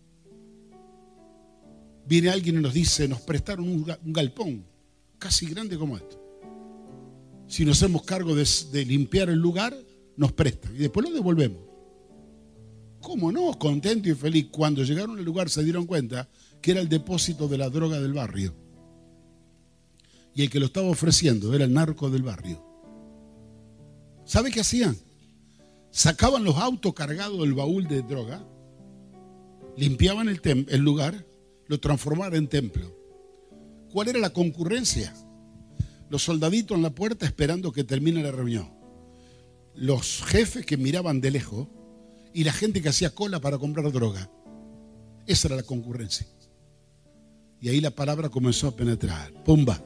Viene 2.07 2.30
alguien 2.30 2.57
y 2.57 2.61
nos 2.61 2.72
dice, 2.72 3.09
nos 3.09 3.20
prestaron 3.20 3.68
un, 3.68 3.85
galpón, 4.12 4.64
casi 5.18 5.47
grande 5.47 5.76
como 5.76 5.97
esto. 5.97 6.20
Si 7.47 7.64
nos 7.64 7.78
hacemos 7.78 8.03
cargo 8.03 8.35
de, 8.35 8.49
de 8.72 8.85
limpiar 8.85 9.28
el 9.28 9.39
lugar, 9.39 9.76
nos 10.16 10.32
prestan 10.32 10.74
y 10.74 10.78
después 10.78 11.07
lo 11.07 11.14
devolvemos. 11.14 11.62
¿Cómo 13.01 13.30
no? 13.30 13.59
Contento 13.59 14.09
y 14.09 14.14
feliz. 14.14 14.47
Cuando 14.51 14.82
llegaron 14.82 15.18
al 15.18 15.24
lugar 15.24 15.51
se 15.51 15.62
dieron 15.62 15.85
cuenta 15.85 16.28
que 16.62 16.70
era 16.70 16.80
el 16.80 16.89
depósito 16.89 17.49
de 17.49 17.59
la 17.59 17.68
droga 17.68 18.01
del 18.01 18.14
barrio. 18.14 18.64
Y 20.35 20.43
el 20.43 20.51
que 20.51 20.61
lo 20.61 20.66
estaba 20.66 20.89
ofreciendo 20.89 21.55
era 21.55 21.64
el 21.64 21.72
narco 21.72 22.11
del 22.11 22.22
barrio. 22.22 22.62
¿Sabe 24.24 24.51
qué 24.51 24.61
hacían? 24.61 24.97
sacaban 25.95 26.43
los 26.43 26.57
autos 26.57 26.93
cargados 26.93 27.39
del 27.39 27.55
baúl 27.55 27.87
de 27.87 28.03
droga, 28.03 28.45
limpiaban 29.76 30.28
el, 30.28 30.80
lugar, 30.80 31.24
lo 31.68 31.78
transformaban 31.78 32.35
en 32.35 32.49
templo. 32.49 32.93
¿Cuál 33.93 34.09
era 34.09 34.18
la 34.18 34.30
concurrencia? 34.30 35.14
Los 36.11 36.24
soldaditos 36.24 36.76
en 36.76 36.82
la 36.82 36.91
puerta 36.91 37.24
esperando 37.24 37.70
que 37.70 37.85
termine 37.85 38.24
la 38.24 38.32
reunión. 38.32 38.74
Los 39.76 40.24
jefes 40.24 40.66
que 40.66 40.76
miraban 40.76 41.20
de 41.20 41.30
lejos 41.30 41.68
y 42.32 42.43
la 42.43 42.53
gente 42.53 42.82
que 42.82 42.89
hacía 42.89 43.14
cola 43.14 43.39
para 43.41 43.59
comprar 43.59 43.93
droga. 43.93 44.28
Esa 45.28 45.47
era 45.47 45.57
la 45.57 45.62
concurrencia. 45.62 46.26
Y 47.61 47.68
ahí 47.68 47.80
la 47.80 47.93
palabra 47.93 48.30
comenzó 48.30 48.66
a 48.66 48.74
penetrar. 48.76 49.32
Pumba 49.45 49.80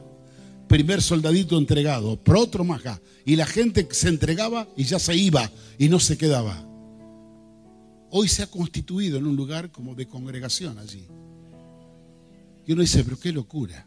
primer 0.69 1.01
soldadito 1.01 1.57
entregado, 1.57 2.15
por 2.23 2.37
otro 2.37 2.63
más 2.63 2.79
acá. 2.79 3.01
Y 3.25 3.35
la 3.35 3.45
gente 3.45 3.85
se 3.91 4.07
entregaba 4.07 4.69
y 4.77 4.85
ya 4.85 4.99
se 4.99 5.15
iba 5.15 5.51
y 5.77 5.89
no 5.89 5.99
se 5.99 6.17
quedaba. 6.17 6.65
Hoy 8.11 8.29
se 8.29 8.43
ha 8.43 8.47
constituido 8.47 9.17
en 9.17 9.27
un 9.27 9.35
lugar 9.35 9.71
como 9.71 9.95
de 9.95 10.07
congregación 10.07 10.79
allí. 10.79 11.05
Y 12.65 12.71
uno 12.71 12.81
dice, 12.83 13.03
pero 13.03 13.19
qué 13.19 13.33
locura, 13.33 13.85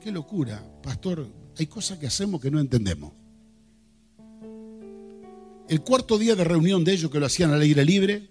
qué 0.00 0.12
locura. 0.12 0.62
Pastor, 0.82 1.26
hay 1.58 1.66
cosas 1.66 1.98
que 1.98 2.06
hacemos 2.06 2.40
que 2.40 2.50
no 2.50 2.60
entendemos. 2.60 3.12
El 5.68 5.80
cuarto 5.82 6.18
día 6.18 6.34
de 6.34 6.44
reunión 6.44 6.84
de 6.84 6.92
ellos 6.92 7.10
que 7.10 7.20
lo 7.20 7.26
hacían 7.26 7.52
al 7.52 7.60
aire 7.62 7.84
libre, 7.84 8.28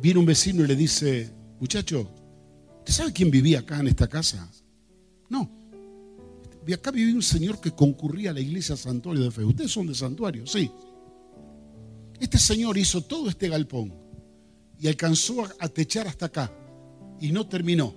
viene 0.00 0.20
un 0.20 0.26
vecino 0.26 0.64
y 0.64 0.68
le 0.68 0.76
dice, 0.76 1.32
muchacho, 1.60 2.10
¿usted 2.78 2.92
sabe 2.92 3.12
quién 3.12 3.30
vivía 3.30 3.60
acá 3.60 3.80
en 3.80 3.88
esta 3.88 4.06
casa? 4.06 4.50
No. 5.28 5.61
Y 6.66 6.72
acá 6.72 6.90
vivía 6.90 7.14
un 7.14 7.22
señor 7.22 7.60
que 7.60 7.72
concurría 7.72 8.30
a 8.30 8.34
la 8.34 8.40
iglesia 8.40 8.76
Santuario 8.76 9.24
de 9.24 9.30
Fe. 9.30 9.44
¿Ustedes 9.44 9.70
son 9.70 9.86
de 9.86 9.94
Santuario? 9.94 10.46
Sí. 10.46 10.70
Este 12.20 12.38
señor 12.38 12.78
hizo 12.78 13.02
todo 13.02 13.28
este 13.28 13.48
galpón 13.48 13.92
y 14.78 14.86
alcanzó 14.86 15.44
a 15.58 15.68
techar 15.68 16.06
hasta 16.06 16.26
acá 16.26 16.52
y 17.20 17.32
no 17.32 17.46
terminó 17.48 17.92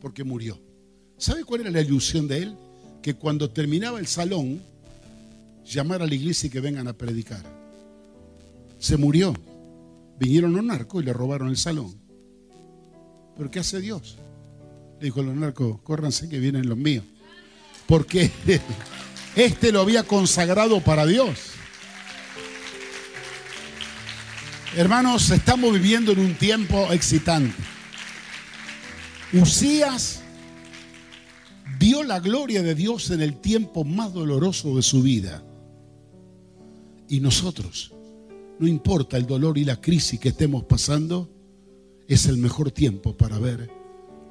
porque 0.00 0.24
murió. 0.24 0.60
¿Sabe 1.16 1.44
cuál 1.44 1.62
era 1.62 1.70
la 1.70 1.80
ilusión 1.80 2.26
de 2.26 2.42
él? 2.42 2.56
Que 3.02 3.14
cuando 3.14 3.50
terminaba 3.50 4.00
el 4.00 4.08
salón, 4.08 4.60
llamara 5.64 6.04
a 6.04 6.08
la 6.08 6.14
iglesia 6.14 6.48
y 6.48 6.50
que 6.50 6.60
vengan 6.60 6.88
a 6.88 6.92
predicar. 6.92 7.42
Se 8.78 8.96
murió. 8.96 9.32
Vinieron 10.18 10.54
los 10.54 10.64
narcos 10.64 11.02
y 11.02 11.06
le 11.06 11.12
robaron 11.12 11.48
el 11.48 11.56
salón. 11.56 11.94
¿Pero 13.36 13.50
qué 13.50 13.60
hace 13.60 13.80
Dios? 13.80 14.16
Le 14.98 15.04
dijo 15.04 15.20
a 15.20 15.24
los 15.24 15.36
narcos, 15.36 15.80
córranse 15.82 16.28
que 16.28 16.40
vienen 16.40 16.68
los 16.68 16.78
míos 16.78 17.04
porque 17.86 18.30
este 19.36 19.72
lo 19.72 19.80
había 19.80 20.02
consagrado 20.02 20.80
para 20.80 21.06
Dios. 21.06 21.38
Hermanos, 24.76 25.30
estamos 25.30 25.72
viviendo 25.72 26.12
en 26.12 26.18
un 26.18 26.34
tiempo 26.34 26.92
excitante. 26.92 27.54
Usías 29.32 30.22
vio 31.78 32.02
la 32.02 32.20
gloria 32.20 32.62
de 32.62 32.74
Dios 32.74 33.10
en 33.10 33.22
el 33.22 33.40
tiempo 33.40 33.84
más 33.84 34.12
doloroso 34.12 34.76
de 34.76 34.82
su 34.82 35.02
vida. 35.02 35.42
Y 37.08 37.20
nosotros, 37.20 37.92
no 38.58 38.66
importa 38.66 39.16
el 39.16 39.26
dolor 39.26 39.58
y 39.58 39.64
la 39.64 39.80
crisis 39.80 40.20
que 40.20 40.30
estemos 40.30 40.64
pasando, 40.64 41.30
es 42.08 42.26
el 42.26 42.36
mejor 42.36 42.70
tiempo 42.70 43.16
para 43.16 43.38
ver 43.38 43.70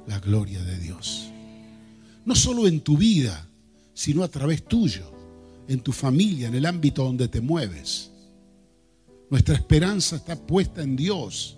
la 0.06 0.18
gloria 0.20 0.62
de 0.62 0.78
Dios. 0.78 1.30
No 2.26 2.34
solo 2.34 2.66
en 2.66 2.80
tu 2.80 2.98
vida, 2.98 3.48
sino 3.94 4.22
a 4.22 4.28
través 4.28 4.64
tuyo, 4.64 5.10
en 5.68 5.80
tu 5.80 5.92
familia, 5.92 6.48
en 6.48 6.56
el 6.56 6.66
ámbito 6.66 7.04
donde 7.04 7.28
te 7.28 7.40
mueves. 7.40 8.10
Nuestra 9.30 9.54
esperanza 9.54 10.16
está 10.16 10.36
puesta 10.36 10.82
en 10.82 10.96
Dios 10.96 11.56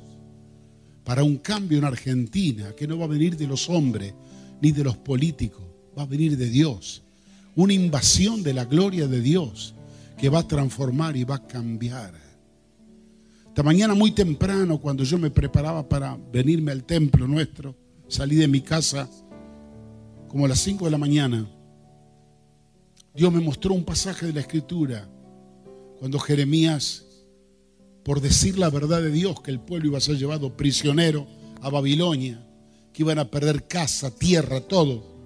para 1.04 1.24
un 1.24 1.38
cambio 1.38 1.78
en 1.78 1.84
Argentina 1.84 2.72
que 2.76 2.86
no 2.86 2.98
va 2.98 3.06
a 3.06 3.08
venir 3.08 3.36
de 3.36 3.46
los 3.46 3.68
hombres 3.70 4.12
ni 4.60 4.72
de 4.72 4.84
los 4.84 4.96
políticos, 4.98 5.64
va 5.98 6.02
a 6.02 6.06
venir 6.06 6.36
de 6.36 6.50
Dios. 6.50 7.02
Una 7.56 7.72
invasión 7.72 8.42
de 8.42 8.52
la 8.52 8.66
gloria 8.66 9.08
de 9.08 9.22
Dios 9.22 9.74
que 10.18 10.28
va 10.28 10.40
a 10.40 10.48
transformar 10.48 11.16
y 11.16 11.24
va 11.24 11.36
a 11.36 11.46
cambiar. 11.46 12.14
Esta 13.46 13.62
mañana 13.62 13.94
muy 13.94 14.10
temprano, 14.10 14.78
cuando 14.78 15.02
yo 15.02 15.18
me 15.18 15.30
preparaba 15.30 15.88
para 15.88 16.16
venirme 16.30 16.72
al 16.72 16.84
templo 16.84 17.26
nuestro, 17.26 17.74
salí 18.06 18.36
de 18.36 18.48
mi 18.48 18.60
casa 18.60 19.08
como 20.28 20.44
a 20.44 20.48
las 20.48 20.60
5 20.60 20.84
de 20.84 20.90
la 20.90 20.98
mañana. 20.98 21.48
Dios 23.14 23.32
me 23.32 23.40
mostró 23.40 23.74
un 23.74 23.84
pasaje 23.84 24.26
de 24.26 24.32
la 24.32 24.40
escritura 24.40 25.08
cuando 25.98 26.18
Jeremías, 26.18 27.04
por 28.04 28.20
decir 28.20 28.58
la 28.58 28.70
verdad 28.70 29.02
de 29.02 29.10
Dios, 29.10 29.40
que 29.40 29.50
el 29.50 29.60
pueblo 29.60 29.88
iba 29.88 29.98
a 29.98 30.02
ser 30.02 30.16
llevado 30.16 30.56
prisionero 30.56 31.26
a 31.60 31.70
Babilonia, 31.70 32.46
que 32.92 33.02
iban 33.02 33.18
a 33.18 33.30
perder 33.30 33.66
casa, 33.66 34.14
tierra, 34.14 34.60
todo. 34.60 35.16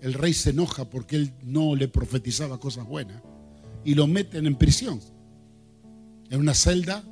El 0.00 0.14
rey 0.14 0.34
se 0.34 0.50
enoja 0.50 0.90
porque 0.90 1.16
él 1.16 1.32
no 1.42 1.74
le 1.76 1.88
profetizaba 1.88 2.58
cosas 2.58 2.86
buenas 2.86 3.22
y 3.84 3.94
lo 3.94 4.06
meten 4.06 4.46
en 4.46 4.56
prisión, 4.56 5.00
en 6.28 6.40
una 6.40 6.54
celda, 6.54 7.02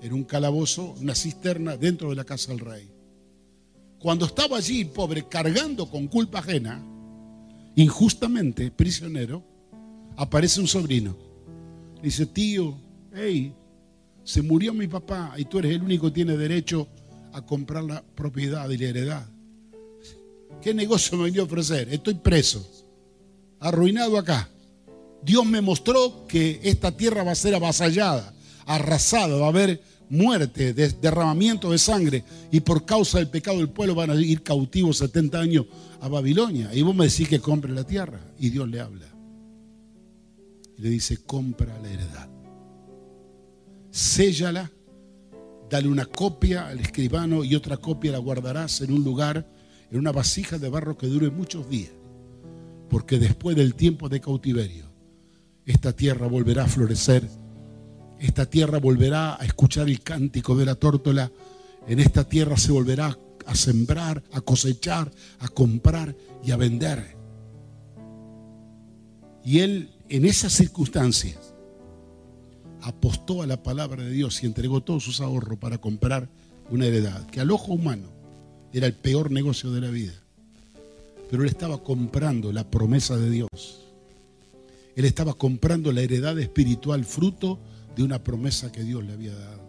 en 0.00 0.12
un 0.12 0.24
calabozo, 0.24 0.94
una 1.00 1.14
cisterna 1.14 1.76
dentro 1.76 2.10
de 2.10 2.16
la 2.16 2.24
casa 2.24 2.52
del 2.52 2.60
rey. 2.60 2.97
Cuando 3.98 4.26
estaba 4.26 4.56
allí, 4.56 4.84
pobre, 4.84 5.26
cargando 5.28 5.88
con 5.90 6.06
culpa 6.06 6.38
ajena, 6.38 6.80
injustamente 7.74 8.70
prisionero, 8.70 9.42
aparece 10.16 10.60
un 10.60 10.68
sobrino. 10.68 11.16
Dice, 12.02 12.26
tío, 12.26 12.76
hey, 13.14 13.52
se 14.22 14.42
murió 14.42 14.72
mi 14.72 14.86
papá 14.86 15.34
y 15.36 15.44
tú 15.46 15.58
eres 15.58 15.72
el 15.72 15.82
único 15.82 16.06
que 16.06 16.14
tiene 16.14 16.36
derecho 16.36 16.86
a 17.32 17.44
comprar 17.44 17.84
la 17.84 18.02
propiedad 18.02 18.68
y 18.70 18.78
la 18.78 18.88
heredad. 18.88 19.26
¿Qué 20.62 20.74
negocio 20.74 21.16
me 21.16 21.24
vendió 21.24 21.42
a 21.42 21.46
ofrecer? 21.46 21.88
Estoy 21.92 22.14
preso, 22.14 22.68
arruinado 23.58 24.16
acá. 24.16 24.48
Dios 25.22 25.44
me 25.44 25.60
mostró 25.60 26.26
que 26.26 26.60
esta 26.62 26.96
tierra 26.96 27.24
va 27.24 27.32
a 27.32 27.36
ser 27.36 27.54
avasallada, 27.54 28.32
arrasada, 28.66 29.36
va 29.36 29.46
a 29.46 29.50
haber 29.50 29.82
muerte, 30.10 30.72
derramamiento 30.72 31.70
de 31.70 31.78
sangre, 31.78 32.24
y 32.50 32.60
por 32.60 32.84
causa 32.84 33.18
del 33.18 33.28
pecado 33.28 33.58
del 33.58 33.70
pueblo 33.70 33.94
van 33.94 34.10
a 34.10 34.14
ir 34.14 34.42
cautivos 34.42 34.98
70 34.98 35.38
años 35.38 35.66
a 36.00 36.08
Babilonia. 36.08 36.74
Y 36.74 36.82
vos 36.82 36.94
me 36.94 37.06
decís 37.06 37.28
que 37.28 37.40
compre 37.40 37.72
la 37.72 37.84
tierra, 37.84 38.20
y 38.38 38.50
Dios 38.50 38.68
le 38.68 38.80
habla. 38.80 39.06
Y 40.76 40.82
le 40.82 40.90
dice, 40.90 41.18
compra 41.18 41.78
la 41.80 41.90
heredad. 41.90 42.28
Séllala, 43.90 44.70
dale 45.68 45.88
una 45.88 46.06
copia 46.06 46.68
al 46.68 46.78
escribano 46.80 47.44
y 47.44 47.54
otra 47.54 47.76
copia 47.76 48.12
la 48.12 48.18
guardarás 48.18 48.80
en 48.80 48.92
un 48.92 49.02
lugar, 49.02 49.46
en 49.90 49.98
una 49.98 50.12
vasija 50.12 50.58
de 50.58 50.68
barro 50.68 50.96
que 50.96 51.06
dure 51.06 51.30
muchos 51.30 51.68
días. 51.68 51.92
Porque 52.88 53.18
después 53.18 53.56
del 53.56 53.74
tiempo 53.74 54.08
de 54.08 54.20
cautiverio, 54.20 54.86
esta 55.66 55.92
tierra 55.92 56.26
volverá 56.26 56.64
a 56.64 56.68
florecer 56.68 57.28
esta 58.20 58.46
tierra 58.46 58.78
volverá 58.78 59.40
a 59.40 59.44
escuchar 59.44 59.88
el 59.88 60.00
cántico 60.00 60.56
de 60.56 60.66
la 60.66 60.74
tórtola. 60.74 61.30
En 61.86 62.00
esta 62.00 62.24
tierra 62.24 62.56
se 62.56 62.72
volverá 62.72 63.16
a 63.46 63.54
sembrar, 63.54 64.22
a 64.32 64.40
cosechar, 64.40 65.10
a 65.38 65.48
comprar 65.48 66.14
y 66.44 66.50
a 66.50 66.56
vender. 66.56 67.16
Y 69.44 69.60
él 69.60 69.90
en 70.08 70.24
esas 70.24 70.52
circunstancias 70.52 71.54
apostó 72.82 73.42
a 73.42 73.46
la 73.46 73.62
palabra 73.62 74.02
de 74.02 74.10
Dios 74.10 74.42
y 74.42 74.46
entregó 74.46 74.82
todos 74.82 75.04
sus 75.04 75.20
ahorros 75.20 75.58
para 75.58 75.78
comprar 75.78 76.28
una 76.70 76.86
heredad, 76.86 77.26
que 77.26 77.40
al 77.40 77.50
ojo 77.50 77.72
humano 77.72 78.08
era 78.72 78.86
el 78.86 78.94
peor 78.94 79.30
negocio 79.30 79.70
de 79.70 79.80
la 79.80 79.88
vida. 79.88 80.12
Pero 81.30 81.42
él 81.42 81.48
estaba 81.48 81.82
comprando 81.82 82.52
la 82.52 82.70
promesa 82.70 83.16
de 83.16 83.30
Dios. 83.30 83.86
Él 84.96 85.04
estaba 85.04 85.34
comprando 85.34 85.92
la 85.92 86.02
heredad 86.02 86.38
espiritual, 86.38 87.04
fruto 87.04 87.58
de 87.98 88.04
una 88.04 88.22
promesa 88.22 88.70
que 88.70 88.84
Dios 88.84 89.02
le 89.02 89.12
había 89.12 89.34
dado. 89.34 89.60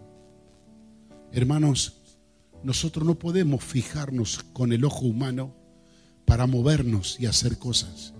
Hermanos, 1.31 1.93
nosotros 2.63 3.03
no 3.03 3.17
podemos 3.17 3.63
fijarnos 3.63 4.45
con 4.53 4.71
el 4.71 4.85
ojo 4.85 5.07
humano 5.07 5.55
para 6.25 6.45
movernos 6.45 7.19
y 7.19 7.25
hacer 7.25 7.57
cosas. 7.57 8.13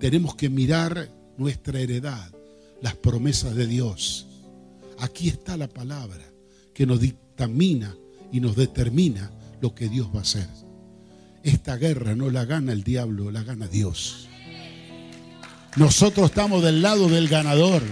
Tenemos 0.00 0.34
que 0.34 0.50
mirar 0.50 1.08
nuestra 1.36 1.78
heredad, 1.78 2.34
las 2.82 2.96
promesas 2.96 3.54
de 3.54 3.68
Dios. 3.68 4.26
Aquí 4.98 5.28
está 5.28 5.56
la 5.56 5.68
palabra 5.68 6.24
que 6.74 6.84
nos 6.84 6.98
dictamina 6.98 7.94
y 8.32 8.40
nos 8.40 8.56
determina 8.56 9.30
lo 9.60 9.72
que 9.72 9.88
Dios 9.88 10.08
va 10.12 10.18
a 10.18 10.22
hacer. 10.22 10.48
Esta 11.44 11.76
guerra 11.76 12.16
no 12.16 12.28
la 12.28 12.44
gana 12.44 12.72
el 12.72 12.82
diablo, 12.82 13.30
la 13.30 13.44
gana 13.44 13.68
Dios. 13.68 14.26
Nosotros 15.76 16.30
estamos 16.30 16.64
del 16.64 16.82
lado 16.82 17.08
del 17.08 17.28
ganador. 17.28 17.84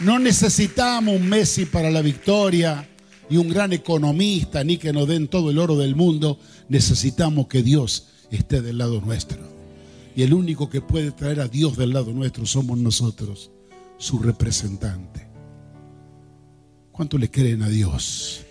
No 0.00 0.20
necesitamos 0.20 1.16
un 1.16 1.28
Messi 1.28 1.66
para 1.66 1.90
la 1.90 2.02
victoria 2.02 2.88
y 3.28 3.36
un 3.36 3.48
gran 3.48 3.72
economista, 3.72 4.62
ni 4.62 4.76
que 4.76 4.92
nos 4.92 5.08
den 5.08 5.26
todo 5.26 5.50
el 5.50 5.58
oro 5.58 5.76
del 5.76 5.96
mundo. 5.96 6.38
Necesitamos 6.68 7.48
que 7.48 7.64
Dios 7.64 8.06
esté 8.30 8.62
del 8.62 8.78
lado 8.78 9.00
nuestro. 9.00 9.40
Y 10.14 10.22
el 10.22 10.34
único 10.34 10.70
que 10.70 10.80
puede 10.80 11.10
traer 11.10 11.40
a 11.40 11.48
Dios 11.48 11.76
del 11.76 11.92
lado 11.92 12.12
nuestro 12.12 12.46
somos 12.46 12.78
nosotros, 12.78 13.50
su 13.98 14.20
representante. 14.20 15.26
¿Cuánto 16.92 17.18
le 17.18 17.28
creen 17.30 17.62
a 17.62 17.68
Dios? 17.68 18.42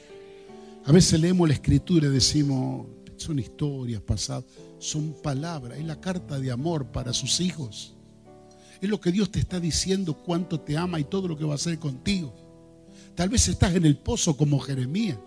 A 0.86 0.92
veces 0.92 1.20
leemos 1.20 1.48
la 1.48 1.54
escritura 1.54 2.08
y 2.08 2.12
decimos, 2.12 2.88
son 3.16 3.40
historias 3.40 4.02
pasadas, 4.02 4.46
son 4.80 5.16
palabras, 5.24 5.80
es 5.80 5.86
la 5.86 6.00
carta 6.00 6.40
de 6.40 6.52
amor 6.52 6.92
para 6.92 7.14
sus 7.14 7.40
hijos. 7.40 7.97
Es 8.82 8.90
lo 8.90 9.00
que 9.00 9.12
Dios 9.12 9.32
te 9.32 9.40
está 9.40 9.60
diciendo, 9.60 10.14
cuánto 10.14 10.60
te 10.60 10.78
ama 10.78 11.00
y 11.00 11.04
todo 11.04 11.28
lo 11.28 11.38
que 11.38 11.46
va 11.46 11.54
a 11.54 11.56
hacer 11.56 11.80
contigo. 11.80 12.34
Tal 13.16 13.30
vez 13.30 13.48
estás 13.48 13.74
en 13.76 13.86
el 13.86 13.98
pozo 13.98 14.38
como 14.38 14.60
Jeremías. 14.60 15.18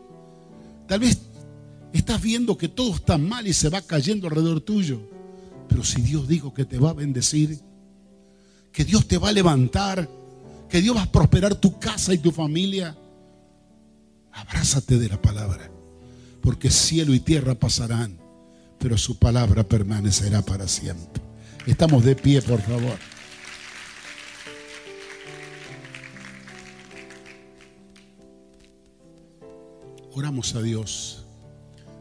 Tal 0.86 1.00
vez 1.00 1.20
estás 1.92 2.22
viendo 2.22 2.56
que 2.56 2.68
todo 2.68 2.94
está 2.94 3.18
mal 3.18 3.46
y 3.46 3.52
se 3.52 3.68
va 3.68 3.82
cayendo 3.82 4.28
alrededor 4.28 4.60
tuyo. 4.60 5.00
Pero 5.68 5.84
si 5.84 6.00
Dios 6.00 6.28
dijo 6.28 6.54
que 6.54 6.64
te 6.64 6.78
va 6.78 6.90
a 6.90 6.94
bendecir, 6.94 7.60
que 8.72 8.84
Dios 8.84 9.06
te 9.08 9.18
va 9.18 9.30
a 9.30 9.32
levantar, 9.32 10.08
que 10.68 10.80
Dios 10.80 10.96
va 10.96 11.02
a 11.02 11.12
prosperar 11.12 11.56
tu 11.56 11.78
casa 11.78 12.14
y 12.14 12.18
tu 12.18 12.30
familia, 12.30 12.96
abrázate 14.32 14.98
de 14.98 15.08
la 15.08 15.20
palabra. 15.20 15.70
Porque 16.40 16.70
cielo 16.70 17.12
y 17.12 17.20
tierra 17.20 17.56
pasarán, 17.56 18.18
pero 18.78 18.96
su 18.96 19.18
palabra 19.18 19.64
permanecerá 19.64 20.42
para 20.42 20.68
siempre. 20.68 21.22
Estamos 21.66 22.04
de 22.04 22.16
pie, 22.16 22.40
por 22.40 22.60
favor. 22.60 22.98
Oramos 30.20 30.54
a 30.54 30.60
Dios. 30.60 31.24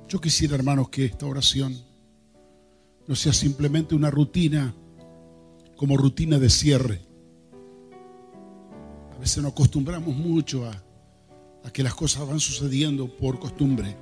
Yo 0.09 0.19
quisiera, 0.19 0.55
hermanos, 0.55 0.89
que 0.89 1.05
esta 1.05 1.25
oración 1.25 1.73
no 3.07 3.15
sea 3.15 3.31
simplemente 3.31 3.95
una 3.95 4.11
rutina 4.11 4.75
como 5.77 5.95
rutina 5.95 6.37
de 6.37 6.49
cierre. 6.49 6.99
A 9.15 9.17
veces 9.17 9.41
nos 9.41 9.53
acostumbramos 9.53 10.13
mucho 10.17 10.65
a, 10.65 10.83
a 11.63 11.71
que 11.71 11.81
las 11.81 11.95
cosas 11.95 12.27
van 12.27 12.41
sucediendo 12.41 13.07
por 13.07 13.39
costumbre. 13.39 13.95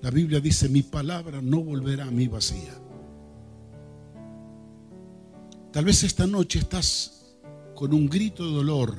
La 0.00 0.12
Biblia 0.12 0.38
dice, 0.38 0.68
mi 0.68 0.82
palabra 0.82 1.42
no 1.42 1.60
volverá 1.60 2.04
a 2.04 2.12
mí 2.12 2.28
vacía. 2.28 2.74
Tal 5.72 5.84
vez 5.84 6.04
esta 6.04 6.28
noche 6.28 6.60
estás 6.60 7.34
con 7.74 7.92
un 7.92 8.08
grito 8.08 8.46
de 8.46 8.52
dolor, 8.52 8.96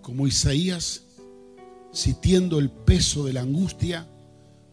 como 0.00 0.26
Isaías 0.26 1.01
sintiendo 1.92 2.58
el 2.58 2.70
peso 2.70 3.24
de 3.24 3.34
la 3.34 3.42
angustia 3.42 4.08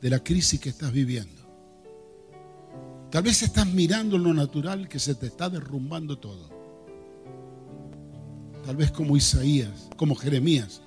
de 0.02 0.10
la 0.10 0.24
crisis 0.24 0.60
que 0.60 0.70
estás 0.70 0.92
viviendo. 0.92 1.40
Tal 3.12 3.24
vez 3.24 3.44
estás 3.44 3.68
mirando 3.68 4.18
lo 4.18 4.34
natural 4.34 4.88
que 4.88 5.00
se 5.00 5.16
te 5.16 5.28
está 5.28 5.50
derrumbando 5.50 6.18
todo. 6.18 6.50
Tal 8.66 8.76
vez 8.76 8.92
como 8.92 9.18
Isaías, 9.18 9.90
como 9.98 10.16
Jeremías, 10.16 10.82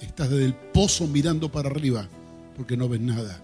estás 0.00 0.30
desde 0.30 0.46
el 0.46 0.54
pozo 0.54 1.06
mirando 1.06 1.50
para 1.52 1.68
arriba 1.68 2.08
porque 2.56 2.76
no 2.76 2.88
ves 2.88 3.00
nada. 3.00 3.40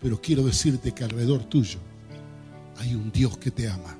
Pero 0.00 0.20
quiero 0.20 0.42
decirte 0.42 0.92
que 0.92 1.04
alrededor 1.04 1.44
tuyo 1.44 1.78
hay 2.78 2.94
un 2.94 3.12
Dios 3.12 3.38
que 3.38 3.52
te 3.52 3.68
ama 3.68 3.96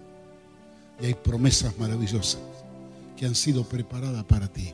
y 1.00 1.06
hay 1.06 1.14
promesas 1.14 1.78
maravillosas 1.78 2.40
que 3.16 3.26
han 3.26 3.36
sido 3.36 3.64
preparadas 3.64 4.24
para 4.24 4.48
ti 4.48 4.72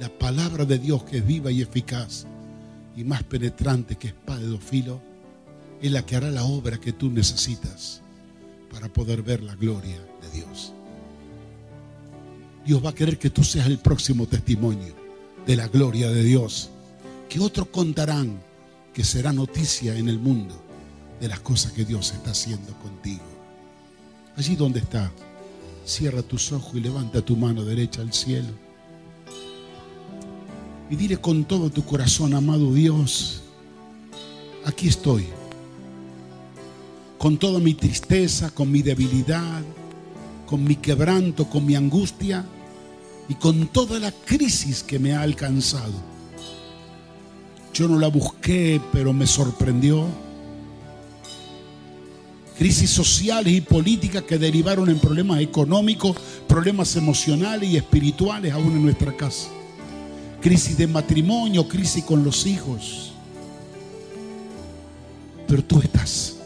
la 0.00 0.08
palabra 0.08 0.64
de 0.64 0.78
Dios 0.78 1.04
que 1.04 1.18
es 1.18 1.26
viva 1.26 1.50
y 1.50 1.62
eficaz 1.62 2.26
y 2.96 3.04
más 3.04 3.22
penetrante 3.22 3.96
que 3.96 4.08
espada 4.08 4.40
de 4.40 4.46
dos 4.46 4.62
filos, 4.62 4.98
es 5.80 5.92
la 5.92 6.04
que 6.04 6.16
hará 6.16 6.30
la 6.30 6.44
obra 6.44 6.78
que 6.78 6.92
tú 6.92 7.10
necesitas 7.10 8.02
para 8.70 8.88
poder 8.88 9.22
ver 9.22 9.42
la 9.42 9.54
gloria 9.54 9.98
de 10.20 10.30
Dios. 10.30 10.72
Dios 12.66 12.84
va 12.84 12.90
a 12.90 12.94
querer 12.94 13.18
que 13.18 13.30
tú 13.30 13.44
seas 13.44 13.66
el 13.66 13.78
próximo 13.78 14.26
testimonio 14.26 14.94
de 15.46 15.56
la 15.56 15.68
gloria 15.68 16.10
de 16.10 16.22
Dios. 16.22 16.70
Que 17.28 17.40
otros 17.40 17.68
contarán 17.68 18.40
que 18.92 19.04
será 19.04 19.32
noticia 19.32 19.96
en 19.96 20.08
el 20.08 20.18
mundo 20.18 20.54
de 21.20 21.28
las 21.28 21.40
cosas 21.40 21.72
que 21.72 21.84
Dios 21.84 22.12
está 22.12 22.32
haciendo 22.32 22.72
contigo. 22.78 23.22
Allí 24.36 24.56
donde 24.56 24.80
está, 24.80 25.10
cierra 25.84 26.22
tus 26.22 26.52
ojos 26.52 26.74
y 26.74 26.80
levanta 26.80 27.22
tu 27.22 27.36
mano 27.36 27.64
derecha 27.64 28.02
al 28.02 28.12
cielo. 28.12 28.67
Y 30.90 30.96
dile 30.96 31.18
con 31.18 31.44
todo 31.44 31.70
tu 31.70 31.84
corazón, 31.84 32.34
amado 32.34 32.72
Dios, 32.72 33.42
aquí 34.64 34.88
estoy. 34.88 35.26
Con 37.18 37.36
toda 37.36 37.58
mi 37.58 37.74
tristeza, 37.74 38.50
con 38.50 38.70
mi 38.70 38.80
debilidad, 38.80 39.62
con 40.46 40.64
mi 40.64 40.76
quebranto, 40.76 41.44
con 41.50 41.66
mi 41.66 41.74
angustia 41.74 42.44
y 43.28 43.34
con 43.34 43.68
toda 43.68 43.98
la 43.98 44.12
crisis 44.12 44.82
que 44.82 44.98
me 44.98 45.12
ha 45.12 45.20
alcanzado. 45.20 45.92
Yo 47.74 47.86
no 47.86 47.98
la 47.98 48.08
busqué, 48.08 48.80
pero 48.92 49.12
me 49.12 49.26
sorprendió. 49.26 50.06
Crisis 52.56 52.90
sociales 52.90 53.52
y 53.52 53.60
políticas 53.60 54.22
que 54.22 54.38
derivaron 54.38 54.88
en 54.88 54.98
problemas 54.98 55.40
económicos, 55.40 56.16
problemas 56.48 56.96
emocionales 56.96 57.68
y 57.68 57.76
espirituales 57.76 58.52
aún 58.52 58.72
en 58.72 58.82
nuestra 58.82 59.14
casa. 59.16 59.50
Crisis 60.40 60.76
de 60.76 60.86
matrimonio, 60.86 61.68
crisis 61.68 62.04
con 62.04 62.22
los 62.24 62.46
hijos. 62.46 63.12
Pero 65.46 65.64
tú 65.64 65.80
estás 65.80 66.36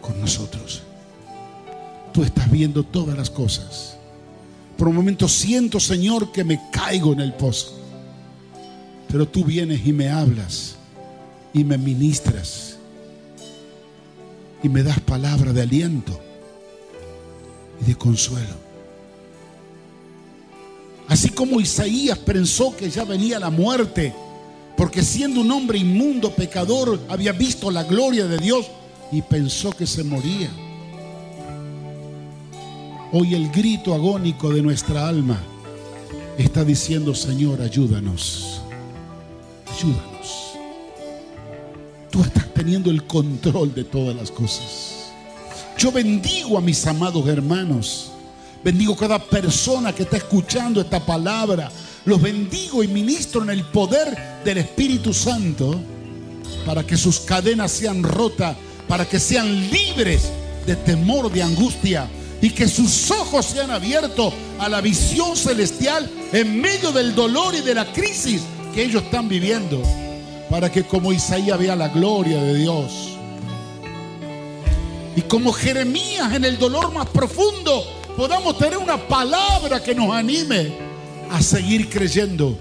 con 0.00 0.20
nosotros. 0.20 0.82
Tú 2.12 2.22
estás 2.22 2.50
viendo 2.50 2.84
todas 2.84 3.16
las 3.16 3.30
cosas. 3.30 3.96
Por 4.76 4.88
un 4.88 4.96
momento 4.96 5.28
siento, 5.28 5.78
Señor, 5.80 6.32
que 6.32 6.44
me 6.44 6.60
caigo 6.70 7.12
en 7.12 7.20
el 7.20 7.32
pozo. 7.34 7.78
Pero 9.08 9.28
tú 9.28 9.44
vienes 9.44 9.86
y 9.86 9.92
me 9.92 10.08
hablas 10.08 10.76
y 11.52 11.64
me 11.64 11.78
ministras 11.78 12.76
y 14.62 14.68
me 14.68 14.82
das 14.82 14.98
palabra 15.00 15.52
de 15.52 15.62
aliento 15.62 16.18
y 17.80 17.84
de 17.84 17.94
consuelo. 17.96 18.63
Así 21.08 21.28
como 21.30 21.60
Isaías 21.60 22.18
pensó 22.18 22.74
que 22.76 22.88
ya 22.90 23.04
venía 23.04 23.38
la 23.38 23.50
muerte, 23.50 24.14
porque 24.76 25.02
siendo 25.02 25.40
un 25.40 25.50
hombre 25.50 25.78
inmundo, 25.78 26.30
pecador, 26.34 27.00
había 27.08 27.32
visto 27.32 27.70
la 27.70 27.84
gloria 27.84 28.26
de 28.26 28.38
Dios 28.38 28.66
y 29.12 29.22
pensó 29.22 29.70
que 29.70 29.86
se 29.86 30.02
moría. 30.02 30.50
Hoy 33.12 33.34
el 33.34 33.50
grito 33.50 33.94
agónico 33.94 34.50
de 34.50 34.62
nuestra 34.62 35.06
alma 35.06 35.38
está 36.36 36.64
diciendo, 36.64 37.14
Señor, 37.14 37.60
ayúdanos, 37.60 38.60
ayúdanos. 39.72 40.54
Tú 42.10 42.22
estás 42.22 42.52
teniendo 42.54 42.90
el 42.90 43.04
control 43.04 43.74
de 43.74 43.84
todas 43.84 44.16
las 44.16 44.30
cosas. 44.30 45.12
Yo 45.78 45.92
bendigo 45.92 46.56
a 46.56 46.60
mis 46.60 46.86
amados 46.86 47.26
hermanos. 47.28 48.13
Bendigo 48.64 48.96
cada 48.96 49.18
persona 49.18 49.94
que 49.94 50.04
está 50.04 50.16
escuchando 50.16 50.80
esta 50.80 50.98
palabra. 50.98 51.70
Los 52.06 52.22
bendigo 52.22 52.82
y 52.82 52.88
ministro 52.88 53.42
en 53.42 53.50
el 53.50 53.62
poder 53.64 54.40
del 54.42 54.56
Espíritu 54.56 55.12
Santo 55.12 55.78
para 56.64 56.82
que 56.82 56.96
sus 56.96 57.20
cadenas 57.20 57.70
sean 57.70 58.02
rotas, 58.02 58.56
para 58.88 59.06
que 59.06 59.20
sean 59.20 59.70
libres 59.70 60.30
de 60.66 60.76
temor, 60.76 61.30
de 61.30 61.42
angustia, 61.42 62.08
y 62.40 62.48
que 62.50 62.66
sus 62.66 63.10
ojos 63.10 63.44
sean 63.44 63.70
abiertos 63.70 64.32
a 64.58 64.70
la 64.70 64.80
visión 64.80 65.36
celestial 65.36 66.10
en 66.32 66.58
medio 66.58 66.90
del 66.90 67.14
dolor 67.14 67.54
y 67.54 67.60
de 67.60 67.74
la 67.74 67.92
crisis 67.92 68.40
que 68.74 68.82
ellos 68.82 69.02
están 69.02 69.28
viviendo, 69.28 69.82
para 70.48 70.72
que 70.72 70.84
como 70.84 71.12
Isaías 71.12 71.58
vea 71.58 71.76
la 71.76 71.88
gloria 71.88 72.42
de 72.42 72.54
Dios. 72.54 73.10
Y 75.16 75.20
como 75.22 75.52
Jeremías 75.52 76.32
en 76.32 76.46
el 76.46 76.58
dolor 76.58 76.92
más 76.94 77.08
profundo 77.08 78.03
podamos 78.16 78.56
tener 78.58 78.78
una 78.78 78.96
palabra 78.96 79.82
que 79.82 79.94
nos 79.94 80.12
anime 80.14 80.72
a 81.30 81.42
seguir 81.42 81.88
creyendo 81.88 82.56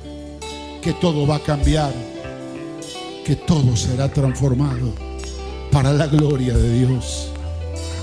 que 0.82 0.93
todo 0.93 1.28
va 1.28 1.36
a 1.36 1.39
cambiar, 1.39 1.93
que 3.26 3.36
todo 3.36 3.76
será 3.76 4.12
transformado 4.12 4.93
para 5.72 5.93
la 5.93 6.08
gloria 6.08 6.56
de 6.58 6.80
Dios. 6.80 7.30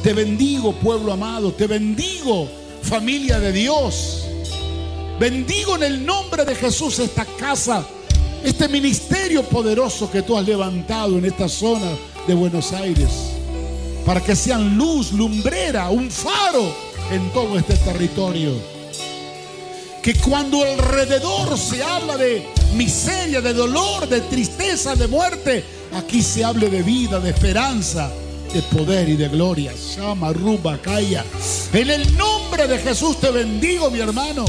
Te 0.03 0.13
bendigo, 0.13 0.73
pueblo 0.73 1.13
amado, 1.13 1.53
te 1.53 1.67
bendigo, 1.67 2.49
familia 2.83 3.39
de 3.39 3.53
Dios. 3.53 4.25
Bendigo 5.19 5.77
en 5.77 5.83
el 5.83 6.07
nombre 6.07 6.45
de 6.45 6.55
Jesús 6.55 6.99
esta 6.99 7.25
casa, 7.25 7.85
este 8.43 8.69
ministerio 8.69 9.43
poderoso 9.43 10.11
que 10.11 10.23
tú 10.23 10.39
has 10.39 10.47
levantado 10.47 11.19
en 11.19 11.27
esta 11.27 11.49
zona 11.49 11.91
de 12.27 12.35
Buenos 12.35 12.73
Aires, 12.73 13.11
para 14.07 14.23
que 14.23 14.35
sean 14.35 14.79
luz, 14.79 15.13
lumbrera, 15.13 15.91
un 15.91 16.11
faro 16.11 16.90
en 17.11 17.31
todo 17.31 17.59
este 17.59 17.77
territorio. 17.77 18.53
Que 20.03 20.15
cuando 20.15 20.63
alrededor 20.63 21.59
se 21.59 21.83
habla 21.83 22.17
de 22.17 22.47
miseria, 22.75 23.41
de 23.41 23.53
dolor, 23.53 24.09
de 24.09 24.21
tristeza, 24.23 24.95
de 24.95 25.09
muerte, 25.09 25.65
aquí 25.95 26.23
se 26.23 26.45
hable 26.45 26.71
de 26.71 26.83
vida, 26.83 27.21
de 27.21 27.31
esperanza, 27.31 28.11
de 28.53 28.63
poder 28.63 29.09
y 29.09 29.17
de 29.17 29.29
gloria. 29.29 29.73
En 31.73 31.91
el 31.91 32.17
nombre 32.17 32.67
de 32.67 32.79
Jesús 32.79 33.21
te 33.21 33.31
bendigo, 33.31 33.91
mi 33.91 34.01
hermano. 34.01 34.45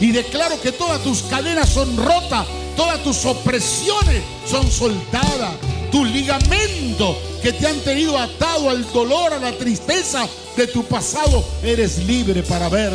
Y 0.00 0.12
declaro 0.12 0.60
que 0.60 0.72
todas 0.72 1.02
tus 1.02 1.22
cadenas 1.22 1.68
son 1.68 1.96
rotas, 1.96 2.46
todas 2.76 3.02
tus 3.02 3.26
opresiones 3.26 4.22
son 4.46 4.70
soltadas. 4.70 5.54
Tus 5.90 6.08
ligamentos 6.10 7.16
que 7.42 7.52
te 7.52 7.66
han 7.66 7.80
tenido 7.80 8.16
atado 8.18 8.70
al 8.70 8.90
dolor, 8.92 9.32
a 9.32 9.38
la 9.38 9.52
tristeza 9.52 10.28
de 10.56 10.66
tu 10.66 10.84
pasado, 10.84 11.44
eres 11.62 11.98
libre 12.06 12.42
para 12.42 12.68
ver 12.68 12.92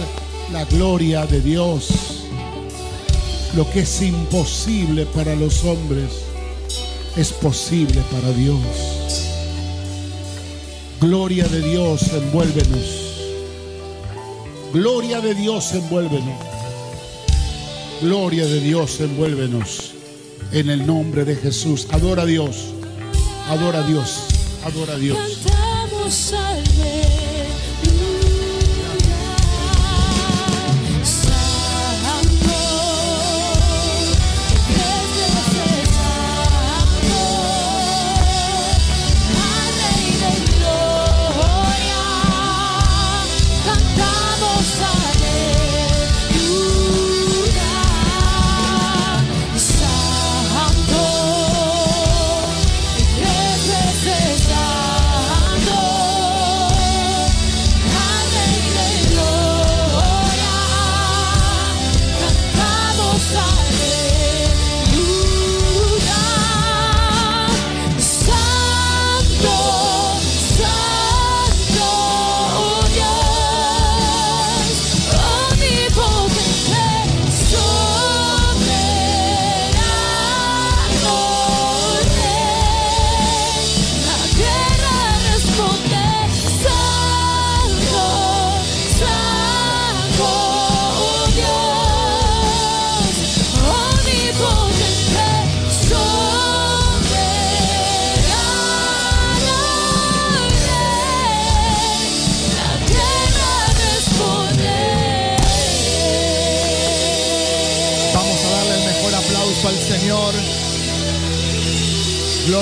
la 0.52 0.64
gloria 0.66 1.26
de 1.26 1.42
Dios. 1.42 1.90
Lo 3.56 3.70
que 3.72 3.82
es 3.82 4.02
imposible 4.02 5.06
para 5.08 5.36
los 5.36 5.64
hombres 5.64 6.12
es 7.16 7.32
posible 7.32 8.02
para 8.12 8.32
Dios. 8.34 8.60
Gloria 11.00 11.48
de 11.48 11.62
Dios, 11.62 12.02
envuélvenos. 12.14 13.06
Gloria 14.74 15.22
de 15.22 15.34
Dios, 15.36 15.74
envuélvenos. 15.74 16.36
Gloria 18.02 18.46
de 18.46 18.60
Dios, 18.60 19.00
envuélvenos. 19.00 19.92
En 20.52 20.70
el 20.70 20.86
nombre 20.86 21.26
de 21.26 21.36
Jesús. 21.36 21.88
Adora 21.92 22.24
a 22.24 22.26
Dios. 22.26 22.76
Adora 23.50 23.80
a 23.80 23.84
Dios. 23.84 24.28
Adora 24.64 24.94
a 24.94 24.98
Dios. 24.98 25.18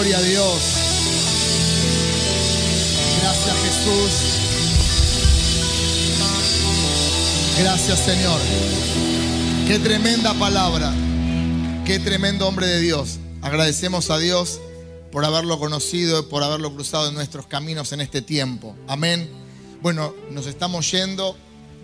Gloria 0.04 0.18
a 0.18 0.22
Dios. 0.22 0.62
Gracias 3.22 3.56
Jesús. 3.64 4.12
Gracias 7.58 8.00
Señor. 8.00 8.42
Qué 9.66 9.80
tremenda 9.80 10.34
palabra. 10.34 10.94
Qué 11.86 12.00
tremendo 12.00 12.50
hombre 12.50 12.68
de 12.68 12.82
Dios. 12.82 13.20
Agradecemos 13.42 14.10
a 14.10 14.18
Dios 14.18 14.60
por 15.10 15.24
haberlo 15.24 15.58
conocido, 15.58 16.28
por 16.28 16.44
haberlo 16.44 16.74
cruzado 16.74 17.08
en 17.08 17.16
nuestros 17.16 17.48
caminos 17.48 17.94
en 17.94 18.02
este 18.02 18.22
tiempo. 18.22 18.76
Amén. 18.90 19.30
Bueno, 19.82 20.14
nos 20.32 20.48
estamos 20.48 20.92
yendo. 20.92 21.38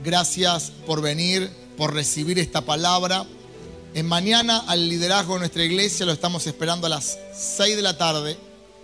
Gracias 0.03 0.73
por 0.85 1.01
venir, 1.01 1.49
por 1.77 1.93
recibir 1.93 2.37
esta 2.37 2.59
palabra. 2.59 3.25
En 3.95 4.05
mañana 4.05 4.63
al 4.67 4.87
liderazgo 4.87 5.33
de 5.33 5.39
nuestra 5.39 5.63
iglesia 5.63 6.05
lo 6.05 6.11
estamos 6.11 6.45
esperando 6.45 6.85
a 6.85 6.91
las 6.91 7.17
6 7.33 7.75
de 7.75 7.81
la 7.81 7.97
tarde, 7.97 8.37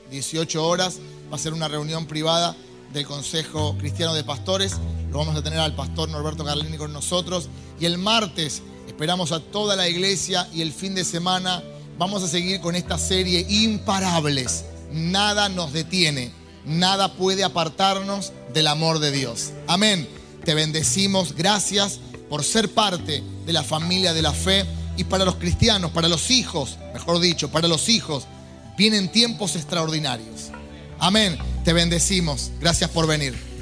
18 0.10 0.66
horas. 0.66 0.98
Va 1.32 1.36
a 1.36 1.40
ser 1.40 1.54
una 1.54 1.68
reunión 1.68 2.08
privada 2.08 2.56
del 2.92 3.06
Consejo 3.06 3.78
Cristiano 3.78 4.16
de 4.16 4.24
Pastores. 4.24 4.78
Lo 5.12 5.20
vamos 5.20 5.36
a 5.36 5.44
tener 5.44 5.60
al 5.60 5.76
pastor 5.76 6.10
Norberto 6.10 6.44
Carlini 6.44 6.78
con 6.78 6.92
nosotros. 6.92 7.50
Y 7.80 7.86
el 7.86 8.00
martes 8.00 8.64
esperamos 8.88 9.32
a 9.32 9.40
toda 9.40 9.76
la 9.76 9.88
iglesia 9.88 10.50
y 10.52 10.62
el 10.62 10.74
fin 10.74 10.96
de 10.96 11.06
semana 11.06 11.62
vamos 12.00 12.24
a 12.24 12.28
seguir 12.28 12.60
con 12.60 12.76
esta 12.76 12.98
serie 12.98 13.46
Imparables. 13.48 14.66
Nada 14.92 15.50
nos 15.50 15.72
detiene, 15.72 16.32
nada 16.66 17.14
puede 17.14 17.44
apartarnos 17.44 18.34
del 18.56 18.66
amor 18.66 18.98
de 18.98 19.12
Dios. 19.12 19.52
Amén. 19.68 20.10
Te 20.44 20.56
bendecimos, 20.56 21.36
gracias 21.36 22.00
por 22.28 22.44
ser 22.44 22.74
parte 22.74 23.24
de 23.46 23.54
la 23.54 23.64
familia 23.64 24.14
de 24.14 24.22
la 24.24 24.34
fe 24.34 24.66
y 24.98 25.04
para 25.04 25.26
los 25.26 25.36
cristianos, 25.36 25.92
para 25.92 26.08
los 26.08 26.32
hijos, 26.32 26.78
mejor 26.94 27.20
dicho, 27.20 27.50
para 27.50 27.68
los 27.68 27.90
hijos, 27.90 28.26
vienen 28.78 29.12
tiempos 29.12 29.56
extraordinarios. 29.56 30.52
Amén. 31.00 31.38
Te 31.64 31.74
bendecimos. 31.74 32.52
Gracias 32.60 32.90
por 32.90 33.08
venir. 33.08 33.55